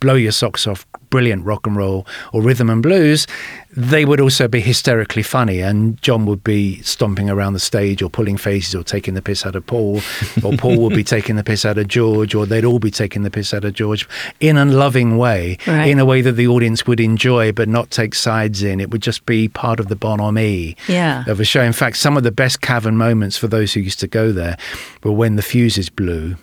blow 0.00 0.14
your 0.14 0.32
socks 0.32 0.66
off, 0.66 0.86
brilliant 1.08 1.44
rock 1.46 1.66
and 1.66 1.76
roll 1.76 2.06
or 2.34 2.42
rhythm 2.42 2.68
and 2.68 2.82
blues, 2.82 3.26
they 3.74 4.04
would 4.04 4.20
also 4.20 4.46
be 4.46 4.60
hysterically 4.60 5.22
funny. 5.22 5.60
And 5.60 6.00
John 6.02 6.26
would 6.26 6.44
be 6.44 6.82
stomping 6.82 7.30
around 7.30 7.54
the 7.54 7.58
stage 7.60 8.02
or 8.02 8.10
pulling 8.10 8.36
faces 8.36 8.74
or 8.74 8.82
taking 8.84 9.14
the 9.14 9.22
piss 9.22 9.46
out 9.46 9.56
of 9.56 9.66
Paul, 9.66 10.00
or 10.44 10.52
Paul 10.58 10.76
would 10.82 10.94
be 10.94 11.04
taking 11.16 11.36
the 11.36 11.44
piss 11.44 11.64
out 11.64 11.78
of 11.78 11.88
George, 11.88 12.34
or 12.34 12.44
they'd 12.44 12.64
all 12.64 12.78
be 12.78 12.90
taking 12.90 13.22
the 13.22 13.30
piss 13.30 13.54
out 13.54 13.64
of 13.64 13.72
George 13.72 14.06
in 14.40 14.58
a 14.58 14.64
loving 14.66 15.16
way, 15.16 15.56
Right. 15.66 15.86
in 15.88 15.98
a 15.98 16.04
way 16.04 16.20
that 16.20 16.32
the 16.32 16.46
audience 16.46 16.86
would 16.86 17.00
enjoy 17.00 17.50
but 17.56 17.68
not 17.68 17.90
take 17.90 18.14
sides 18.14 18.62
in. 18.62 18.78
It 18.80 18.90
would 18.92 19.02
just 19.02 19.26
be 19.26 19.48
part 19.48 19.80
of 19.80 19.88
the 19.88 19.96
bonhomie 19.96 20.76
Yeah. 20.86 21.24
of 21.26 21.40
a 21.40 21.44
show. 21.44 21.62
In 21.62 21.72
fact, 21.72 21.96
some 21.96 22.16
of 22.16 22.22
the 22.22 22.30
best 22.30 22.60
cavern 22.60 22.96
moments 22.96 23.36
for 23.36 23.48
those 23.48 23.72
who 23.72 23.80
used 23.80 23.98
to 24.00 24.06
go 24.06 24.30
there 24.30 24.56
were 25.02 25.10
when 25.10 25.34
the 25.34 25.42
fuses 25.42 25.88
blew 25.88 26.36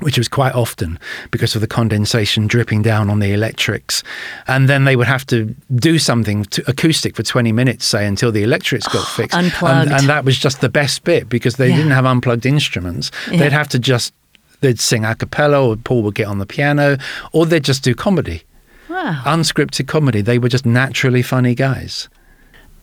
which 0.00 0.16
was 0.16 0.28
quite 0.28 0.54
often 0.54 0.96
because 1.32 1.56
of 1.56 1.60
the 1.60 1.66
condensation 1.66 2.46
dripping 2.46 2.82
down 2.82 3.10
on 3.10 3.18
the 3.18 3.32
electrics. 3.32 4.04
And 4.46 4.68
then 4.68 4.84
they 4.84 4.94
would 4.94 5.08
have 5.08 5.26
to 5.26 5.56
do 5.74 5.98
something 5.98 6.44
to 6.44 6.62
acoustic 6.70 7.16
for 7.16 7.24
20 7.24 7.50
minutes, 7.50 7.84
say, 7.84 8.06
until 8.06 8.30
the 8.30 8.44
electrics 8.44 8.86
got 8.86 9.04
fixed. 9.16 9.36
And- 9.36 9.46
Unplugged. 9.46 9.90
And, 9.90 10.08
that 10.08 10.24
was 10.24 10.38
just 10.38 10.60
the 10.60 10.68
best 10.68 11.02
bit 11.02 11.28
because 11.28 11.56
they 11.56 11.70
Yeah. 11.70 11.76
didn't 11.78 11.90
have 11.90 12.06
unplugged 12.06 12.46
instruments. 12.46 13.10
Yeah. 13.28 13.38
They'd 13.38 13.52
have 13.52 13.68
to 13.70 13.80
just, 13.80 14.14
they'd 14.60 14.78
sing 14.78 15.04
a 15.04 15.16
cappella 15.16 15.60
or 15.70 15.74
Paul 15.74 16.04
would 16.04 16.14
get 16.14 16.28
on 16.28 16.38
the 16.38 16.46
piano 16.46 16.96
or 17.32 17.44
they'd 17.44 17.64
just 17.64 17.82
do 17.82 17.92
comedy. 17.92 18.44
Wow. 18.88 19.22
Unscripted 19.24 19.86
comedy. 19.86 20.20
They 20.20 20.38
were 20.38 20.48
just 20.48 20.66
naturally 20.66 21.22
funny 21.22 21.54
guys. 21.54 22.08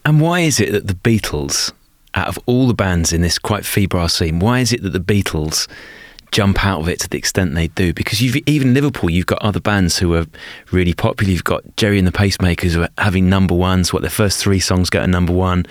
And 0.05 0.21
why 0.21 0.41
is 0.41 0.59
it 0.59 0.71
that 0.71 0.87
the 0.87 0.93
Beatles, 0.93 1.71
out 2.13 2.27
of 2.27 2.37
all 2.45 2.67
the 2.67 2.73
bands 2.73 3.11
in 3.11 3.21
this 3.21 3.39
quite 3.39 3.65
febrile 3.65 4.07
scene, 4.07 4.39
why 4.39 4.59
is 4.59 4.71
it 4.71 4.83
that 4.83 4.91
the 4.91 4.99
Beatles 4.99 5.67
jump 6.31 6.63
out 6.65 6.81
of 6.81 6.89
it 6.89 6.99
to 6.99 7.09
the 7.09 7.17
extent 7.17 7.55
they 7.55 7.67
do? 7.67 7.91
Because 7.91 8.21
you've 8.21 8.35
even 8.45 8.73
Liverpool, 8.73 9.09
you've 9.09 9.25
got 9.25 9.41
other 9.41 9.59
bands 9.59 9.97
who 9.97 10.13
are 10.13 10.27
really 10.71 10.93
popular. 10.93 11.31
You've 11.31 11.43
got 11.43 11.63
Gerry 11.75 11.97
and 11.97 12.07
the 12.07 12.11
Pacemakers 12.11 12.73
who 12.73 12.83
are 12.83 12.89
having 12.99 13.29
number 13.29 13.55
ones. 13.55 13.91
What 13.91 14.01
their 14.03 14.11
first 14.11 14.39
three 14.39 14.59
songs 14.59 14.89
go 14.91 15.01
to 15.01 15.07
number 15.07 15.33
one. 15.33 15.65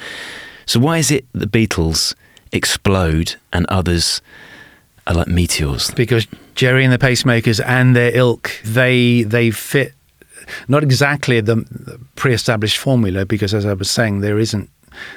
So 0.66 0.80
why 0.80 0.98
is 0.98 1.10
it 1.10 1.26
the 1.32 1.46
Beatles 1.46 2.14
explode 2.50 3.36
and 3.52 3.66
others 3.66 4.20
are 5.06 5.14
like 5.14 5.28
meteors? 5.28 5.92
because 5.92 6.26
Gerry 6.54 6.82
and 6.82 6.92
the 6.92 6.98
Pacemakers 6.98 7.62
and 7.64 7.94
their 7.94 8.16
ilk, 8.16 8.50
they 8.64 9.22
they 9.22 9.50
fit 9.52 9.92
not 10.68 10.82
exactly 10.82 11.40
the 11.40 11.64
pre-established 12.16 12.78
formula 12.78 13.24
because 13.24 13.54
as 13.54 13.66
I 13.66 13.72
was 13.74 13.90
saying, 13.90 14.20
there 14.20 14.38
isn't 14.38 14.68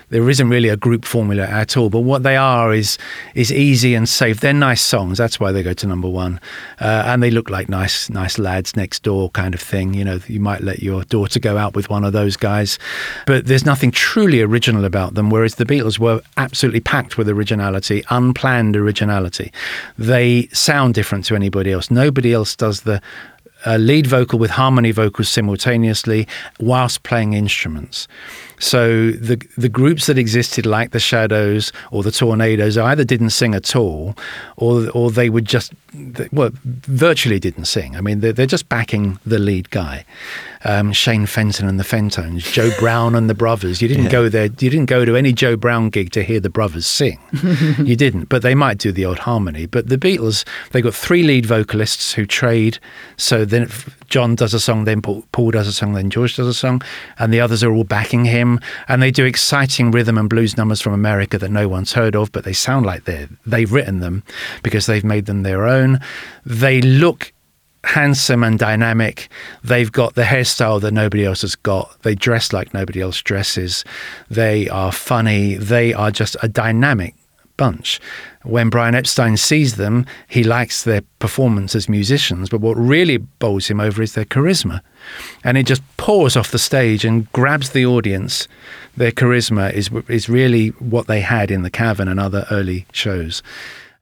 There 0.09 0.27
isn't 0.27 0.49
really 0.49 0.71
a 0.71 0.75
group 0.75 1.05
formula 1.05 1.43
at 1.43 1.77
all. 1.77 1.89
But 1.89 2.03
what 2.03 2.23
they 2.23 2.35
are 2.35 2.73
is 2.73 2.97
is 3.35 3.51
easy 3.51 3.95
and 3.95 4.09
safe. 4.09 4.39
They're 4.39 4.65
nice 4.69 4.81
songs. 4.81 5.17
That's 5.19 5.39
why 5.39 5.51
they 5.51 5.63
go 5.63 5.73
to 5.73 5.87
number 5.87 6.09
one, 6.09 6.39
uh, 6.81 7.03
and 7.05 7.21
they 7.21 7.29
look 7.31 7.49
like 7.51 7.69
nice 7.69 8.09
nice 8.09 8.41
lads 8.41 8.75
next 8.75 9.03
door 9.03 9.29
kind 9.29 9.53
of 9.53 9.61
thing. 9.61 9.93
You 9.93 10.03
know, 10.03 10.19
you 10.27 10.39
might 10.39 10.63
let 10.63 10.79
your 10.81 11.05
daughter 11.05 11.39
go 11.39 11.57
out 11.57 11.75
with 11.75 11.89
one 11.91 12.07
of 12.07 12.13
those 12.13 12.37
guys, 12.37 12.79
but 13.25 13.45
there's 13.45 13.65
nothing 13.65 13.91
truly 13.91 14.41
original 14.41 14.83
about 14.83 15.13
them. 15.13 15.29
Whereas 15.29 15.55
the 15.55 15.65
Beatles 15.65 15.99
were 15.99 16.21
absolutely 16.35 16.81
packed 16.81 17.17
with 17.17 17.29
originality, 17.29 18.03
unplanned 18.09 18.75
originality. 18.75 19.51
They 19.99 20.47
sound 20.53 20.95
different 20.95 21.25
to 21.27 21.35
anybody 21.35 21.71
else. 21.71 21.91
Nobody 21.93 22.33
else 22.33 22.55
does 22.57 22.81
the 22.81 22.99
uh, 23.67 23.77
lead 23.77 24.07
vocal 24.07 24.39
with 24.39 24.51
harmony 24.51 24.91
vocals 24.91 25.27
simultaneously 25.27 26.27
whilst 26.59 27.03
playing 27.03 27.33
instruments. 27.33 28.07
So 28.59 29.11
the 29.11 29.41
the 29.57 29.69
groups 29.69 30.07
that 30.07 30.17
existed, 30.17 30.65
like 30.65 30.91
the 30.91 30.99
Shadows 30.99 31.71
or 31.91 32.03
the 32.03 32.09
Tornados, 32.09 32.81
either 32.81 33.03
didn't 33.03 33.29
sing 33.31 33.53
at 33.53 33.75
all, 33.75 34.15
or 34.55 34.89
or 34.91 35.11
they 35.11 35.29
would 35.29 35.45
just 35.45 35.73
well 36.31 36.51
virtually 36.63 37.39
didn't 37.39 37.65
sing. 37.65 37.95
I 37.95 38.01
mean, 38.01 38.19
they're, 38.19 38.33
they're 38.33 38.45
just 38.45 38.69
backing 38.69 39.19
the 39.25 39.39
lead 39.39 39.69
guy, 39.69 40.05
um, 40.63 40.91
Shane 40.91 41.25
Fenton 41.25 41.67
and 41.67 41.79
the 41.79 41.83
Fentones, 41.83 42.51
Joe 42.51 42.71
Brown 42.79 43.15
and 43.15 43.29
the 43.29 43.33
Brothers. 43.33 43.81
You 43.81 43.87
didn't 43.87 44.05
yeah. 44.05 44.11
go 44.11 44.29
there. 44.29 44.45
You 44.45 44.69
didn't 44.69 44.85
go 44.85 45.05
to 45.05 45.15
any 45.15 45.33
Joe 45.33 45.55
Brown 45.55 45.89
gig 45.89 46.11
to 46.11 46.23
hear 46.23 46.39
the 46.39 46.49
Brothers 46.49 46.87
sing. 46.87 47.19
you 47.83 47.95
didn't, 47.95 48.25
but 48.25 48.41
they 48.41 48.55
might 48.55 48.77
do 48.79 48.91
the 48.91 49.05
odd 49.05 49.19
harmony. 49.19 49.65
But 49.65 49.89
the 49.89 49.97
Beatles, 49.97 50.45
they 50.71 50.81
got 50.81 50.95
three 50.95 51.23
lead 51.23 51.45
vocalists 51.45 52.13
who 52.13 52.25
trade. 52.25 52.79
So 53.17 53.45
then 53.45 53.69
John 54.07 54.35
does 54.35 54.53
a 54.53 54.59
song, 54.59 54.85
then 54.85 55.01
Paul, 55.01 55.23
Paul 55.31 55.51
does 55.51 55.67
a 55.67 55.73
song, 55.73 55.93
then 55.93 56.09
George 56.09 56.35
does 56.35 56.47
a 56.47 56.53
song, 56.53 56.81
and 57.19 57.33
the 57.33 57.41
others 57.41 57.63
are 57.63 57.71
all 57.71 57.83
backing 57.83 58.25
him. 58.25 58.46
And 58.87 59.01
they 59.01 59.11
do 59.11 59.25
exciting 59.25 59.91
rhythm 59.91 60.17
and 60.17 60.29
blues 60.29 60.57
numbers 60.57 60.81
from 60.81 60.93
America 60.93 61.37
that 61.37 61.51
no 61.51 61.67
one's 61.67 61.93
heard 61.93 62.15
of, 62.15 62.31
but 62.31 62.43
they 62.43 62.53
sound 62.53 62.85
like 62.85 63.03
they 63.05 63.27
they've 63.45 63.71
written 63.71 63.99
them 63.99 64.23
because 64.63 64.85
they've 64.85 65.03
made 65.03 65.25
them 65.25 65.43
their 65.43 65.65
own. 65.65 65.99
They 66.45 66.81
look 66.81 67.33
handsome 67.83 68.43
and 68.43 68.59
dynamic. 68.59 69.29
They've 69.63 69.91
got 69.91 70.15
the 70.15 70.23
hairstyle 70.23 70.81
that 70.81 70.93
nobody 70.93 71.23
else 71.25 71.41
has 71.41 71.55
got. 71.55 72.01
They 72.03 72.15
dress 72.15 72.51
like 72.53 72.73
nobody 72.73 73.01
else 73.01 73.21
dresses. 73.21 73.85
They 74.29 74.67
are 74.69 74.91
funny. 74.91 75.55
They 75.55 75.93
are 75.93 76.11
just 76.11 76.35
a 76.41 76.47
dynamic 76.47 77.15
bunch. 77.57 77.99
When 78.43 78.69
Brian 78.69 78.95
Epstein 78.95 79.35
sees 79.35 79.75
them, 79.75 80.05
he 80.27 80.43
likes 80.43 80.83
their 80.83 81.01
performance 81.19 81.75
as 81.75 81.89
musicians, 81.89 82.49
but 82.49 82.61
what 82.61 82.77
really 82.77 83.17
bowls 83.17 83.67
him 83.67 83.79
over 83.81 84.01
is 84.01 84.13
their 84.13 84.25
charisma. 84.25 84.81
And 85.43 85.57
it 85.57 85.65
just 85.65 85.81
pours 85.97 86.35
off 86.35 86.51
the 86.51 86.59
stage 86.59 87.05
and 87.05 87.31
grabs 87.31 87.71
the 87.71 87.85
audience. 87.85 88.47
Their 88.95 89.11
charisma 89.11 89.73
is, 89.73 89.89
is 90.07 90.29
really 90.29 90.69
what 90.69 91.07
they 91.07 91.21
had 91.21 91.51
in 91.51 91.61
The 91.61 91.69
Cavern 91.69 92.07
and 92.07 92.19
other 92.19 92.45
early 92.51 92.85
shows. 92.91 93.43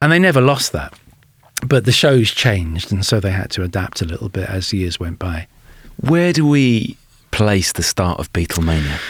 And 0.00 0.10
they 0.12 0.18
never 0.18 0.40
lost 0.40 0.72
that. 0.72 0.98
But 1.66 1.84
the 1.84 1.92
shows 1.92 2.30
changed, 2.30 2.92
and 2.92 3.04
so 3.04 3.18
they 3.18 3.30
had 3.30 3.50
to 3.52 3.62
adapt 3.62 4.02
a 4.02 4.04
little 4.04 4.28
bit 4.28 4.48
as 4.48 4.72
years 4.72 5.00
went 5.00 5.18
by. 5.18 5.48
Where 5.96 6.32
do 6.32 6.46
we 6.46 6.96
place 7.30 7.72
the 7.72 7.82
start 7.82 8.20
of 8.20 8.32
Beatlemania? 8.32 9.00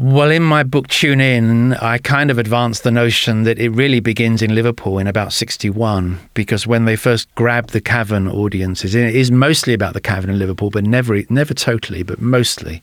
Well, 0.00 0.32
in 0.32 0.42
my 0.42 0.64
book 0.64 0.88
Tune 0.88 1.20
In, 1.20 1.74
I 1.74 1.98
kind 1.98 2.32
of 2.32 2.38
advanced 2.38 2.82
the 2.82 2.90
notion 2.90 3.44
that 3.44 3.60
it 3.60 3.68
really 3.68 4.00
begins 4.00 4.42
in 4.42 4.52
Liverpool 4.52 4.98
in 4.98 5.06
about 5.06 5.32
61, 5.32 6.18
because 6.34 6.66
when 6.66 6.86
they 6.86 6.96
first 6.96 7.32
grabbed 7.36 7.70
the 7.70 7.80
cavern 7.80 8.26
audiences, 8.26 8.96
it 8.96 9.14
is 9.14 9.30
mostly 9.30 9.72
about 9.72 9.94
the 9.94 10.00
cavern 10.00 10.28
in 10.28 10.40
Liverpool, 10.40 10.70
but 10.70 10.82
never, 10.82 11.22
never 11.28 11.54
totally, 11.54 12.02
but 12.02 12.20
mostly. 12.20 12.82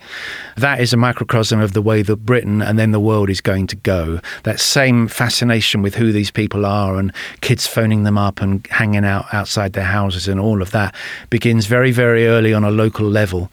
That 0.56 0.80
is 0.80 0.94
a 0.94 0.98
microcosm 0.98 1.60
of 1.60 1.74
the 1.74 1.82
way 1.82 2.04
that 2.04 2.26
Britain 2.26 2.62
and 2.62 2.80
then 2.80 2.92
the 2.92 3.02
world 3.02 3.30
is 3.30 3.42
going 3.42 3.68
to 3.68 3.76
go. 3.76 4.22
That 4.44 4.62
same 4.62 5.10
fascination 5.10 5.82
with 5.82 5.96
who 5.96 6.14
these 6.14 6.32
people 6.32 6.66
are 6.66 6.98
and 6.98 7.12
kids 7.42 7.68
phoning 7.68 8.04
them 8.04 8.18
up 8.18 8.40
and 8.40 8.66
hanging 8.68 9.04
out 9.04 9.26
outside 9.34 9.74
their 9.74 9.84
houses 9.84 10.30
and 10.30 10.40
all 10.40 10.62
of 10.62 10.72
that 10.72 10.96
begins 11.30 11.66
very, 11.66 11.92
very 11.92 12.28
early 12.28 12.54
on 12.54 12.64
a 12.64 12.72
local 12.72 13.06
level. 13.06 13.52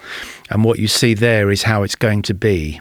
And 0.51 0.63
what 0.63 0.79
you 0.79 0.87
see 0.87 1.15
there 1.15 1.51
is 1.51 1.65
how 1.65 1.83
it's 1.83 1.97
going 1.97 2.23
to 2.23 2.35
be. 2.35 2.81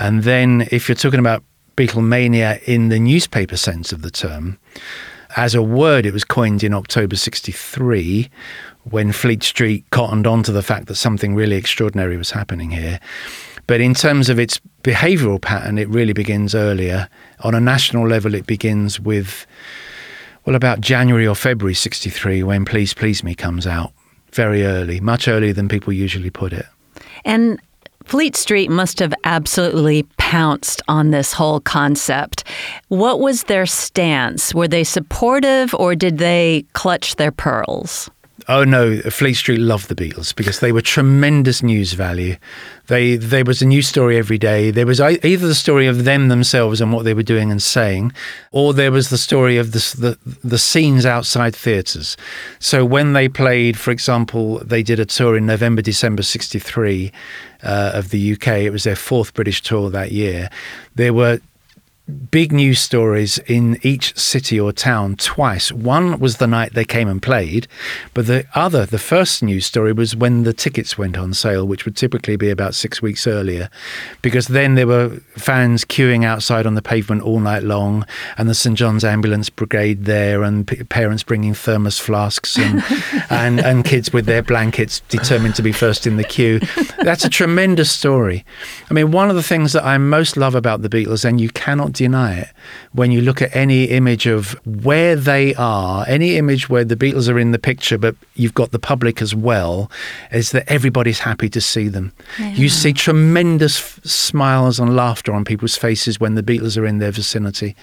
And 0.00 0.22
then 0.22 0.66
if 0.70 0.88
you're 0.88 0.96
talking 0.96 1.20
about 1.20 1.44
Beatlemania 1.76 2.62
in 2.62 2.88
the 2.88 2.98
newspaper 2.98 3.58
sense 3.58 3.92
of 3.92 4.00
the 4.00 4.10
term, 4.10 4.58
as 5.36 5.54
a 5.54 5.62
word, 5.62 6.06
it 6.06 6.14
was 6.14 6.24
coined 6.24 6.64
in 6.64 6.72
October 6.72 7.16
63 7.16 8.30
when 8.84 9.12
Fleet 9.12 9.42
Street 9.42 9.84
cottoned 9.90 10.26
on 10.26 10.42
to 10.44 10.52
the 10.52 10.62
fact 10.62 10.86
that 10.86 10.94
something 10.94 11.34
really 11.34 11.56
extraordinary 11.56 12.16
was 12.16 12.30
happening 12.30 12.70
here. 12.70 12.98
But 13.66 13.82
in 13.82 13.92
terms 13.92 14.30
of 14.30 14.38
its 14.38 14.58
behavioral 14.82 15.38
pattern, 15.38 15.76
it 15.76 15.88
really 15.90 16.14
begins 16.14 16.54
earlier. 16.54 17.06
On 17.40 17.54
a 17.54 17.60
national 17.60 18.08
level, 18.08 18.34
it 18.34 18.46
begins 18.46 18.98
with, 18.98 19.46
well, 20.46 20.56
about 20.56 20.80
January 20.80 21.26
or 21.26 21.34
February 21.34 21.74
63 21.74 22.42
when 22.42 22.64
Please 22.64 22.94
Please 22.94 23.22
Me 23.22 23.34
comes 23.34 23.66
out. 23.66 23.92
Very 24.32 24.64
early, 24.64 24.98
much 24.98 25.28
earlier 25.28 25.52
than 25.52 25.68
people 25.68 25.92
usually 25.92 26.30
put 26.30 26.54
it. 26.54 26.66
And 27.26 27.60
Fleet 28.10 28.34
Street 28.34 28.70
must 28.72 28.98
have 28.98 29.14
absolutely 29.22 30.02
pounced 30.18 30.82
on 30.88 31.12
this 31.12 31.32
whole 31.32 31.60
concept. 31.60 32.42
What 32.88 33.20
was 33.20 33.44
their 33.44 33.66
stance? 33.66 34.52
Were 34.52 34.66
they 34.66 34.82
supportive 34.82 35.72
or 35.74 35.94
did 35.94 36.18
they 36.18 36.64
clutch 36.72 37.14
their 37.14 37.30
pearls? 37.30 38.10
Oh 38.48 38.64
no, 38.64 39.00
Fleet 39.02 39.34
Street 39.34 39.60
loved 39.60 39.88
the 39.88 39.94
Beatles 39.94 40.34
because 40.34 40.58
they 40.58 40.72
were 40.72 40.80
tremendous 40.80 41.62
news 41.62 41.92
value. 41.92 42.36
They 42.88 43.14
there 43.14 43.44
was 43.44 43.62
a 43.62 43.66
new 43.66 43.80
story 43.80 44.16
every 44.16 44.38
day. 44.38 44.72
There 44.72 44.86
was 44.86 45.00
either 45.00 45.46
the 45.46 45.54
story 45.54 45.86
of 45.86 46.04
them 46.04 46.26
themselves 46.26 46.80
and 46.80 46.92
what 46.92 47.04
they 47.04 47.14
were 47.14 47.22
doing 47.22 47.52
and 47.52 47.62
saying, 47.62 48.12
or 48.50 48.74
there 48.74 48.90
was 48.90 49.10
the 49.10 49.18
story 49.18 49.56
of 49.56 49.70
the 49.70 49.78
the, 49.96 50.38
the 50.42 50.58
scenes 50.58 51.06
outside 51.06 51.54
theatres. 51.54 52.16
So 52.58 52.84
when 52.84 53.12
they 53.12 53.28
played, 53.28 53.78
for 53.78 53.92
example, 53.92 54.58
they 54.64 54.82
did 54.82 54.98
a 54.98 55.06
tour 55.06 55.36
in 55.36 55.46
November, 55.46 55.80
December 55.80 56.24
'63 56.24 57.12
uh, 57.62 57.92
of 57.94 58.10
the 58.10 58.32
UK. 58.32 58.48
It 58.48 58.70
was 58.70 58.84
their 58.84 58.96
fourth 58.96 59.34
British 59.34 59.62
tour 59.62 59.90
that 59.90 60.12
year. 60.12 60.50
There 60.94 61.12
were 61.12 61.40
big 62.10 62.52
news 62.52 62.80
stories 62.80 63.38
in 63.46 63.78
each 63.82 64.16
city 64.18 64.58
or 64.58 64.72
town 64.72 65.16
twice. 65.16 65.72
One 65.72 66.18
was 66.18 66.36
the 66.36 66.46
night 66.46 66.74
they 66.74 66.84
came 66.84 67.08
and 67.08 67.22
played, 67.22 67.66
but 68.14 68.26
the 68.26 68.44
other, 68.54 68.84
the 68.86 68.98
first 68.98 69.42
news 69.42 69.66
story, 69.66 69.92
was 69.92 70.14
when 70.14 70.42
the 70.42 70.52
tickets 70.52 70.98
went 70.98 71.16
on 71.16 71.32
sale, 71.32 71.66
which 71.66 71.84
would 71.84 71.96
typically 71.96 72.36
be 72.36 72.50
about 72.50 72.74
six 72.74 73.00
weeks 73.00 73.26
earlier, 73.26 73.70
because 74.22 74.48
then 74.48 74.74
there 74.74 74.86
were 74.86 75.20
fans 75.36 75.84
queuing 75.84 76.24
outside 76.24 76.66
on 76.66 76.74
the 76.74 76.82
pavement 76.82 77.22
all 77.22 77.40
night 77.40 77.62
long, 77.62 78.04
and 78.36 78.48
the 78.48 78.54
St 78.54 78.76
John's 78.76 79.04
Ambulance 79.04 79.48
Brigade 79.48 80.04
there, 80.04 80.42
and 80.42 80.66
p- 80.66 80.82
parents 80.84 81.22
bringing 81.22 81.54
thermos 81.54 81.98
flasks, 81.98 82.58
and, 82.58 82.82
and 83.30 83.60
and 83.60 83.84
kids 83.84 84.12
with 84.12 84.26
their 84.26 84.42
blankets 84.42 85.00
determined 85.08 85.54
to 85.54 85.62
be 85.62 85.72
first 85.72 86.06
in 86.06 86.16
the 86.16 86.24
queue. 86.24 86.60
That's 87.02 87.24
a 87.24 87.30
tremendous 87.30 87.90
story. 87.90 88.44
I 88.90 88.94
mean, 88.94 89.10
one 89.10 89.30
of 89.30 89.36
the 89.36 89.42
things 89.42 89.72
that 89.72 89.84
I 89.84 89.96
most 89.98 90.36
love 90.36 90.54
about 90.54 90.82
the 90.82 90.88
Beatles, 90.88 91.24
and 91.24 91.40
you 91.40 91.50
cannot 91.50 91.92
deny 92.00 92.38
it 92.38 92.48
when 92.92 93.10
you 93.12 93.20
look 93.20 93.42
at 93.42 93.54
any 93.54 93.84
image 93.84 94.26
of 94.26 94.52
where 94.64 95.14
they 95.14 95.54
are, 95.56 96.06
any 96.08 96.36
image 96.36 96.70
where 96.70 96.82
the 96.82 96.96
Beatles 96.96 97.28
are 97.28 97.38
in 97.38 97.52
the 97.52 97.58
picture, 97.58 97.98
but 97.98 98.16
you've 98.34 98.54
got 98.54 98.70
the 98.70 98.78
public 98.78 99.20
as 99.20 99.34
well, 99.34 99.90
is 100.32 100.52
that 100.52 100.64
everybody's 100.66 101.18
happy 101.18 101.50
to 101.50 101.60
see 101.60 101.88
them. 101.88 102.12
Yeah. 102.38 102.52
You 102.52 102.68
see 102.70 102.94
tremendous 102.94 103.78
f- 103.78 104.00
smiles 104.04 104.80
and 104.80 104.96
laughter 104.96 105.34
on 105.34 105.44
people's 105.44 105.76
faces 105.76 106.18
when 106.18 106.36
the 106.36 106.42
Beatles 106.42 106.78
are 106.78 106.86
in 106.86 106.98
their 106.98 107.12
vicinity. 107.12 107.76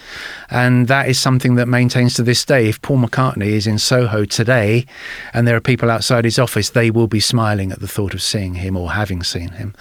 And 0.50 0.88
that 0.88 1.08
is 1.08 1.18
something 1.18 1.54
that 1.54 1.66
maintains 1.66 2.14
to 2.14 2.24
this 2.24 2.44
day. 2.44 2.68
If 2.68 2.82
Paul 2.82 2.98
McCartney 2.98 3.52
is 3.52 3.68
in 3.68 3.78
Soho 3.78 4.24
today 4.24 4.84
and 5.32 5.46
there 5.46 5.54
are 5.54 5.60
people 5.60 5.92
outside 5.92 6.24
his 6.24 6.40
office, 6.40 6.70
they 6.70 6.90
will 6.90 7.06
be 7.06 7.20
smiling 7.20 7.70
at 7.70 7.78
the 7.78 7.88
thought 7.88 8.14
of 8.14 8.22
seeing 8.22 8.54
him 8.54 8.76
or 8.76 8.90
having 8.90 9.22
seen 9.22 9.50
him 9.50 9.74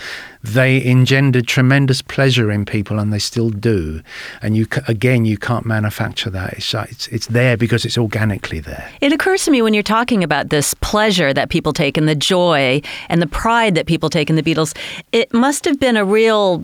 they 0.53 0.83
engendered 0.85 1.47
tremendous 1.47 2.01
pleasure 2.01 2.51
in 2.51 2.65
people, 2.65 2.99
and 2.99 3.11
they 3.11 3.19
still 3.19 3.49
do. 3.49 4.01
And 4.41 4.55
you 4.55 4.67
again, 4.87 5.25
you 5.25 5.37
can't 5.37 5.65
manufacture 5.65 6.29
that. 6.29 6.53
It's, 6.53 6.73
it's 6.73 7.07
it's 7.07 7.27
there 7.27 7.57
because 7.57 7.85
it's 7.85 7.97
organically 7.97 8.59
there. 8.59 8.89
It 9.01 9.11
occurs 9.11 9.45
to 9.45 9.51
me 9.51 9.61
when 9.61 9.73
you're 9.73 9.83
talking 9.83 10.23
about 10.23 10.49
this 10.49 10.73
pleasure 10.75 11.33
that 11.33 11.49
people 11.49 11.73
take 11.73 11.97
and 11.97 12.07
the 12.07 12.15
joy 12.15 12.81
and 13.09 13.21
the 13.21 13.27
pride 13.27 13.75
that 13.75 13.85
people 13.85 14.09
take 14.09 14.29
in 14.29 14.35
the 14.35 14.43
Beatles. 14.43 14.75
It 15.11 15.33
must 15.33 15.65
have 15.65 15.79
been 15.79 15.97
a 15.97 16.05
real 16.05 16.63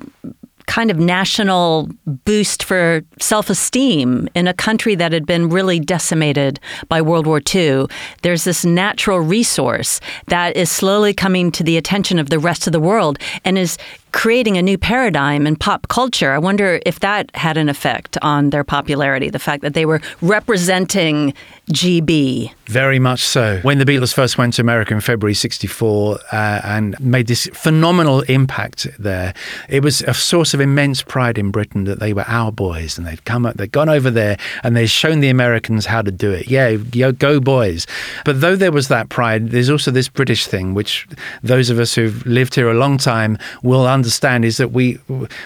kind 0.67 0.89
of 0.89 0.97
national 0.97 1.89
boost 2.05 2.63
for 2.63 3.01
self 3.19 3.49
esteem 3.49 4.27
in 4.35 4.47
a 4.47 4.53
country 4.53 4.95
that 4.95 5.11
had 5.11 5.25
been 5.25 5.49
really 5.49 5.79
decimated 5.79 6.59
by 6.87 7.01
World 7.01 7.27
War 7.27 7.41
II. 7.53 7.87
There's 8.21 8.43
this 8.43 8.65
natural 8.65 9.19
resource 9.19 9.99
that 10.27 10.55
is 10.55 10.71
slowly 10.71 11.13
coming 11.13 11.51
to 11.51 11.63
the 11.63 11.77
attention 11.77 12.19
of 12.19 12.29
the 12.29 12.39
rest 12.39 12.67
of 12.67 12.73
the 12.73 12.79
world 12.79 13.17
and 13.45 13.57
is 13.57 13.77
creating 14.13 14.57
a 14.57 14.61
new 14.61 14.77
paradigm 14.77 15.45
in 15.45 15.55
pop 15.55 15.87
culture. 15.87 16.31
I 16.31 16.37
wonder 16.37 16.79
if 16.85 16.99
that 17.01 17.35
had 17.35 17.57
an 17.57 17.67
effect 17.67 18.15
on 18.21 18.51
their 18.51 18.63
popularity, 18.63 19.29
the 19.29 19.39
fact 19.39 19.63
that 19.63 19.73
they 19.73 19.85
were 19.85 20.01
representing 20.21 21.33
GB. 21.71 22.53
Very 22.67 22.99
much 22.99 23.21
so. 23.21 23.59
When 23.63 23.79
the 23.79 23.85
Beatles 23.85 24.13
first 24.13 24.37
went 24.37 24.53
to 24.53 24.61
America 24.61 24.93
in 24.93 25.01
February 25.01 25.33
64 25.33 26.19
uh, 26.31 26.61
and 26.63 26.97
made 26.99 27.27
this 27.27 27.47
phenomenal 27.53 28.21
impact 28.21 28.87
there, 28.99 29.33
it 29.67 29.81
was 29.83 30.01
a 30.01 30.13
source 30.13 30.53
of 30.53 30.61
immense 30.61 31.01
pride 31.01 31.37
in 31.37 31.49
Britain 31.49 31.85
that 31.85 31.99
they 31.99 32.13
were 32.13 32.25
our 32.27 32.51
boys 32.51 32.97
and 32.97 33.07
they'd 33.07 33.25
come 33.25 33.45
up, 33.45 33.57
they'd 33.57 33.71
gone 33.71 33.89
over 33.89 34.11
there 34.11 34.37
and 34.63 34.75
they'd 34.75 34.87
shown 34.87 35.21
the 35.21 35.29
Americans 35.29 35.87
how 35.87 36.03
to 36.03 36.11
do 36.11 36.31
it. 36.31 36.47
Yeah, 36.47 36.77
yo, 36.93 37.11
go 37.11 37.39
boys. 37.39 37.87
But 38.25 38.41
though 38.41 38.55
there 38.55 38.71
was 38.71 38.89
that 38.89 39.09
pride, 39.09 39.49
there's 39.49 39.71
also 39.71 39.89
this 39.89 40.07
British 40.07 40.45
thing, 40.45 40.75
which 40.75 41.07
those 41.41 41.71
of 41.71 41.79
us 41.79 41.95
who've 41.95 42.23
lived 42.27 42.53
here 42.53 42.69
a 42.69 42.75
long 42.75 42.99
time 42.99 43.39
will 43.63 43.87
understand 43.87 44.02
is 44.05 44.57
that 44.57 44.71
we 44.71 44.99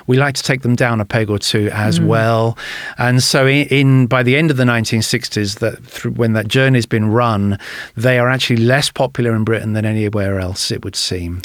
we 0.08 0.18
like 0.18 0.36
to 0.36 0.44
take 0.44 0.62
them 0.62 0.76
down 0.76 1.00
a 1.02 1.06
peg 1.06 1.30
or 1.30 1.40
two 1.40 1.70
as 1.74 2.00
Mm. 2.00 2.06
well. 2.08 2.58
And 2.98 3.24
so 3.24 3.46
in, 3.48 3.68
in 3.68 4.08
by 4.08 4.24
the 4.24 4.36
end 4.36 4.52
of 4.52 4.58
the 4.58 4.64
1960s, 4.66 5.60
that 5.60 5.84
through, 5.86 6.12
when 6.12 6.34
that 6.34 6.48
journey's 6.48 6.86
been 6.86 7.10
run, 7.12 7.58
they 7.96 8.20
are 8.20 8.30
actually 8.30 8.58
less 8.58 8.90
popular 8.92 9.36
in 9.36 9.44
Britain 9.44 9.74
than 9.74 9.86
anywhere 9.86 10.40
else. 10.40 10.72
It 10.72 10.84
would 10.84 10.96
seem 10.96 11.42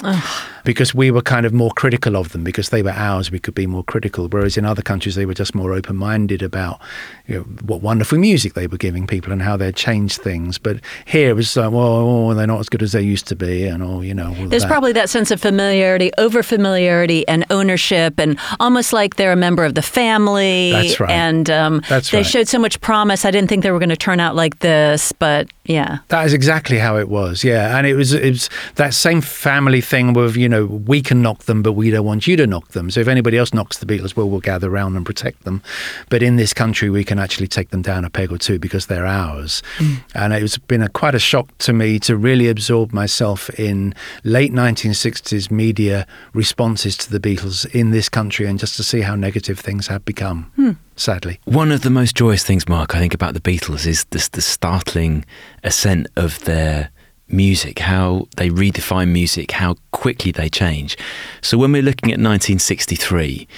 because 0.64 0.94
we 0.94 1.10
were 1.10 1.22
kind 1.22 1.44
of 1.46 1.52
more 1.52 1.70
critical 1.72 2.16
of 2.16 2.30
them 2.32 2.44
because 2.44 2.68
they 2.68 2.82
were 2.82 2.92
ours. 2.92 3.30
We 3.30 3.38
could 3.38 3.54
be 3.54 3.66
more 3.66 3.82
critical, 3.84 4.28
whereas 4.28 4.56
in 4.56 4.64
other 4.64 4.82
countries 4.82 5.14
they 5.14 5.26
were 5.26 5.34
just 5.34 5.54
more 5.54 5.72
open-minded 5.72 6.42
about 6.42 6.80
you 7.26 7.36
know, 7.38 7.42
what 7.66 7.82
wonderful 7.82 8.18
music 8.18 8.54
they 8.54 8.66
were 8.66 8.76
giving 8.78 9.06
people 9.06 9.32
and 9.32 9.42
how 9.42 9.56
they'd 9.56 9.74
changed 9.76 10.20
things. 10.22 10.58
But 10.58 10.76
here 11.04 11.30
it 11.30 11.34
was 11.34 11.56
like, 11.56 11.72
well, 11.72 11.86
oh, 11.86 12.34
they're 12.34 12.46
not 12.46 12.60
as 12.60 12.68
good 12.68 12.82
as 12.82 12.92
they 12.92 13.02
used 13.02 13.26
to 13.28 13.36
be, 13.36 13.66
and 13.66 13.82
oh, 13.82 14.00
you 14.02 14.14
know, 14.14 14.32
There's 14.46 14.62
that. 14.62 14.68
probably 14.68 14.92
that 14.92 15.10
sense 15.10 15.30
of 15.30 15.40
familiarity, 15.40 16.10
over 16.18 16.42
familiarity, 16.42 17.01
and 17.10 17.44
ownership, 17.50 18.18
and 18.18 18.38
almost 18.60 18.92
like 18.92 19.16
they're 19.16 19.32
a 19.32 19.36
member 19.36 19.64
of 19.64 19.74
the 19.74 19.82
family. 19.82 20.72
That's 20.72 21.00
right. 21.00 21.10
And 21.10 21.50
um, 21.50 21.82
That's 21.88 22.10
they 22.10 22.18
right. 22.18 22.26
showed 22.26 22.48
so 22.48 22.58
much 22.58 22.80
promise. 22.80 23.24
I 23.24 23.30
didn't 23.30 23.48
think 23.48 23.62
they 23.62 23.70
were 23.70 23.78
going 23.78 23.88
to 23.88 23.96
turn 23.96 24.20
out 24.20 24.34
like 24.36 24.60
this, 24.60 25.12
but 25.12 25.48
yeah. 25.64 25.98
That 26.08 26.26
is 26.26 26.32
exactly 26.32 26.78
how 26.78 26.96
it 26.96 27.08
was, 27.08 27.44
yeah. 27.44 27.76
And 27.76 27.86
it 27.86 27.94
was 27.94 28.12
it 28.12 28.30
was 28.30 28.50
that 28.74 28.94
same 28.94 29.20
family 29.20 29.80
thing 29.80 30.12
with 30.12 30.36
you 30.36 30.48
know 30.48 30.66
we 30.66 31.00
can 31.00 31.22
knock 31.22 31.44
them, 31.44 31.62
but 31.62 31.72
we 31.72 31.90
don't 31.90 32.04
want 32.04 32.26
you 32.26 32.36
to 32.36 32.46
knock 32.46 32.68
them. 32.68 32.90
So 32.90 33.00
if 33.00 33.06
anybody 33.06 33.38
else 33.38 33.54
knocks 33.54 33.78
the 33.78 33.86
Beatles, 33.86 34.16
well, 34.16 34.28
we'll 34.28 34.40
gather 34.40 34.68
around 34.68 34.96
and 34.96 35.06
protect 35.06 35.44
them. 35.44 35.62
But 36.08 36.22
in 36.22 36.34
this 36.34 36.52
country, 36.52 36.90
we 36.90 37.04
can 37.04 37.20
actually 37.20 37.46
take 37.46 37.70
them 37.70 37.80
down 37.80 38.04
a 38.04 38.10
peg 38.10 38.32
or 38.32 38.38
two 38.38 38.58
because 38.58 38.86
they're 38.86 39.06
ours. 39.06 39.62
Mm. 39.78 40.02
And 40.14 40.32
it's 40.32 40.58
been 40.58 40.82
a, 40.82 40.88
quite 40.88 41.14
a 41.14 41.20
shock 41.20 41.56
to 41.58 41.72
me 41.72 42.00
to 42.00 42.16
really 42.16 42.48
absorb 42.48 42.92
myself 42.92 43.48
in 43.50 43.94
late 44.24 44.52
1960s 44.52 45.50
media 45.50 46.06
responses 46.34 46.96
to 46.96 47.10
the 47.10 47.20
Beatles 47.20 47.72
in 47.72 47.92
this 47.92 48.08
country, 48.08 48.46
and 48.46 48.58
just 48.58 48.76
to 48.76 48.82
see 48.82 49.02
how 49.02 49.14
negative 49.14 49.60
things 49.60 49.86
have 49.86 50.04
become. 50.04 50.50
Hmm. 50.56 50.72
Sadly. 50.96 51.40
One 51.44 51.72
of 51.72 51.82
the 51.82 51.90
most 51.90 52.14
joyous 52.14 52.44
things, 52.44 52.68
Mark, 52.68 52.94
I 52.94 52.98
think 52.98 53.14
about 53.14 53.34
the 53.34 53.40
Beatles 53.40 53.86
is 53.86 54.04
this 54.10 54.28
the 54.28 54.42
startling 54.42 55.24
ascent 55.64 56.06
of 56.16 56.44
their 56.44 56.90
music, 57.28 57.78
how 57.78 58.28
they 58.36 58.50
redefine 58.50 59.10
music, 59.10 59.52
how 59.52 59.76
quickly 59.90 60.32
they 60.32 60.48
change. 60.48 60.96
So 61.40 61.56
when 61.58 61.72
we're 61.72 61.82
looking 61.82 62.08
at 62.10 62.18
1963 62.18 63.48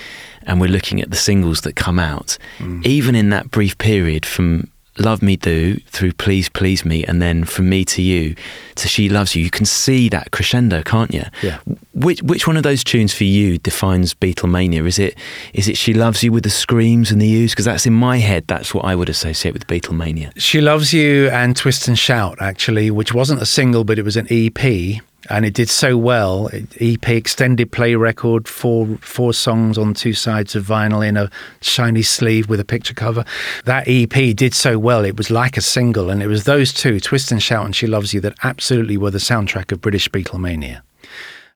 and 0.46 0.60
we're 0.60 0.68
looking 0.68 1.00
at 1.00 1.10
the 1.10 1.16
singles 1.16 1.62
that 1.62 1.74
come 1.74 1.98
out, 1.98 2.38
mm. 2.58 2.84
even 2.86 3.14
in 3.14 3.30
that 3.30 3.50
brief 3.50 3.76
period 3.78 4.24
from 4.24 4.70
Love 4.98 5.22
Me 5.22 5.36
Do 5.36 5.76
through 5.88 6.12
Please 6.12 6.48
Please 6.48 6.84
Me 6.84 7.04
and 7.04 7.20
then 7.20 7.44
From 7.44 7.68
Me 7.68 7.84
to 7.86 8.00
You 8.00 8.36
to 8.76 8.88
She 8.88 9.08
Loves 9.08 9.34
You, 9.34 9.42
you 9.42 9.50
can 9.50 9.66
see 9.66 10.08
that 10.08 10.30
crescendo, 10.30 10.82
can't 10.82 11.12
you? 11.12 11.24
Yeah. 11.42 11.58
Which 11.94 12.22
which 12.22 12.46
one 12.46 12.56
of 12.56 12.64
those 12.64 12.82
tunes 12.82 13.14
for 13.14 13.24
you 13.24 13.58
defines 13.58 14.14
Beatlemania? 14.14 14.84
Is 14.86 14.98
it 14.98 15.16
is 15.52 15.68
it 15.68 15.76
She 15.76 15.94
Loves 15.94 16.22
You 16.24 16.32
with 16.32 16.42
the 16.42 16.50
screams 16.50 17.12
and 17.12 17.22
the 17.22 17.44
oohs? 17.44 17.50
Because 17.50 17.66
that's 17.66 17.86
in 17.86 17.92
my 17.92 18.18
head. 18.18 18.44
That's 18.48 18.74
what 18.74 18.84
I 18.84 18.96
would 18.96 19.08
associate 19.08 19.52
with 19.52 19.66
Beatlemania. 19.68 20.32
She 20.36 20.60
Loves 20.60 20.92
You 20.92 21.28
and 21.28 21.56
Twist 21.56 21.86
and 21.86 21.98
Shout, 21.98 22.38
actually, 22.40 22.90
which 22.90 23.14
wasn't 23.14 23.40
a 23.40 23.46
single, 23.46 23.84
but 23.84 23.98
it 23.98 24.04
was 24.04 24.16
an 24.16 24.26
EP. 24.28 25.00
And 25.30 25.46
it 25.46 25.54
did 25.54 25.70
so 25.70 25.96
well. 25.96 26.50
EP 26.80 27.08
extended 27.08 27.72
play 27.72 27.94
record, 27.94 28.46
four 28.46 28.98
four 29.00 29.32
songs 29.32 29.78
on 29.78 29.94
two 29.94 30.12
sides 30.12 30.54
of 30.54 30.66
vinyl 30.66 31.06
in 31.06 31.16
a 31.16 31.30
shiny 31.62 32.02
sleeve 32.02 32.48
with 32.48 32.60
a 32.60 32.64
picture 32.64 32.92
cover. 32.92 33.24
That 33.64 33.84
EP 33.86 34.36
did 34.36 34.52
so 34.52 34.78
well. 34.78 35.04
It 35.04 35.16
was 35.16 35.30
like 35.30 35.56
a 35.56 35.62
single, 35.62 36.10
and 36.10 36.22
it 36.22 36.26
was 36.26 36.44
those 36.44 36.72
two, 36.72 36.98
Twist 37.00 37.32
and 37.32 37.42
Shout 37.42 37.64
and 37.64 37.74
She 37.74 37.86
Loves 37.86 38.12
You, 38.12 38.20
that 38.20 38.34
absolutely 38.42 38.96
were 38.96 39.12
the 39.12 39.18
soundtrack 39.18 39.72
of 39.72 39.80
British 39.80 40.10
Beatlemania. 40.10 40.82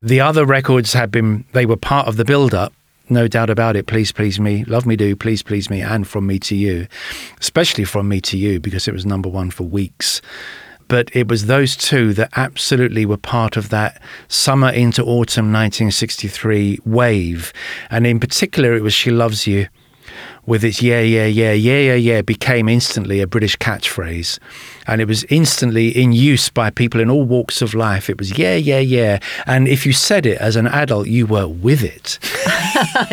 The 0.01 0.21
other 0.21 0.45
records 0.45 0.93
had 0.93 1.11
been, 1.11 1.45
they 1.55 1.67
were 1.67 1.77
part 1.77 2.07
of 2.07 2.17
the 2.17 2.25
build 2.25 2.55
up. 2.55 2.73
No 3.09 3.27
doubt 3.27 3.51
about 3.51 3.75
it. 3.75 3.89
Please, 3.89 4.13
please 4.13 4.39
me. 4.39 4.65
Love 4.65 4.87
me 4.87 4.95
do. 4.95 5.17
Please, 5.17 5.43
please 5.43 5.69
me. 5.69 5.81
And 5.81 6.07
from 6.07 6.25
me 6.25 6.39
to 6.41 6.55
you. 6.55 6.87
Especially 7.41 7.83
from 7.85 8.09
me 8.09 8.21
to 8.21 8.39
you 8.39 8.61
because 8.61 8.87
it 8.87 8.95
was 8.95 9.05
number 9.05 9.29
one 9.29 9.51
for 9.51 9.65
weeks. 9.65 10.23
But 10.87 11.15
it 11.17 11.27
was 11.27 11.47
those 11.47 11.77
two 11.77 12.15
that 12.15 12.31
absolutely 12.37 13.07
were 13.07 13.17
part 13.17 13.57
of 13.57 13.71
that 13.71 14.01
summer 14.29 14.71
into 14.71 15.03
autumn 15.03 15.53
1963 15.53 16.79
wave. 16.85 17.53
And 17.91 18.07
in 18.07 18.21
particular, 18.21 18.77
it 18.77 18.85
was 18.85 18.95
She 18.95 19.11
Loves 19.11 19.49
You 19.49 19.67
with 20.49 20.65
its 20.65 20.81
yeah, 20.81 21.01
yeah, 21.01 21.27
yeah, 21.27 21.53
yeah, 21.53 21.79
yeah, 21.79 21.95
yeah 21.95 22.23
became 22.23 22.71
instantly 22.71 23.21
a 23.21 23.27
British 23.27 23.57
catchphrase. 23.59 24.39
And 24.87 25.03
it 25.03 25.05
was 25.05 25.25
instantly 25.25 25.89
in 25.89 26.13
use 26.13 26.49
by 26.49 26.71
people 26.71 27.01
in 27.01 27.11
all 27.11 27.25
walks 27.25 27.61
of 27.61 27.75
life. 27.75 28.09
It 28.09 28.19
was 28.19 28.39
yeah, 28.39 28.57
yeah, 28.57 28.79
yeah. 28.79 29.19
And 29.47 29.69
if 29.69 29.85
you 29.85 29.93
said 29.93 30.25
it 30.25 30.39
as 30.39 30.57
an 30.57 30.67
adult, 30.67 31.07
you 31.09 31.27
were 31.27 31.47
with 31.47 31.85
it. 31.85 32.19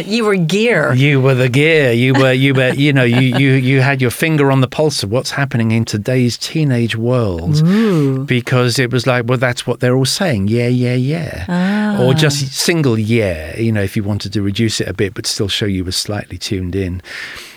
You 0.05 0.25
were 0.25 0.35
gear. 0.35 0.93
You 0.93 1.19
were 1.19 1.33
the 1.33 1.49
gear. 1.49 1.91
You 1.91 2.13
were, 2.13 2.31
you 2.31 2.53
were, 2.53 2.73
you 2.73 2.93
know, 2.93 3.03
you, 3.03 3.37
you, 3.37 3.53
you 3.53 3.81
had 3.81 4.01
your 4.01 4.11
finger 4.11 4.51
on 4.51 4.61
the 4.61 4.67
pulse 4.67 5.01
of 5.01 5.11
what's 5.11 5.31
happening 5.31 5.71
in 5.71 5.85
today's 5.85 6.37
teenage 6.37 6.95
world. 6.95 7.63
Because 8.25 8.77
it 8.77 8.91
was 8.91 9.07
like, 9.07 9.25
well, 9.27 9.37
that's 9.37 9.65
what 9.65 9.79
they're 9.79 9.95
all 9.95 10.05
saying. 10.05 10.47
Yeah, 10.47 10.67
yeah, 10.67 10.93
yeah. 10.93 11.45
Ah. 11.49 12.03
Or 12.03 12.13
just 12.13 12.53
single 12.53 12.99
yeah, 12.99 13.57
you 13.57 13.71
know, 13.71 13.81
if 13.81 13.95
you 13.95 14.03
wanted 14.03 14.33
to 14.33 14.41
reduce 14.41 14.79
it 14.79 14.87
a 14.87 14.93
bit, 14.93 15.13
but 15.13 15.25
still 15.25 15.47
show 15.47 15.65
you 15.65 15.83
were 15.83 15.91
slightly 15.91 16.37
tuned 16.37 16.75
in. 16.75 17.01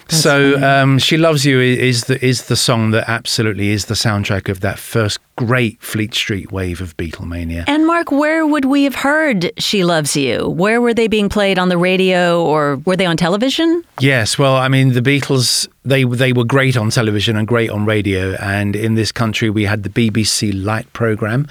So 0.09 0.57
um, 0.63 0.99
she 0.99 1.17
loves 1.17 1.45
you 1.45 1.61
is 1.61 2.05
the 2.05 2.25
is 2.25 2.47
the 2.47 2.57
song 2.57 2.93
that 2.93 3.09
absolutely 3.09 3.69
is 3.69 3.87
the 3.87 3.95
soundtrack 3.95 4.49
of 4.49 4.61
that 4.61 4.79
first 4.79 5.19
great 5.37 5.81
Fleet 5.83 6.15
Street 6.15 6.51
wave 6.51 6.81
of 6.81 6.97
Beatlemania. 6.97 7.65
And 7.69 7.87
Mark, 7.87 8.11
where 8.11 8.47
would 8.47 8.65
we 8.65 8.85
have 8.85 8.97
heard 8.97 9.53
She 9.59 9.85
Loves 9.85 10.17
You? 10.17 10.49
Where 10.49 10.81
were 10.81 10.95
they 10.95 11.09
being 11.09 11.29
played 11.29 11.59
on 11.59 11.69
the 11.69 11.79
radio 11.79 12.43
or 12.43 12.77
were 12.85 12.97
they 12.97 13.07
on 13.07 13.17
television? 13.17 13.85
Yes, 14.01 14.39
well, 14.39 14.57
I 14.57 14.69
mean, 14.69 14.95
the 14.95 15.01
Beatles 15.01 15.69
they 15.89 16.05
they 16.05 16.33
were 16.33 16.45
great 16.45 16.77
on 16.77 16.91
television 16.91 17.37
and 17.37 17.47
great 17.47 17.71
on 17.71 17.85
radio, 17.85 18.35
and 18.35 18.77
in 18.77 18.95
this 18.95 19.13
country 19.13 19.51
we 19.51 19.65
had 19.65 19.83
the 19.83 19.89
BBC 19.89 20.53
Light 20.65 20.91
program, 20.93 21.47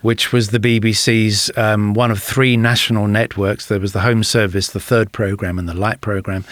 which 0.00 0.32
was 0.32 0.48
the 0.48 0.58
BBC's 0.58 1.50
um, 1.56 1.94
one 1.94 2.10
of 2.10 2.22
three 2.22 2.56
national 2.56 3.06
networks. 3.06 3.66
There 3.66 3.80
was 3.80 3.92
the 3.92 4.00
Home 4.00 4.24
Service, 4.24 4.70
the 4.70 4.80
third 4.80 5.12
program, 5.12 5.58
and 5.58 5.68
the 5.68 5.74
Light 5.74 6.00
program, 6.00 6.44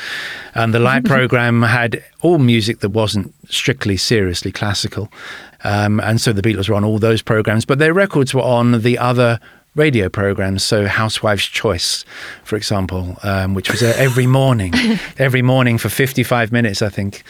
and 0.54 0.74
the 0.74 0.80
Light 0.80 1.04
program 1.14 1.62
had 1.62 2.04
all 2.22 2.38
music 2.38 2.80
that 2.80 2.90
wasn't 2.90 3.34
strictly 3.48 3.96
seriously 3.96 4.52
classical, 4.52 5.10
um, 5.64 6.00
and 6.00 6.20
so 6.20 6.32
the 6.32 6.42
Beatles 6.42 6.68
were 6.68 6.74
on 6.74 6.84
all 6.84 6.98
those 6.98 7.22
programs, 7.22 7.64
but 7.64 7.78
their 7.78 7.94
records 7.94 8.34
were 8.34 8.42
on 8.42 8.82
the 8.82 8.98
other 8.98 9.40
radio 9.80 10.10
programs. 10.10 10.62
So 10.62 10.86
Housewives' 10.86 11.46
Choice, 11.46 12.04
for 12.44 12.56
example, 12.56 13.16
um, 13.22 13.54
which 13.54 13.70
was 13.70 13.82
uh, 13.82 13.94
every 13.96 14.26
morning, 14.26 14.74
every 15.18 15.42
morning 15.42 15.78
for 15.78 15.88
55 15.88 16.52
minutes, 16.52 16.82
I 16.82 16.90
think. 16.90 17.22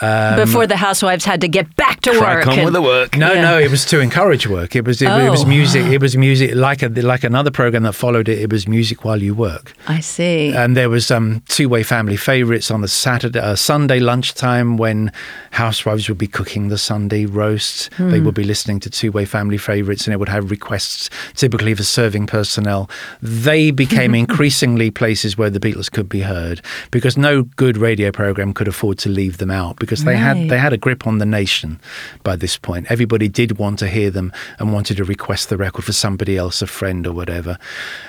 Um, 0.00 0.36
Before 0.36 0.66
the 0.66 0.76
housewives 0.76 1.24
had 1.24 1.40
to 1.42 1.48
get 1.48 1.74
back 1.76 2.00
to 2.02 2.10
Crack 2.18 2.38
work. 2.38 2.46
on 2.48 2.54
and- 2.54 2.64
with 2.64 2.74
the 2.74 2.82
work. 2.82 3.16
no, 3.16 3.32
Yeah. 3.32 3.42
no, 3.42 3.58
it 3.58 3.70
was 3.70 3.84
to 3.86 4.00
encourage 4.00 4.46
work. 4.46 4.74
It 4.76 4.84
was 4.84 5.02
it, 5.02 5.06
it 5.08 5.30
was 5.30 5.44
Oh. 5.44 5.46
music. 5.46 5.86
It 5.86 6.00
was 6.00 6.16
music 6.16 6.54
like 6.54 6.82
a 6.82 6.88
like 6.88 7.24
another 7.24 7.50
program 7.50 7.82
that 7.84 7.94
followed 7.94 8.28
it. 8.28 8.38
It 8.38 8.50
was 8.52 8.66
music 8.66 9.04
while 9.04 9.22
you 9.22 9.34
work. 9.34 9.72
I 9.88 10.00
see. 10.00 10.52
And 10.52 10.76
there 10.76 10.88
was 10.90 11.10
um, 11.10 11.42
two-way 11.48 11.82
family 11.82 12.16
favourites 12.16 12.70
on 12.70 12.80
the 12.80 12.88
Saturday, 12.88 13.38
uh, 13.38 13.54
Sunday 13.56 14.00
lunchtime 14.00 14.76
when 14.76 15.12
housewives 15.52 16.08
would 16.08 16.18
be 16.18 16.26
cooking 16.26 16.68
the 16.68 16.78
Sunday 16.78 17.26
roast. 17.26 17.90
They 17.98 18.20
would 18.20 18.34
be 18.34 18.44
listening 18.44 18.80
to 18.80 18.90
two-way 18.90 19.24
family 19.24 19.58
favourites, 19.58 20.06
and 20.06 20.14
it 20.14 20.18
would 20.18 20.28
have 20.28 20.50
requests, 20.50 21.10
typically 21.34 21.74
for 21.74 21.82
serving 21.82 22.26
personnel. 22.26 22.88
They 23.20 23.70
became 23.70 24.14
increasingly 24.24 24.90
places 24.90 25.36
where 25.38 25.50
the 25.50 25.60
Beatles 25.60 25.90
could 25.90 26.08
be 26.08 26.20
heard 26.22 26.60
because 26.90 27.16
no 27.16 27.42
good 27.56 27.76
radio 27.76 28.10
program 28.10 28.52
could 28.52 28.68
afford 28.68 28.98
to 28.98 29.08
leave 29.08 29.38
them 29.38 29.50
out 29.50 29.78
because 29.82 30.04
they 30.04 30.16
had 30.16 30.48
they 30.48 30.58
had 30.58 30.72
a 30.72 30.76
grip 30.76 31.08
on 31.08 31.18
the 31.18 31.26
nation 31.26 31.80
by 32.22 32.36
this 32.36 32.56
point. 32.56 32.86
Everybody 32.88 33.26
did 33.26 33.58
want 33.58 33.80
to 33.80 33.88
hear 33.88 34.12
them 34.12 34.32
and 34.60 34.72
wanted 34.72 34.96
to 34.98 35.04
request 35.04 35.48
the 35.48 35.56
record 35.56 35.84
for 35.84 35.92
somebody 35.92 36.36
else, 36.36 36.62
a 36.62 36.68
friend 36.68 37.04
or 37.04 37.12
whatever. 37.12 37.58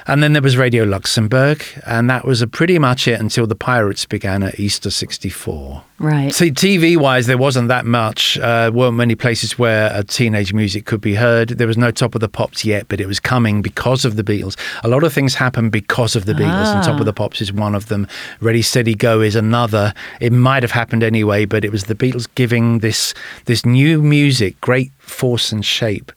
And 0.06 0.22
then 0.22 0.34
there 0.34 0.42
was 0.44 0.56
Radio 0.56 0.84
Luxembourg, 0.84 1.66
and 1.88 2.08
that 2.12 2.26
was 2.26 2.46
pretty 2.52 2.78
much 2.78 3.08
it 3.08 3.20
until 3.20 3.48
the 3.48 3.56
Pirates 3.56 4.06
began 4.06 4.44
at 4.44 4.60
Easter 4.60 4.92
64. 4.92 5.84
Right. 6.00 6.34
See, 6.34 6.52
TV 6.52 6.98
wise, 6.98 7.28
there 7.28 7.38
wasn't 7.38 7.68
that 7.68 7.86
much. 7.86 8.38
Uh, 8.40 8.72
weren't 8.74 8.98
many 8.98 9.16
places 9.16 9.60
where 9.60 9.92
a 9.94 10.04
teenage 10.04 10.52
music 10.52 10.86
could 10.86 11.02
be 11.02 11.16
heard. 11.16 11.50
There 11.50 11.68
was 11.68 11.78
no 11.78 11.92
Top 11.92 12.16
of 12.16 12.22
the 12.22 12.28
Pops 12.28 12.66
yet, 12.66 12.88
but 12.90 13.00
it 13.00 13.06
was 13.06 13.20
coming 13.20 13.62
because 13.62 14.04
of 14.04 14.16
the 14.16 14.24
Beatles. 14.24 14.58
A 14.84 14.88
lot 14.88 15.04
of 15.04 15.14
things 15.14 15.36
happened 15.36 15.72
because 15.72 16.16
of 16.16 16.26
the 16.26 16.34
Beatles, 16.34 16.76
and 16.76 16.84
Top 16.84 17.00
of 17.00 17.06
the 17.06 17.14
Pops 17.14 17.42
is 17.42 17.54
one 17.54 17.76
of 17.76 17.88
them. 17.88 18.08
Ready, 18.42 18.62
Steady, 18.62 18.96
Go 18.96 19.22
is 19.22 19.36
another. 19.36 19.94
It 20.20 20.34
might 20.34 20.64
have 20.64 20.72
happened 20.72 21.04
anyway, 21.04 21.46
but 21.46 21.64
it 21.64 21.72
was 21.72 21.86
the 21.86 21.96
Beatles 21.96 22.28
giving 22.36 22.80
this 22.80 23.14
this 23.46 23.66
new 23.66 24.02
music 24.02 24.60
great 24.62 24.92
force 24.98 25.52
and 25.52 25.64
shape. 25.64 26.12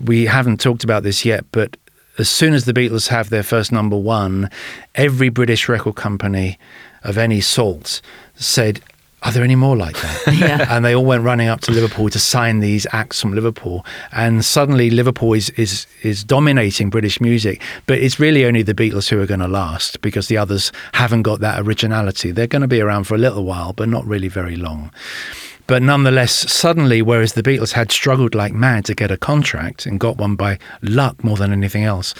We 0.00 0.26
haven't 0.26 0.60
talked 0.60 0.84
about 0.84 1.02
this 1.02 1.24
yet, 1.24 1.44
but 1.52 1.76
as 2.18 2.28
soon 2.28 2.54
as 2.54 2.64
the 2.64 2.72
Beatles 2.72 3.08
have 3.08 3.30
their 3.30 3.42
first 3.42 3.70
number 3.70 3.96
one, 3.96 4.50
every 4.94 5.28
British 5.28 5.68
record 5.68 5.94
company 5.96 6.58
of 7.02 7.18
any 7.18 7.40
sort 7.40 8.00
said, 8.34 8.80
Are 9.22 9.32
there 9.32 9.42
any 9.42 9.56
more 9.56 9.76
like 9.76 9.96
that? 10.00 10.22
Yeah. 10.38 10.66
and 10.70 10.84
they 10.84 10.94
all 10.94 11.04
went 11.04 11.24
running 11.24 11.48
up 11.48 11.60
to 11.62 11.72
Liverpool 11.72 12.08
to 12.10 12.18
sign 12.18 12.60
these 12.60 12.86
acts 12.92 13.20
from 13.20 13.32
Liverpool. 13.34 13.84
And 14.12 14.44
suddenly 14.44 14.90
Liverpool 14.90 15.32
is, 15.32 15.50
is, 15.50 15.86
is 16.02 16.22
dominating 16.22 16.90
British 16.90 17.20
music. 17.20 17.60
But 17.86 17.98
it's 17.98 18.20
really 18.20 18.44
only 18.44 18.62
the 18.62 18.74
Beatles 18.74 19.08
who 19.08 19.20
are 19.20 19.26
going 19.26 19.40
to 19.40 19.48
last 19.48 20.00
because 20.00 20.28
the 20.28 20.36
others 20.36 20.70
haven't 20.92 21.22
got 21.22 21.40
that 21.40 21.60
originality. 21.60 22.30
They're 22.30 22.46
going 22.46 22.62
to 22.62 22.68
be 22.68 22.80
around 22.80 23.04
for 23.04 23.14
a 23.16 23.18
little 23.18 23.44
while, 23.44 23.72
but 23.72 23.88
not 23.88 24.06
really 24.06 24.28
very 24.28 24.56
long. 24.56 24.92
But 25.66 25.82
nonetheless, 25.82 26.50
suddenly, 26.50 27.02
whereas 27.02 27.34
the 27.34 27.42
Beatles 27.42 27.72
had 27.72 27.92
struggled 27.92 28.34
like 28.34 28.54
mad 28.54 28.86
to 28.86 28.94
get 28.94 29.10
a 29.10 29.18
contract 29.18 29.84
and 29.84 30.00
got 30.00 30.16
one 30.16 30.34
by 30.34 30.58
luck 30.80 31.22
more 31.22 31.36
than 31.36 31.52
anything 31.52 31.84
else, 31.84 32.14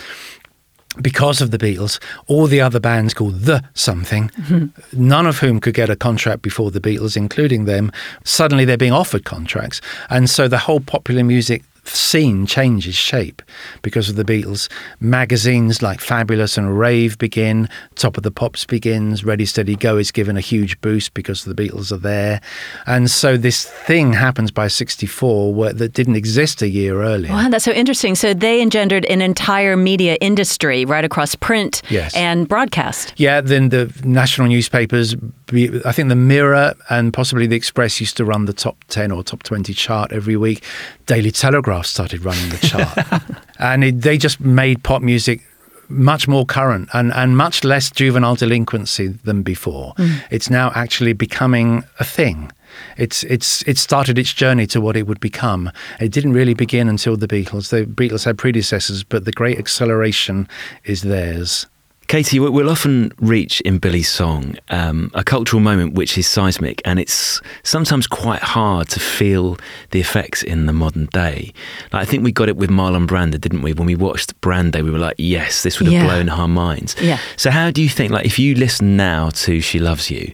because 1.00 1.40
of 1.40 1.50
the 1.50 1.58
Beatles, 1.58 2.00
all 2.26 2.46
the 2.46 2.60
other 2.60 2.80
bands 2.80 3.14
called 3.14 3.40
The 3.40 3.62
Something, 3.74 4.30
mm-hmm. 4.30 4.66
none 4.92 5.26
of 5.26 5.38
whom 5.38 5.60
could 5.60 5.74
get 5.74 5.90
a 5.90 5.96
contract 5.96 6.42
before 6.42 6.70
the 6.70 6.80
Beatles, 6.80 7.16
including 7.16 7.66
them, 7.66 7.92
suddenly 8.24 8.64
they're 8.64 8.76
being 8.76 8.92
offered 8.92 9.24
contracts. 9.24 9.80
And 10.10 10.28
so 10.28 10.48
the 10.48 10.58
whole 10.58 10.80
popular 10.80 11.22
music 11.22 11.62
scene 11.88 12.46
changes 12.46 12.94
shape 12.94 13.42
because 13.82 14.08
of 14.08 14.16
the 14.16 14.24
Beatles. 14.24 14.68
Magazines 15.00 15.82
like 15.82 16.00
Fabulous 16.00 16.56
and 16.58 16.78
Rave 16.78 17.18
begin, 17.18 17.68
Top 17.94 18.16
of 18.16 18.22
the 18.22 18.30
Pops 18.30 18.64
begins, 18.64 19.24
Ready 19.24 19.46
Steady 19.46 19.74
Go 19.76 19.96
is 19.96 20.10
given 20.12 20.36
a 20.36 20.40
huge 20.40 20.80
boost 20.80 21.14
because 21.14 21.44
the 21.44 21.54
Beatles 21.54 21.90
are 21.92 21.96
there. 21.98 22.40
And 22.86 23.10
so 23.10 23.36
this 23.36 23.64
thing 23.64 24.12
happens 24.12 24.50
by 24.50 24.68
64 24.68 25.54
where, 25.54 25.72
that 25.72 25.92
didn't 25.92 26.16
exist 26.16 26.62
a 26.62 26.68
year 26.68 27.02
earlier. 27.02 27.32
Wow, 27.32 27.48
that's 27.48 27.64
so 27.64 27.72
interesting. 27.72 28.14
So 28.14 28.34
they 28.34 28.60
engendered 28.62 29.04
an 29.06 29.22
entire 29.22 29.76
media 29.76 30.16
industry 30.20 30.84
right 30.84 31.04
across 31.04 31.34
print 31.34 31.82
Yes. 31.88 32.14
and 32.14 32.46
broadcast. 32.48 33.14
Yeah, 33.16 33.40
then 33.40 33.70
the 33.70 33.92
national 34.04 34.48
newspapers, 34.48 35.16
be- 35.48 35.80
I 35.84 35.92
think 35.92 36.08
the 36.08 36.16
Mirror 36.16 36.74
and 36.90 37.12
possibly 37.12 37.46
the 37.46 37.56
Express 37.56 38.00
used 38.00 38.16
to 38.18 38.24
run 38.24 38.44
the 38.44 38.52
top 38.52 38.82
10 38.88 39.10
or 39.10 39.22
top 39.22 39.42
20 39.42 39.72
chart 39.74 40.12
every 40.12 40.36
week. 40.36 40.62
Daily 41.06 41.30
Telegraph 41.30 41.86
started 41.86 42.24
running 42.24 42.48
the 42.50 42.58
chart. 42.58 43.36
and 43.58 43.84
it, 43.84 44.02
they 44.02 44.18
just 44.18 44.40
made 44.40 44.82
pop 44.82 45.02
music 45.02 45.42
much 45.88 46.28
more 46.28 46.44
current 46.44 46.88
and, 46.92 47.12
and 47.14 47.36
much 47.36 47.64
less 47.64 47.90
juvenile 47.90 48.34
delinquency 48.34 49.08
than 49.08 49.42
before. 49.42 49.94
Mm. 49.94 50.22
It's 50.30 50.50
now 50.50 50.70
actually 50.74 51.14
becoming 51.14 51.84
a 51.98 52.04
thing. 52.04 52.52
It's 52.96 53.24
it's 53.24 53.62
it 53.62 53.78
started 53.78 54.18
its 54.18 54.32
journey 54.32 54.66
to 54.68 54.80
what 54.80 54.96
it 54.96 55.06
would 55.06 55.20
become. 55.20 55.72
It 56.00 56.12
didn't 56.12 56.34
really 56.34 56.54
begin 56.54 56.88
until 56.88 57.16
the 57.16 57.26
Beatles. 57.26 57.70
The 57.70 57.86
Beatles 57.86 58.24
had 58.24 58.36
predecessors, 58.36 59.02
but 59.02 59.24
the 59.24 59.32
great 59.32 59.58
acceleration 59.58 60.48
is 60.84 61.02
theirs. 61.02 61.66
Katie, 62.08 62.40
we- 62.40 62.48
we'll 62.48 62.70
often 62.70 63.12
reach 63.20 63.60
in 63.62 63.76
Billy's 63.78 64.08
song 64.08 64.56
um, 64.70 65.10
a 65.12 65.22
cultural 65.22 65.60
moment 65.60 65.92
which 65.92 66.16
is 66.16 66.26
seismic, 66.26 66.80
and 66.86 66.98
it's 66.98 67.42
sometimes 67.64 68.06
quite 68.06 68.40
hard 68.42 68.88
to 68.88 68.98
feel 68.98 69.58
the 69.90 70.00
effects 70.00 70.42
in 70.42 70.64
the 70.64 70.72
modern 70.72 71.04
day. 71.12 71.52
Like, 71.92 72.02
I 72.02 72.04
think 72.06 72.24
we 72.24 72.32
got 72.32 72.48
it 72.48 72.56
with 72.56 72.70
Marlon 72.70 73.06
Brando, 73.06 73.38
didn't 73.38 73.60
we? 73.60 73.74
When 73.74 73.84
we 73.86 73.94
watched 73.94 74.40
Brando, 74.40 74.82
we 74.82 74.90
were 74.90 74.98
like, 74.98 75.16
yes, 75.18 75.62
this 75.62 75.78
would 75.78 75.84
have 75.86 75.92
Yeah. 75.92 76.04
blown 76.06 76.30
our 76.30 76.48
minds. 76.48 76.96
Yeah. 76.98 77.18
So, 77.36 77.50
how 77.50 77.70
do 77.70 77.82
you 77.82 77.90
think, 77.90 78.10
like, 78.10 78.24
if 78.24 78.38
you 78.38 78.54
listen 78.54 78.96
now 78.96 79.28
to 79.44 79.60
She 79.60 79.78
Loves 79.78 80.10
You, 80.10 80.32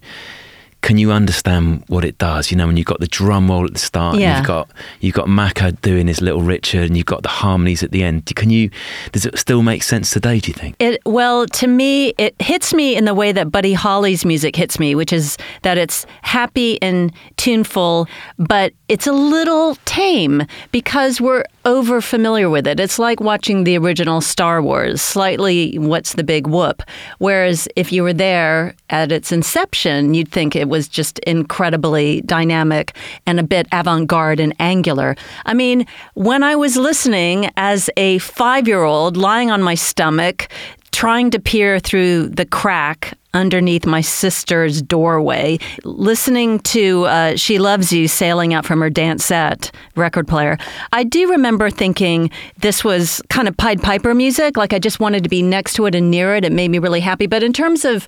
can 0.85 0.99
you 0.99 1.13
understand 1.13 1.83
what 1.87 2.05
it 2.05 2.19
does? 2.19 2.51
You 2.51 2.59
know, 2.59 2.67
when 2.67 2.77
you've 2.77 2.87
got 2.87 3.01
the 3.01 3.07
drum 3.07 3.51
roll 3.51 3.65
at 3.65 3.73
the 3.73 3.79
start, 3.79 4.17
and 4.17 4.23
you've 4.23 4.47
got 4.47 4.69
you've 5.01 5.15
got 5.15 5.27
Macca 5.27 5.81
doing 5.81 6.07
his 6.09 6.21
Little 6.21 6.43
Richard, 6.43 6.83
and 6.83 6.97
you've 6.97 7.07
got 7.07 7.23
the 7.23 7.31
harmonies 7.31 7.83
at 7.83 7.91
the 7.91 8.05
end. 8.05 8.27
Can 8.37 8.51
you? 8.51 8.69
Does 9.13 9.25
it 9.25 9.39
still 9.39 9.63
make 9.63 9.83
sense 9.83 10.11
today? 10.11 10.41
Do 10.41 10.49
you 10.49 10.55
think? 10.55 10.77
It 10.79 11.01
well 11.07 11.47
to 11.47 11.67
me 11.67 12.13
it 12.19 12.35
hits 12.39 12.75
me 12.75 12.97
in 12.97 13.07
the 13.07 13.15
way 13.15 13.33
that 13.33 13.51
Buddy 13.51 13.73
Holly's 13.73 14.27
music 14.27 14.57
hits 14.57 14.79
me, 14.79 14.95
which 14.95 15.13
is 15.13 15.39
that 15.63 15.79
it's 15.79 16.05
happy 16.21 16.81
and 16.83 17.13
tuneful, 17.39 18.07
but 18.37 18.75
it's 18.89 19.07
a 19.07 19.13
little 19.13 19.77
tame 19.87 20.43
because 20.71 21.19
we're 21.19 21.45
over 21.65 22.01
familiar 22.01 22.51
with 22.51 22.67
it. 22.67 22.79
It's 22.79 22.99
like 22.99 23.21
watching 23.21 23.65
the 23.65 23.79
original 23.79 24.21
Star 24.21 24.63
Wars, 24.63 25.01
slightly 25.01 25.79
what's 25.79 26.15
the 26.15 26.25
big 26.25 26.47
whoop. 26.47 26.83
Whereas 27.19 27.69
if 27.77 27.93
you 27.93 28.03
were 28.03 28.13
there 28.13 28.75
at 28.91 29.11
its 29.13 29.33
inception, 29.33 30.15
you'd 30.15 30.31
think 30.31 30.55
it 30.55 30.69
was 30.69 30.89
just 30.89 31.19
incredibly 31.21 32.21
dynamic 32.23 32.97
and 33.27 33.41
a 33.41 33.43
bit 33.43 33.67
avant-garde 33.73 34.41
and 34.41 34.55
angular. 34.61 35.17
I 35.47 35.55
mean, 35.55 35.87
when 36.15 36.43
I 36.43 36.57
was 36.57 36.77
listening 36.77 37.51
as 37.57 37.89
a 37.97 38.19
5-year-old 38.19 39.17
lying 39.17 39.51
on 39.51 39.63
my 39.63 39.75
stomach 39.75 40.49
trying 40.95 41.29
to 41.29 41.41
peer 41.41 41.81
through 41.81 42.29
the 42.29 42.47
crack 42.47 43.19
underneath 43.35 43.85
my 43.85 44.01
sister's 44.01 44.81
doorway, 44.81 45.59
listening 45.83 46.61
to 46.61 47.05
uh, 47.07 47.35
She 47.35 47.59
Loves 47.59 47.93
You 47.93 48.07
sailing 48.07 48.55
out 48.55 48.65
from 48.65 48.81
her 48.81 48.91
Dansette 48.91 49.73
record 49.97 50.29
player. 50.29 50.57
I 50.93 51.03
do 51.03 51.29
remember 51.29 51.69
thinking 51.69 52.31
this 52.59 52.85
was 52.85 53.21
kind 53.29 53.49
of 53.49 53.57
Pied 53.57 53.83
Piper 53.83 54.15
music. 54.15 54.57
Like 54.57 54.73
I 54.73 54.79
just 54.79 55.01
wanted 55.01 55.25
to 55.25 55.29
be 55.29 55.43
next 55.43 55.75
to 55.75 55.87
it 55.87 55.97
and 55.97 56.13
near 56.13 56.37
it. 56.37 56.45
It 56.45 56.53
made 56.53 56.71
me 56.71 56.79
really 56.79 57.01
happy. 57.01 57.27
But 57.27 57.43
in 57.43 57.53
terms 57.53 57.85
of 57.85 58.07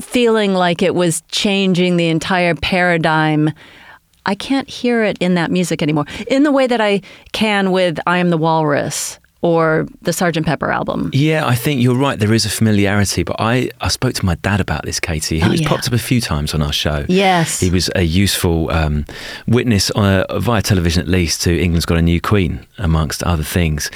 feeling 0.00 0.54
like 0.54 0.80
it 0.80 0.94
was 0.94 1.22
changing 1.28 1.98
the 1.98 2.08
entire 2.08 2.54
paradigm, 2.54 3.50
I 4.24 4.34
can't 4.34 4.68
hear 4.68 5.04
it 5.04 5.18
in 5.20 5.34
that 5.34 5.50
music 5.50 5.82
anymore 5.82 6.06
in 6.26 6.42
the 6.42 6.52
way 6.52 6.66
that 6.66 6.80
I 6.80 7.02
can 7.32 7.70
with 7.70 8.00
I 8.06 8.16
Am 8.16 8.30
the 8.30 8.38
Walrus 8.38 9.18
or 9.42 9.86
the 10.02 10.12
Sgt. 10.12 10.44
Pepper 10.46 10.70
album. 10.70 11.10
Yeah, 11.12 11.46
I 11.46 11.54
think 11.56 11.82
you're 11.82 11.96
right. 11.96 12.18
There 12.18 12.32
is 12.32 12.46
a 12.46 12.48
familiarity, 12.48 13.22
but 13.24 13.36
I, 13.38 13.70
I 13.80 13.88
spoke 13.88 14.14
to 14.14 14.24
my 14.24 14.36
dad 14.36 14.60
about 14.60 14.84
this, 14.84 15.00
Katie, 15.00 15.40
who 15.40 15.46
Oh, 15.46 15.50
has 15.50 15.60
yeah. 15.60 15.68
popped 15.68 15.86
up 15.88 15.92
a 15.92 15.98
few 15.98 16.20
times 16.20 16.54
on 16.54 16.62
our 16.62 16.72
show. 16.72 17.04
Yes. 17.08 17.60
He 17.60 17.68
was 17.70 17.90
a 17.96 18.02
useful 18.02 18.70
um, 18.70 19.04
witness 19.48 19.90
uh, 19.90 20.24
via 20.38 20.62
television, 20.62 21.02
at 21.02 21.08
least, 21.08 21.42
to 21.42 21.60
England's 21.60 21.86
Got 21.86 21.98
a 21.98 22.02
New 22.02 22.20
Queen, 22.20 22.64
amongst 22.78 23.22
other 23.24 23.42
things. 23.42 23.90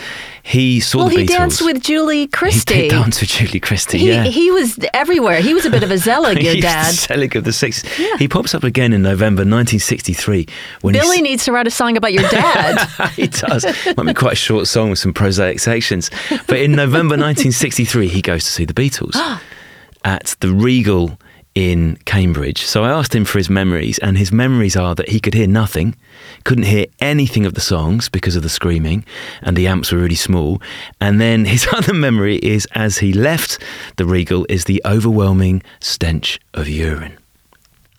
He 0.46 0.78
saw 0.78 0.98
well, 0.98 1.08
the 1.08 1.16
he 1.16 1.26
danced 1.26 1.60
with 1.64 1.82
Julie 1.82 2.20
He 2.20 2.26
Christie. 2.28 2.82
did 2.82 2.90
dance 2.92 3.20
with 3.20 3.30
Julie 3.30 3.58
Christie, 3.58 3.98
He, 3.98 4.08
yeah. 4.12 4.22
he 4.22 4.52
was 4.52 4.78
everywhere. 4.94 5.40
He 5.40 5.54
was 5.54 5.66
a 5.66 5.70
bit 5.70 5.82
of 5.82 5.90
a 5.90 5.98
zealot, 6.08 6.40
your 6.40 6.54
dad. 6.54 6.94
Zelig 6.94 7.34
of 7.34 7.42
the 7.42 7.50
60s. 7.50 7.84
He 8.18 8.28
pops 8.28 8.54
up 8.54 8.62
again 8.62 8.92
in 8.92 9.02
November 9.02 9.40
1963 9.40 10.46
when 10.82 10.92
Billy 10.92 11.20
needs 11.20 11.44
to 11.46 11.52
write 11.52 11.66
a 11.66 11.70
song 11.72 11.96
about 11.96 12.12
your 12.12 12.22
dad. 12.28 12.78
he 13.16 13.26
does. 13.26 13.64
Might 13.96 14.06
be 14.06 14.14
quite 14.14 14.34
a 14.34 14.36
short 14.36 14.68
song 14.68 14.90
with 14.90 15.00
some 15.00 15.12
prosaic 15.12 15.58
sections. 15.58 16.12
But 16.46 16.60
in 16.60 16.70
November 16.72 17.16
1963, 17.16 18.06
he 18.06 18.22
goes 18.22 18.44
to 18.44 18.50
see 18.52 18.64
the 18.64 18.72
Beatles 18.72 19.16
at 20.04 20.36
the 20.38 20.52
Regal 20.52 21.18
in 21.56 21.96
Cambridge. 22.04 22.62
So 22.66 22.84
I 22.84 22.90
asked 22.90 23.14
him 23.14 23.24
for 23.24 23.38
his 23.38 23.48
memories, 23.48 23.98
and 23.98 24.18
his 24.18 24.30
memories 24.30 24.76
are 24.76 24.94
that 24.94 25.08
he 25.08 25.18
could 25.18 25.32
hear 25.32 25.46
nothing, 25.46 25.96
couldn't 26.44 26.64
hear 26.64 26.84
anything 27.00 27.46
of 27.46 27.54
the 27.54 27.62
songs 27.62 28.10
because 28.10 28.36
of 28.36 28.42
the 28.42 28.50
screaming, 28.50 29.06
and 29.40 29.56
the 29.56 29.66
amps 29.66 29.90
were 29.90 29.98
really 29.98 30.16
small. 30.16 30.60
And 31.00 31.18
then 31.18 31.46
his 31.46 31.66
other 31.72 31.94
memory 31.94 32.36
is 32.36 32.68
as 32.72 32.98
he 32.98 33.14
left 33.14 33.58
the 33.96 34.04
Regal 34.04 34.44
is 34.50 34.66
the 34.66 34.82
overwhelming 34.84 35.62
stench 35.80 36.38
of 36.52 36.68
urine. 36.68 37.16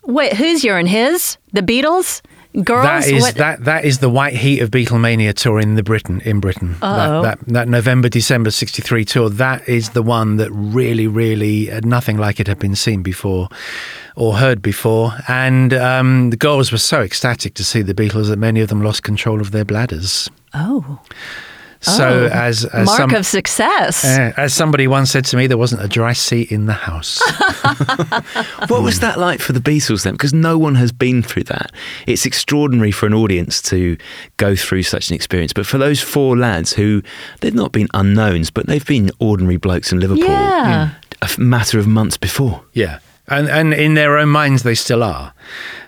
Wait, 0.04 0.34
whose 0.34 0.62
urine? 0.62 0.86
His? 0.86 1.36
The 1.52 1.60
Beatles? 1.60 2.22
Girls? 2.64 2.84
That 2.84 3.06
is 3.08 3.22
What- 3.22 3.34
that 3.36 3.64
that 3.64 3.84
is 3.84 3.98
the 3.98 4.08
white 4.08 4.34
heat 4.34 4.60
of 4.60 4.70
Beatlemania 4.70 5.32
tour 5.34 5.60
in 5.60 5.74
the 5.76 5.82
Britain 5.82 6.20
in 6.24 6.40
Britain. 6.40 6.76
That, 6.80 7.22
that 7.22 7.38
that 7.46 7.68
November 7.68 8.08
December 8.08 8.50
'63 8.50 9.04
tour. 9.04 9.30
That 9.30 9.68
is 9.68 9.90
the 9.90 10.02
one 10.02 10.36
that 10.36 10.50
really 10.52 11.06
really 11.06 11.70
uh, 11.70 11.80
nothing 11.84 12.16
like 12.18 12.40
it 12.40 12.46
had 12.48 12.58
been 12.58 12.74
seen 12.74 13.02
before 13.02 13.48
or 14.16 14.36
heard 14.38 14.60
before. 14.62 15.12
And 15.28 15.72
um, 15.74 16.30
the 16.30 16.36
girls 16.36 16.72
were 16.72 16.78
so 16.78 17.00
ecstatic 17.02 17.54
to 17.54 17.64
see 17.64 17.82
the 17.82 17.94
Beatles 17.94 18.28
that 18.28 18.38
many 18.38 18.60
of 18.60 18.68
them 18.68 18.82
lost 18.82 19.02
control 19.02 19.40
of 19.40 19.52
their 19.52 19.64
bladders. 19.64 20.28
Oh. 20.54 20.98
So 21.80 22.24
Oh. 22.24 22.26
as, 22.36 22.64
as 22.64 22.86
Mark 22.86 22.98
some, 22.98 23.14
of 23.14 23.24
success. 23.24 24.04
uh, 24.04 24.32
as 24.36 24.52
somebody 24.52 24.86
once 24.88 25.10
said 25.12 25.24
to 25.26 25.36
me, 25.36 25.46
there 25.46 25.56
wasn't 25.58 25.82
a 25.84 25.88
dry 25.88 26.12
seat 26.12 26.50
in 26.50 26.66
the 26.66 26.72
house. 26.72 27.20
What 28.68 28.82
was 28.82 29.00
that 29.00 29.18
like 29.18 29.40
for 29.40 29.52
the 29.52 29.60
Beatles 29.60 30.02
then? 30.04 30.14
Because 30.14 30.34
no 30.34 30.58
one 30.58 30.74
has 30.74 30.92
been 30.92 31.22
through 31.22 31.44
that. 31.44 31.72
It's 32.06 32.26
extraordinary 32.26 32.90
for 32.90 33.06
an 33.06 33.14
audience 33.14 33.62
to 33.62 33.96
go 34.36 34.54
through 34.56 34.82
such 34.82 35.08
an 35.08 35.14
experience. 35.14 35.52
But 35.52 35.66
for 35.66 35.78
those 35.78 36.00
four 36.00 36.36
lads 36.36 36.72
who 36.72 37.02
they've 37.40 37.54
not 37.54 37.72
been 37.72 37.88
unknowns, 37.94 38.50
but 38.50 38.66
they've 38.66 38.84
been 38.84 39.10
ordinary 39.20 39.56
blokes 39.56 39.92
in 39.92 40.00
Liverpool 40.00 40.24
Yeah. 40.28 40.90
a 41.22 41.24
f- 41.24 41.38
matter 41.38 41.78
of 41.78 41.86
months 41.86 42.16
before. 42.16 42.62
Yeah. 42.72 42.98
And, 43.28 43.48
and 43.48 43.72
in 43.74 43.94
their 43.94 44.18
own 44.18 44.28
minds, 44.30 44.62
they 44.62 44.74
still 44.74 45.02
are. 45.02 45.32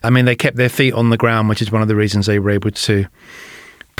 I 0.02 0.10
mean, 0.10 0.24
they 0.24 0.36
kept 0.36 0.56
their 0.56 0.68
feet 0.68 0.92
on 0.94 1.10
the 1.10 1.16
ground, 1.16 1.48
which 1.48 1.62
is 1.62 1.72
one 1.72 1.82
of 1.82 1.88
the 1.88 1.96
reasons 1.96 2.26
they 2.26 2.38
were 2.38 2.50
able 2.50 2.70
to 2.70 3.06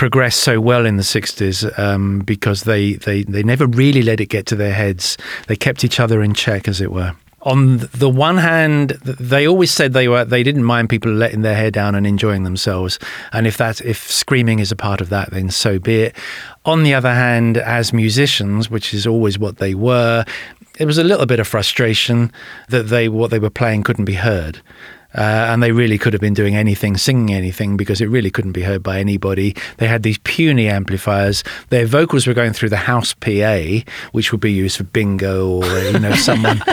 progress 0.00 0.34
so 0.34 0.62
well 0.62 0.86
in 0.86 0.96
the 0.96 1.02
60s 1.02 1.78
um, 1.78 2.20
because 2.20 2.62
they, 2.62 2.94
they, 2.94 3.22
they 3.24 3.42
never 3.42 3.66
really 3.66 4.00
let 4.00 4.18
it 4.18 4.30
get 4.30 4.46
to 4.46 4.56
their 4.56 4.72
heads. 4.72 5.18
They 5.46 5.56
kept 5.56 5.84
each 5.84 6.00
other 6.00 6.22
in 6.22 6.32
check, 6.32 6.66
as 6.68 6.80
it 6.80 6.90
were. 6.90 7.14
On 7.42 7.76
the 7.76 8.08
one 8.08 8.38
hand, 8.38 8.92
they 9.02 9.46
always 9.46 9.70
said 9.70 9.92
they 9.92 10.08
were 10.08 10.24
they 10.24 10.42
didn't 10.42 10.64
mind 10.64 10.88
people 10.88 11.12
letting 11.12 11.42
their 11.42 11.54
hair 11.54 11.70
down 11.70 11.94
and 11.94 12.06
enjoying 12.06 12.44
themselves, 12.44 12.98
and 13.34 13.46
if 13.46 13.58
that 13.58 13.82
if 13.82 14.10
screaming 14.10 14.58
is 14.58 14.72
a 14.72 14.76
part 14.76 15.02
of 15.02 15.10
that, 15.10 15.32
then 15.32 15.50
so 15.50 15.78
be 15.78 16.00
it. 16.04 16.16
On 16.64 16.82
the 16.82 16.94
other 16.94 17.12
hand, 17.12 17.58
as 17.58 17.92
musicians, 17.92 18.70
which 18.70 18.94
is 18.94 19.06
always 19.06 19.38
what 19.38 19.58
they 19.58 19.74
were, 19.74 20.24
it 20.78 20.86
was 20.86 20.96
a 20.96 21.04
little 21.04 21.26
bit 21.26 21.40
of 21.40 21.46
frustration 21.46 22.32
that 22.68 22.84
they 22.84 23.10
what 23.10 23.30
they 23.30 23.38
were 23.38 23.50
playing 23.50 23.82
couldn't 23.82 24.06
be 24.06 24.14
heard. 24.14 24.62
Uh, 25.14 25.48
and 25.50 25.62
they 25.62 25.72
really 25.72 25.98
could 25.98 26.12
have 26.12 26.20
been 26.20 26.34
doing 26.34 26.54
anything, 26.54 26.96
singing 26.96 27.34
anything, 27.34 27.76
because 27.76 28.00
it 28.00 28.06
really 28.06 28.30
couldn't 28.30 28.52
be 28.52 28.62
heard 28.62 28.82
by 28.82 28.98
anybody. 28.98 29.56
They 29.78 29.88
had 29.88 30.02
these 30.02 30.18
puny 30.18 30.68
amplifiers. 30.68 31.42
Their 31.70 31.86
vocals 31.86 32.26
were 32.26 32.34
going 32.34 32.52
through 32.52 32.68
the 32.68 32.76
house 32.76 33.14
PA, 33.14 33.80
which 34.12 34.32
would 34.32 34.40
be 34.40 34.52
used 34.52 34.76
for 34.76 34.84
bingo 34.84 35.48
or 35.48 35.78
you 35.78 35.98
know 35.98 36.14
someone 36.14 36.62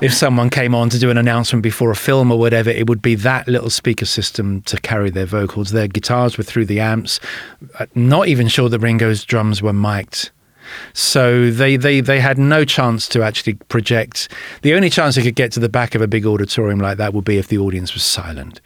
if 0.00 0.12
someone 0.14 0.50
came 0.50 0.74
on 0.74 0.90
to 0.90 0.98
do 0.98 1.10
an 1.10 1.18
announcement 1.18 1.62
before 1.62 1.90
a 1.90 1.96
film 1.96 2.30
or 2.30 2.38
whatever, 2.38 2.70
it 2.70 2.88
would 2.88 3.02
be 3.02 3.14
that 3.16 3.48
little 3.48 3.70
speaker 3.70 4.06
system 4.06 4.62
to 4.62 4.76
carry 4.80 5.10
their 5.10 5.26
vocals. 5.26 5.70
Their 5.70 5.88
guitars 5.88 6.38
were 6.38 6.44
through 6.44 6.66
the 6.66 6.80
amps. 6.80 7.20
Uh, 7.78 7.86
not 7.94 8.28
even 8.28 8.48
sure 8.48 8.68
that 8.68 8.78
Ringo's 8.78 9.24
drums 9.24 9.62
were 9.62 9.72
mic'd. 9.72 10.30
So 10.92 11.50
they, 11.50 11.76
they, 11.76 12.00
they 12.00 12.20
had 12.20 12.38
no 12.38 12.64
chance 12.64 13.08
to 13.08 13.22
actually 13.22 13.54
project. 13.54 14.28
The 14.62 14.74
only 14.74 14.90
chance 14.90 15.16
they 15.16 15.22
could 15.22 15.36
get 15.36 15.52
to 15.52 15.60
the 15.60 15.68
back 15.68 15.94
of 15.94 16.02
a 16.02 16.06
big 16.06 16.26
auditorium 16.26 16.78
like 16.80 16.98
that 16.98 17.14
would 17.14 17.24
be 17.24 17.38
if 17.38 17.48
the 17.48 17.58
audience 17.58 17.94
was 17.94 18.02
silent. 18.02 18.60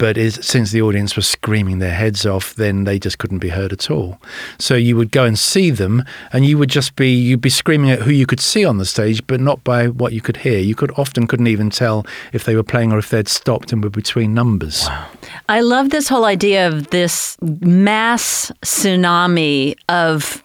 But 0.00 0.16
is, 0.16 0.38
since 0.40 0.70
the 0.70 0.80
audience 0.80 1.14
was 1.14 1.28
screaming 1.28 1.78
their 1.78 1.92
heads 1.92 2.24
off, 2.24 2.54
then 2.54 2.84
they 2.84 2.98
just 2.98 3.18
couldn't 3.18 3.40
be 3.40 3.50
heard 3.50 3.70
at 3.70 3.90
all. 3.90 4.18
So 4.58 4.74
you 4.74 4.96
would 4.96 5.10
go 5.10 5.24
and 5.26 5.38
see 5.38 5.70
them, 5.70 6.04
and 6.32 6.46
you 6.46 6.56
would 6.56 6.70
just 6.70 6.96
be 6.96 7.12
you'd 7.12 7.42
be 7.42 7.50
screaming 7.50 7.90
at 7.90 8.00
who 8.00 8.10
you 8.10 8.24
could 8.24 8.40
see 8.40 8.64
on 8.64 8.78
the 8.78 8.86
stage, 8.86 9.26
but 9.26 9.40
not 9.40 9.62
by 9.62 9.88
what 9.88 10.14
you 10.14 10.22
could 10.22 10.38
hear. 10.38 10.58
You 10.58 10.74
could 10.74 10.90
often 10.98 11.26
couldn't 11.26 11.48
even 11.48 11.68
tell 11.68 12.06
if 12.32 12.44
they 12.44 12.56
were 12.56 12.62
playing 12.62 12.92
or 12.92 12.98
if 12.98 13.10
they'd 13.10 13.28
stopped 13.28 13.74
and 13.74 13.84
were 13.84 13.90
between 13.90 14.32
numbers. 14.32 14.86
Wow. 14.88 15.06
I 15.50 15.60
love 15.60 15.90
this 15.90 16.08
whole 16.08 16.24
idea 16.24 16.66
of 16.66 16.88
this 16.88 17.36
mass 17.42 18.50
tsunami 18.62 19.74
of 19.90 20.42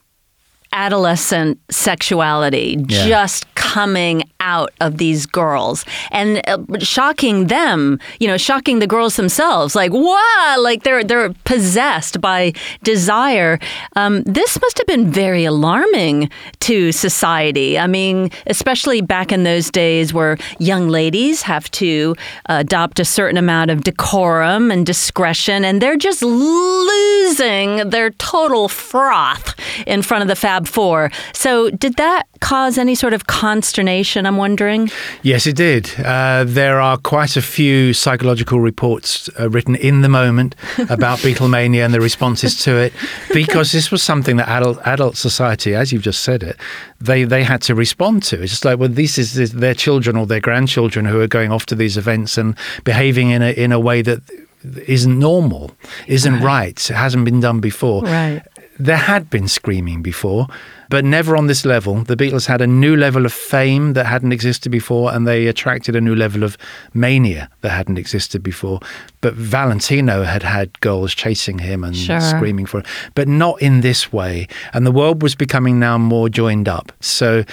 adolescent 0.75 1.57
sexuality 1.71 2.75
yeah. 2.89 3.07
just 3.07 3.53
coming 3.55 4.23
out 4.45 4.71
of 4.79 4.97
these 4.99 5.25
girls 5.25 5.83
and 6.11 6.39
uh, 6.47 6.59
shocking 6.79 7.47
them, 7.47 7.99
you 8.19 8.27
know, 8.27 8.37
shocking 8.37 8.77
the 8.77 8.87
girls 8.87 9.15
themselves. 9.15 9.75
Like, 9.75 9.91
wow, 9.91 10.55
like 10.59 10.83
they're 10.83 11.03
they're 11.03 11.33
possessed 11.45 12.21
by 12.21 12.53
desire. 12.83 13.59
Um, 13.95 14.21
this 14.23 14.61
must 14.61 14.77
have 14.77 14.87
been 14.87 15.09
very 15.09 15.45
alarming 15.45 16.29
to 16.61 16.91
society. 16.91 17.79
I 17.79 17.87
mean, 17.87 18.29
especially 18.45 19.01
back 19.01 19.31
in 19.31 19.43
those 19.43 19.71
days 19.71 20.13
where 20.13 20.37
young 20.59 20.89
ladies 20.89 21.41
have 21.41 21.69
to 21.71 22.15
adopt 22.45 22.99
a 22.99 23.05
certain 23.05 23.37
amount 23.37 23.71
of 23.71 23.83
decorum 23.83 24.69
and 24.69 24.85
discretion, 24.85 25.65
and 25.65 25.81
they're 25.81 25.97
just 25.97 26.21
losing 26.21 27.89
their 27.89 28.11
total 28.11 28.69
froth 28.69 29.55
in 29.87 30.03
front 30.03 30.21
of 30.21 30.27
the 30.27 30.35
Fab 30.35 30.67
Four. 30.67 31.11
So, 31.33 31.71
did 31.71 31.95
that 31.95 32.27
cause 32.45 32.77
any 32.77 32.93
sort 32.93 33.13
of 33.13 33.25
consternation? 33.25 34.27
I'm 34.27 34.37
wondering. 34.37 34.91
Yes, 35.23 35.47
it 35.47 35.55
did. 35.55 35.89
Uh, 35.99 36.43
there 36.45 36.79
are 36.79 36.97
quite 36.97 37.35
a 37.35 37.41
few 37.41 37.91
psychological 37.91 38.59
reports 38.59 39.29
uh, 39.39 39.49
written 39.49 39.75
in 39.75 40.01
the 40.01 40.09
moment 40.09 40.55
about 40.89 41.17
Beatlemania 41.25 41.83
and 41.83 41.91
the 41.91 41.99
responses 41.99 42.61
to 42.63 42.77
it, 42.77 42.93
because 43.33 43.71
this 43.71 43.89
was 43.89 44.03
something 44.03 44.37
that 44.37 44.47
adult 44.47 44.77
adult 44.85 45.17
society, 45.17 45.73
as 45.73 45.91
you've 45.91 46.03
just 46.03 46.21
said 46.21 46.43
it, 46.43 46.55
they 47.01 47.23
they 47.23 47.43
had 47.43 47.63
to 47.63 47.73
respond 47.73 48.21
to. 48.23 48.41
It's 48.43 48.51
just 48.51 48.65
like, 48.65 48.77
well, 48.77 48.89
this 48.89 49.17
is, 49.17 49.35
is 49.37 49.53
their 49.53 49.73
children 49.73 50.15
or 50.15 50.27
their 50.27 50.39
grandchildren 50.39 51.05
who 51.05 51.19
are 51.21 51.27
going 51.27 51.51
off 51.51 51.65
to 51.67 51.75
these 51.75 51.97
events 51.97 52.37
and 52.37 52.55
behaving 52.83 53.31
in 53.31 53.41
a 53.41 53.51
in 53.53 53.71
a 53.71 53.79
way 53.79 54.03
that 54.03 54.21
isn't 54.87 55.17
normal, 55.17 55.71
isn't 56.07 56.33
right. 56.33 56.43
right. 56.43 56.89
It 56.89 56.95
hasn't 56.95 57.25
been 57.25 57.39
done 57.39 57.59
before. 57.59 58.03
Right 58.03 58.43
there 58.77 58.97
had 58.97 59.29
been 59.29 59.47
screaming 59.47 60.01
before, 60.01 60.47
but 60.89 61.05
never 61.05 61.37
on 61.37 61.47
this 61.47 61.65
level. 61.65 62.03
The 62.03 62.17
Beatles 62.17 62.47
had 62.47 62.61
a 62.61 62.67
new 62.67 62.95
level 62.95 63.25
of 63.25 63.31
fame 63.33 63.93
that 63.93 64.05
hadn't 64.05 64.33
existed 64.33 64.71
before, 64.71 65.13
and 65.13 65.25
they 65.25 65.47
attracted 65.47 65.95
a 65.95 66.01
new 66.01 66.15
level 66.15 66.43
of 66.43 66.57
mania 66.93 67.49
that 67.61 67.69
hadn't 67.69 67.97
existed 67.97 68.43
before. 68.43 68.79
But 69.21 69.33
Valentino 69.33 70.23
had 70.23 70.43
had 70.43 70.79
girls 70.81 71.15
chasing 71.15 71.59
him 71.59 71.83
and 71.83 71.95
sure. 71.95 72.19
screaming 72.19 72.65
for 72.65 72.79
him, 72.79 72.85
but 73.15 73.27
not 73.27 73.61
in 73.61 73.81
this 73.81 74.11
way. 74.11 74.47
And 74.73 74.85
the 74.85 74.91
world 74.91 75.23
was 75.23 75.35
becoming 75.35 75.79
now 75.79 75.97
more 75.97 76.27
joined 76.27 76.67
up. 76.67 76.91
So 76.99 77.45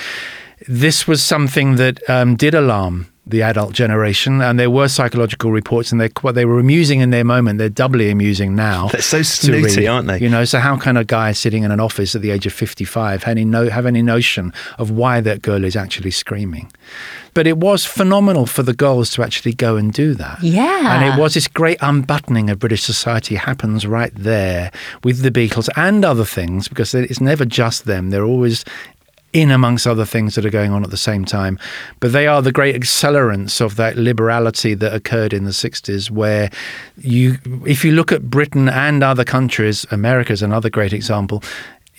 this 0.66 1.06
was 1.06 1.22
something 1.22 1.76
that 1.76 2.08
um, 2.10 2.36
did 2.36 2.54
alarm 2.54 3.11
the 3.24 3.40
adult 3.40 3.72
generation, 3.72 4.42
and 4.42 4.58
there 4.58 4.70
were 4.70 4.88
psychological 4.88 5.52
reports, 5.52 5.92
and 5.92 6.00
they 6.00 6.10
they 6.32 6.44
were 6.44 6.58
amusing 6.58 7.00
in 7.00 7.10
their 7.10 7.24
moment. 7.24 7.58
They're 7.58 7.68
doubly 7.68 8.10
amusing 8.10 8.56
now. 8.56 8.88
They're 8.88 9.00
so 9.00 9.22
snooty, 9.22 9.86
aren't 9.86 10.08
they? 10.08 10.18
You 10.18 10.28
know, 10.28 10.44
so 10.44 10.58
how 10.58 10.76
can 10.76 10.96
a 10.96 11.04
guy 11.04 11.30
sitting 11.30 11.62
in 11.62 11.70
an 11.70 11.78
office 11.78 12.16
at 12.16 12.22
the 12.22 12.30
age 12.30 12.46
of 12.46 12.52
fifty-five 12.52 13.22
have 13.22 13.30
any, 13.30 13.44
no, 13.44 13.68
have 13.68 13.86
any 13.86 14.02
notion 14.02 14.52
of 14.76 14.90
why 14.90 15.20
that 15.20 15.40
girl 15.40 15.62
is 15.64 15.76
actually 15.76 16.10
screaming? 16.10 16.72
But 17.34 17.46
it 17.46 17.58
was 17.58 17.84
phenomenal 17.84 18.44
for 18.46 18.64
the 18.64 18.74
girls 18.74 19.10
to 19.12 19.22
actually 19.22 19.54
go 19.54 19.76
and 19.76 19.92
do 19.92 20.14
that. 20.14 20.42
Yeah, 20.42 20.96
and 20.96 21.14
it 21.14 21.20
was 21.20 21.34
this 21.34 21.46
great 21.46 21.78
unbuttoning 21.80 22.50
of 22.50 22.58
British 22.58 22.82
society 22.82 23.36
happens 23.36 23.86
right 23.86 24.12
there 24.16 24.72
with 25.04 25.22
the 25.22 25.30
Beatles 25.30 25.68
and 25.76 26.04
other 26.04 26.24
things 26.24 26.66
because 26.66 26.92
it's 26.92 27.20
never 27.20 27.44
just 27.44 27.84
them. 27.84 28.10
They're 28.10 28.24
always 28.24 28.64
in 29.32 29.50
amongst 29.50 29.86
other 29.86 30.04
things 30.04 30.34
that 30.34 30.44
are 30.44 30.50
going 30.50 30.72
on 30.72 30.84
at 30.84 30.90
the 30.90 30.96
same 30.96 31.24
time. 31.24 31.58
But 32.00 32.12
they 32.12 32.26
are 32.26 32.42
the 32.42 32.52
great 32.52 32.76
accelerants 32.76 33.60
of 33.60 33.76
that 33.76 33.96
liberality 33.96 34.74
that 34.74 34.94
occurred 34.94 35.32
in 35.32 35.44
the 35.44 35.50
60s, 35.50 36.10
where 36.10 36.50
you, 36.98 37.38
if 37.66 37.84
you 37.84 37.92
look 37.92 38.12
at 38.12 38.28
Britain 38.28 38.68
and 38.68 39.02
other 39.02 39.24
countries, 39.24 39.86
America's 39.90 40.42
another 40.42 40.70
great 40.70 40.92
example, 40.92 41.42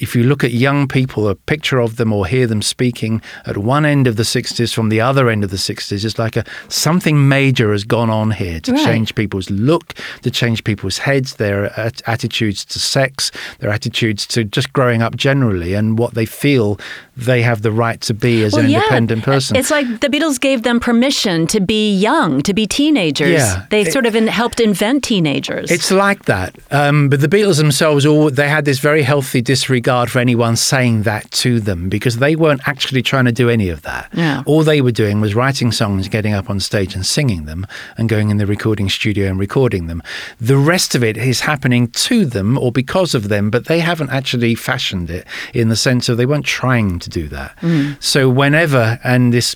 if 0.03 0.17
you 0.17 0.23
look 0.23 0.43
at 0.43 0.51
young 0.51 0.85
people, 0.85 1.29
a 1.29 1.33
picture 1.33 1.79
of 1.79 1.95
them 1.95 2.11
or 2.11 2.27
hear 2.27 2.45
them 2.45 2.61
speaking 2.61 3.21
at 3.45 3.55
one 3.57 3.85
end 3.85 4.05
of 4.05 4.17
the 4.17 4.23
60s 4.23 4.73
from 4.73 4.89
the 4.89 4.99
other 4.99 5.29
end 5.29 5.45
of 5.45 5.49
the 5.49 5.57
60s, 5.57 6.03
it's 6.03 6.19
like 6.19 6.35
a 6.35 6.43
something 6.67 7.29
major 7.29 7.71
has 7.71 7.85
gone 7.85 8.09
on 8.09 8.31
here 8.31 8.59
to 8.59 8.73
right. 8.73 8.85
change 8.85 9.15
people's 9.15 9.49
look, 9.49 9.93
to 10.21 10.29
change 10.29 10.65
people's 10.65 10.97
heads, 10.97 11.37
their 11.37 11.71
attitudes 12.05 12.65
to 12.65 12.79
sex, 12.79 13.31
their 13.59 13.69
attitudes 13.69 14.27
to 14.27 14.43
just 14.43 14.73
growing 14.73 15.01
up 15.01 15.15
generally, 15.15 15.73
and 15.73 15.97
what 15.97 16.15
they 16.15 16.25
feel 16.25 16.77
they 17.15 17.41
have 17.41 17.61
the 17.61 17.71
right 17.71 18.01
to 18.01 18.13
be 18.13 18.43
as 18.43 18.53
well, 18.53 18.65
an 18.65 18.71
yeah. 18.71 18.79
independent 18.79 19.23
person. 19.23 19.55
It's 19.55 19.71
like 19.71 19.87
the 20.01 20.09
Beatles 20.09 20.37
gave 20.39 20.63
them 20.63 20.81
permission 20.81 21.47
to 21.47 21.61
be 21.61 21.95
young, 21.95 22.41
to 22.41 22.53
be 22.53 22.67
teenagers. 22.67 23.29
Yeah, 23.29 23.65
they 23.69 23.83
it, 23.83 23.93
sort 23.93 24.05
of 24.05 24.15
in, 24.17 24.27
helped 24.27 24.59
invent 24.59 25.05
teenagers. 25.05 25.71
It's 25.71 25.91
like 25.91 26.25
that. 26.25 26.55
Um, 26.71 27.07
but 27.07 27.21
the 27.21 27.29
Beatles 27.29 27.57
themselves, 27.57 28.05
all 28.05 28.29
they 28.29 28.49
had 28.49 28.65
this 28.65 28.79
very 28.79 29.03
healthy 29.03 29.41
disregard 29.41 29.92
for 30.09 30.19
anyone 30.19 30.55
saying 30.55 31.03
that 31.03 31.29
to 31.31 31.59
them 31.59 31.89
because 31.89 32.17
they 32.17 32.35
weren't 32.35 32.67
actually 32.67 33.01
trying 33.01 33.25
to 33.25 33.31
do 33.31 33.49
any 33.49 33.69
of 33.69 33.83
that. 33.83 34.09
Yeah. 34.13 34.43
All 34.45 34.63
they 34.63 34.81
were 34.81 34.91
doing 34.91 35.21
was 35.21 35.35
writing 35.35 35.71
songs, 35.71 36.07
getting 36.07 36.33
up 36.33 36.49
on 36.49 36.59
stage 36.59 36.95
and 36.95 37.05
singing 37.05 37.45
them, 37.45 37.67
and 37.97 38.09
going 38.09 38.29
in 38.29 38.37
the 38.37 38.45
recording 38.45 38.89
studio 38.89 39.29
and 39.29 39.39
recording 39.39 39.87
them. 39.87 40.01
The 40.39 40.57
rest 40.57 40.95
of 40.95 41.03
it 41.03 41.17
is 41.17 41.41
happening 41.41 41.87
to 41.87 42.25
them 42.25 42.57
or 42.57 42.71
because 42.71 43.13
of 43.13 43.29
them, 43.29 43.49
but 43.49 43.65
they 43.65 43.79
haven't 43.79 44.09
actually 44.09 44.55
fashioned 44.55 45.09
it 45.09 45.27
in 45.53 45.69
the 45.69 45.75
sense 45.75 46.09
of 46.09 46.17
they 46.17 46.25
weren't 46.25 46.45
trying 46.45 46.99
to 46.99 47.09
do 47.09 47.27
that. 47.29 47.55
Mm. 47.57 48.01
So 48.01 48.29
whenever, 48.29 48.99
and 49.03 49.31
this 49.31 49.55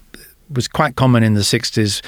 was 0.49 0.67
quite 0.67 0.95
common 0.95 1.23
in 1.23 1.33
the 1.33 1.41
60s, 1.41 2.01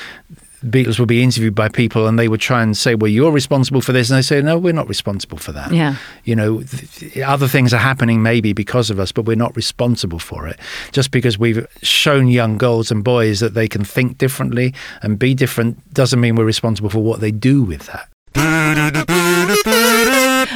Beatles 0.64 1.00
would 1.00 1.08
be 1.08 1.24
interviewed 1.24 1.56
by 1.56 1.70
people 1.70 2.08
and 2.08 2.20
they 2.20 2.28
would 2.28 2.42
try 2.42 2.62
and 2.62 2.76
say, 2.76 2.96
well, 2.96 3.10
you're 3.10 3.32
responsible 3.32 3.82
for 3.82 3.92
this. 3.92 4.10
And 4.10 4.18
they 4.18 4.22
say, 4.22 4.42
no, 4.42 4.58
we're 4.58 4.74
not 4.74 4.90
responsible 4.90 5.38
for 5.38 5.52
that. 5.54 5.72
Yeah. 5.72 5.96
You 6.26 6.36
know, 6.36 6.62
th- 6.64 7.18
other 7.20 7.48
things 7.48 7.74
are 7.74 7.78
happening 7.78 8.22
maybe 8.22 8.54
because 8.54 8.90
of 8.90 9.00
us, 9.00 9.12
but 9.12 9.26
we're 9.26 9.36
not 9.36 9.56
responsible 9.56 10.20
for 10.20 10.48
it. 10.48 10.60
Just 10.92 11.12
because 11.12 11.40
we've 11.40 11.66
shown 11.82 12.28
young 12.28 12.58
girls 12.58 12.92
and 12.92 13.04
boys 13.04 13.40
that 13.40 13.54
they 13.54 13.68
can 13.68 13.84
think 13.84 14.18
differently 14.18 14.74
and 15.02 15.18
be 15.18 15.34
different 15.34 15.94
doesn't 15.94 16.20
mean 16.20 16.36
we're 16.36 16.46
responsible 16.46 16.90
for 16.90 17.00
what 17.00 17.20
they 17.22 17.32
do 17.32 17.64
with 17.64 17.88
that. 17.88 18.10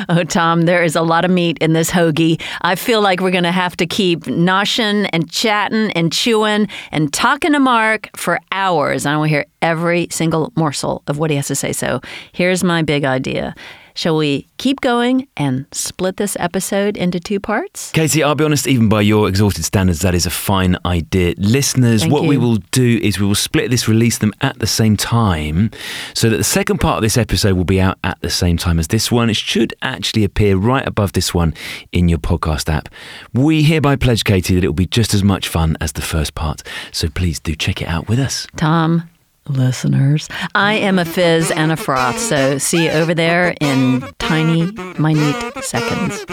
Oh, 0.09 0.23
Tom, 0.23 0.63
there 0.63 0.83
is 0.83 0.95
a 0.95 1.01
lot 1.01 1.25
of 1.25 1.31
meat 1.31 1.57
in 1.59 1.73
this 1.73 1.89
hoagie. 1.89 2.41
I 2.61 2.75
feel 2.75 3.01
like 3.01 3.19
we're 3.19 3.31
going 3.31 3.43
to 3.43 3.51
have 3.51 3.77
to 3.77 3.85
keep 3.85 4.21
noshing 4.21 5.09
and 5.13 5.29
chatting 5.29 5.91
and 5.91 6.11
chewing 6.11 6.67
and 6.91 7.11
talking 7.13 7.53
to 7.53 7.59
Mark 7.59 8.09
for 8.15 8.39
hours. 8.51 9.05
I 9.05 9.15
want 9.17 9.29
to 9.29 9.35
hear 9.35 9.45
every 9.61 10.07
single 10.11 10.51
morsel 10.55 11.03
of 11.07 11.17
what 11.17 11.29
he 11.29 11.35
has 11.37 11.47
to 11.47 11.55
say. 11.55 11.71
So 11.71 12.01
here's 12.31 12.63
my 12.63 12.81
big 12.81 13.05
idea. 13.05 13.55
Shall 13.95 14.17
we 14.17 14.47
keep 14.57 14.81
going 14.81 15.27
and 15.37 15.65
split 15.71 16.17
this 16.17 16.35
episode 16.39 16.97
into 16.97 17.19
two 17.19 17.39
parts? 17.39 17.91
Katie, 17.91 18.23
I'll 18.23 18.33
be 18.33 18.43
honest, 18.43 18.67
even 18.67 18.89
by 18.89 19.01
your 19.01 19.27
exhausted 19.27 19.65
standards, 19.65 19.99
that 19.99 20.15
is 20.15 20.25
a 20.25 20.31
fine 20.31 20.77
idea. 20.85 21.35
Listeners, 21.37 22.01
Thank 22.01 22.11
what 22.11 22.23
we 22.23 22.37
will 22.37 22.57
do 22.71 22.99
is 23.03 23.19
we 23.19 23.27
will 23.27 23.35
split 23.35 23.69
this, 23.69 23.87
release 23.87 24.17
them 24.17 24.33
at 24.41 24.57
the 24.59 24.67
same 24.67 24.97
time, 24.97 25.69
so 26.15 26.29
that 26.29 26.37
the 26.37 26.43
second 26.43 26.79
part 26.79 26.97
of 26.97 27.01
this 27.03 27.17
episode 27.17 27.55
will 27.55 27.65
be 27.65 27.79
out 27.79 27.99
at 28.03 28.19
the 28.21 28.29
same 28.29 28.57
time 28.57 28.79
as 28.79 28.87
this 28.87 29.11
one. 29.11 29.29
It 29.29 29.35
should 29.35 29.73
actually 29.81 30.23
appear 30.23 30.57
right 30.57 30.87
above 30.87 31.13
this 31.13 31.33
one 31.33 31.53
in 31.91 32.09
your 32.09 32.19
podcast 32.19 32.73
app. 32.73 32.89
We 33.31 33.63
hereby 33.63 33.95
pledge, 33.95 34.23
Katie, 34.23 34.55
that 34.55 34.63
it 34.63 34.67
will 34.67 34.73
be 34.73 34.87
just 34.87 35.13
as 35.13 35.23
much 35.23 35.47
fun 35.47 35.77
as 35.79 35.91
the 35.91 36.01
first 36.01 36.33
part. 36.33 36.63
So 36.91 37.09
please 37.09 37.39
do 37.39 37.55
check 37.55 37.81
it 37.81 37.87
out 37.87 38.07
with 38.07 38.19
us. 38.19 38.47
Tom, 38.55 39.09
listeners, 39.47 40.29
I 40.55 40.73
am 40.75 40.99
a 40.99 41.05
fizz 41.05 41.51
and 41.51 41.71
a 41.71 41.77
froth, 41.77 42.19
so 42.19 42.57
see 42.57 42.85
you 42.85 42.91
over 42.91 43.13
there 43.13 43.55
in 43.59 44.01
tiny, 44.19 44.71
minute 44.99 45.63
seconds. 45.63 46.25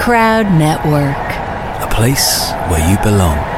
Crowd 0.00 0.50
Network. 0.52 1.16
A 1.82 1.88
place 1.94 2.50
where 2.70 2.90
you 2.90 2.96
belong. 3.02 3.57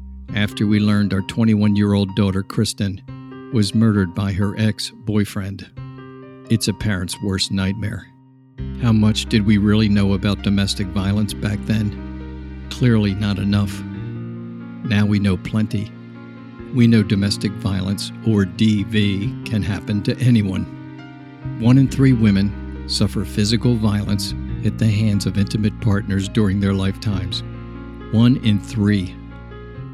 after 0.35 0.65
we 0.65 0.79
learned 0.79 1.13
our 1.13 1.21
21 1.21 1.75
year 1.75 1.93
old 1.93 2.15
daughter, 2.15 2.43
Kristen, 2.43 3.01
was 3.53 3.75
murdered 3.75 4.15
by 4.15 4.31
her 4.31 4.55
ex 4.57 4.91
boyfriend. 4.91 5.69
It's 6.49 6.67
a 6.67 6.73
parent's 6.73 7.21
worst 7.23 7.51
nightmare. 7.51 8.07
How 8.81 8.91
much 8.91 9.25
did 9.25 9.45
we 9.45 9.57
really 9.57 9.89
know 9.89 10.13
about 10.13 10.41
domestic 10.41 10.87
violence 10.87 11.33
back 11.33 11.59
then? 11.61 12.67
Clearly 12.71 13.13
not 13.13 13.37
enough. 13.37 13.81
Now 13.83 15.05
we 15.05 15.19
know 15.19 15.37
plenty. 15.37 15.91
We 16.73 16.87
know 16.87 17.03
domestic 17.03 17.51
violence, 17.53 18.11
or 18.25 18.45
DV, 18.45 19.45
can 19.45 19.61
happen 19.61 20.01
to 20.03 20.17
anyone. 20.19 20.63
One 21.59 21.77
in 21.77 21.87
three 21.87 22.13
women 22.13 22.87
suffer 22.87 23.25
physical 23.25 23.75
violence 23.75 24.33
at 24.65 24.77
the 24.77 24.87
hands 24.87 25.25
of 25.25 25.37
intimate 25.37 25.79
partners 25.81 26.29
during 26.29 26.59
their 26.59 26.73
lifetimes. 26.73 27.43
One 28.13 28.37
in 28.45 28.59
three. 28.59 29.15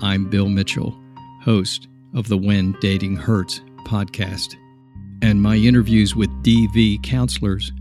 I'm 0.01 0.29
Bill 0.29 0.47
Mitchell, 0.47 0.95
host 1.41 1.87
of 2.13 2.27
the 2.27 2.37
When 2.37 2.73
Dating 2.81 3.15
Hurts 3.15 3.61
podcast, 3.83 4.55
and 5.23 5.41
my 5.41 5.55
interviews 5.55 6.15
with 6.15 6.29
DV 6.43 7.01
counselors, 7.01 7.71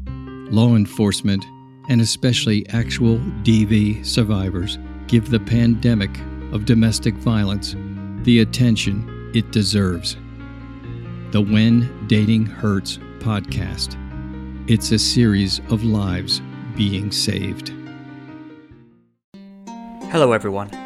law 0.50 0.76
enforcement, 0.76 1.44
and 1.90 2.00
especially 2.00 2.66
actual 2.70 3.18
DV 3.42 4.06
survivors 4.06 4.78
give 5.08 5.28
the 5.28 5.40
pandemic 5.40 6.18
of 6.52 6.64
domestic 6.64 7.12
violence 7.16 7.76
the 8.22 8.40
attention 8.40 9.30
it 9.34 9.52
deserves. 9.52 10.16
The 11.32 11.42
When 11.42 12.06
Dating 12.06 12.46
Hurts 12.46 12.96
podcast. 13.18 13.94
It's 14.70 14.90
a 14.90 14.98
series 14.98 15.58
of 15.68 15.84
lives 15.84 16.40
being 16.76 17.12
saved. 17.12 17.74
Hello, 20.10 20.32
everyone. 20.32 20.85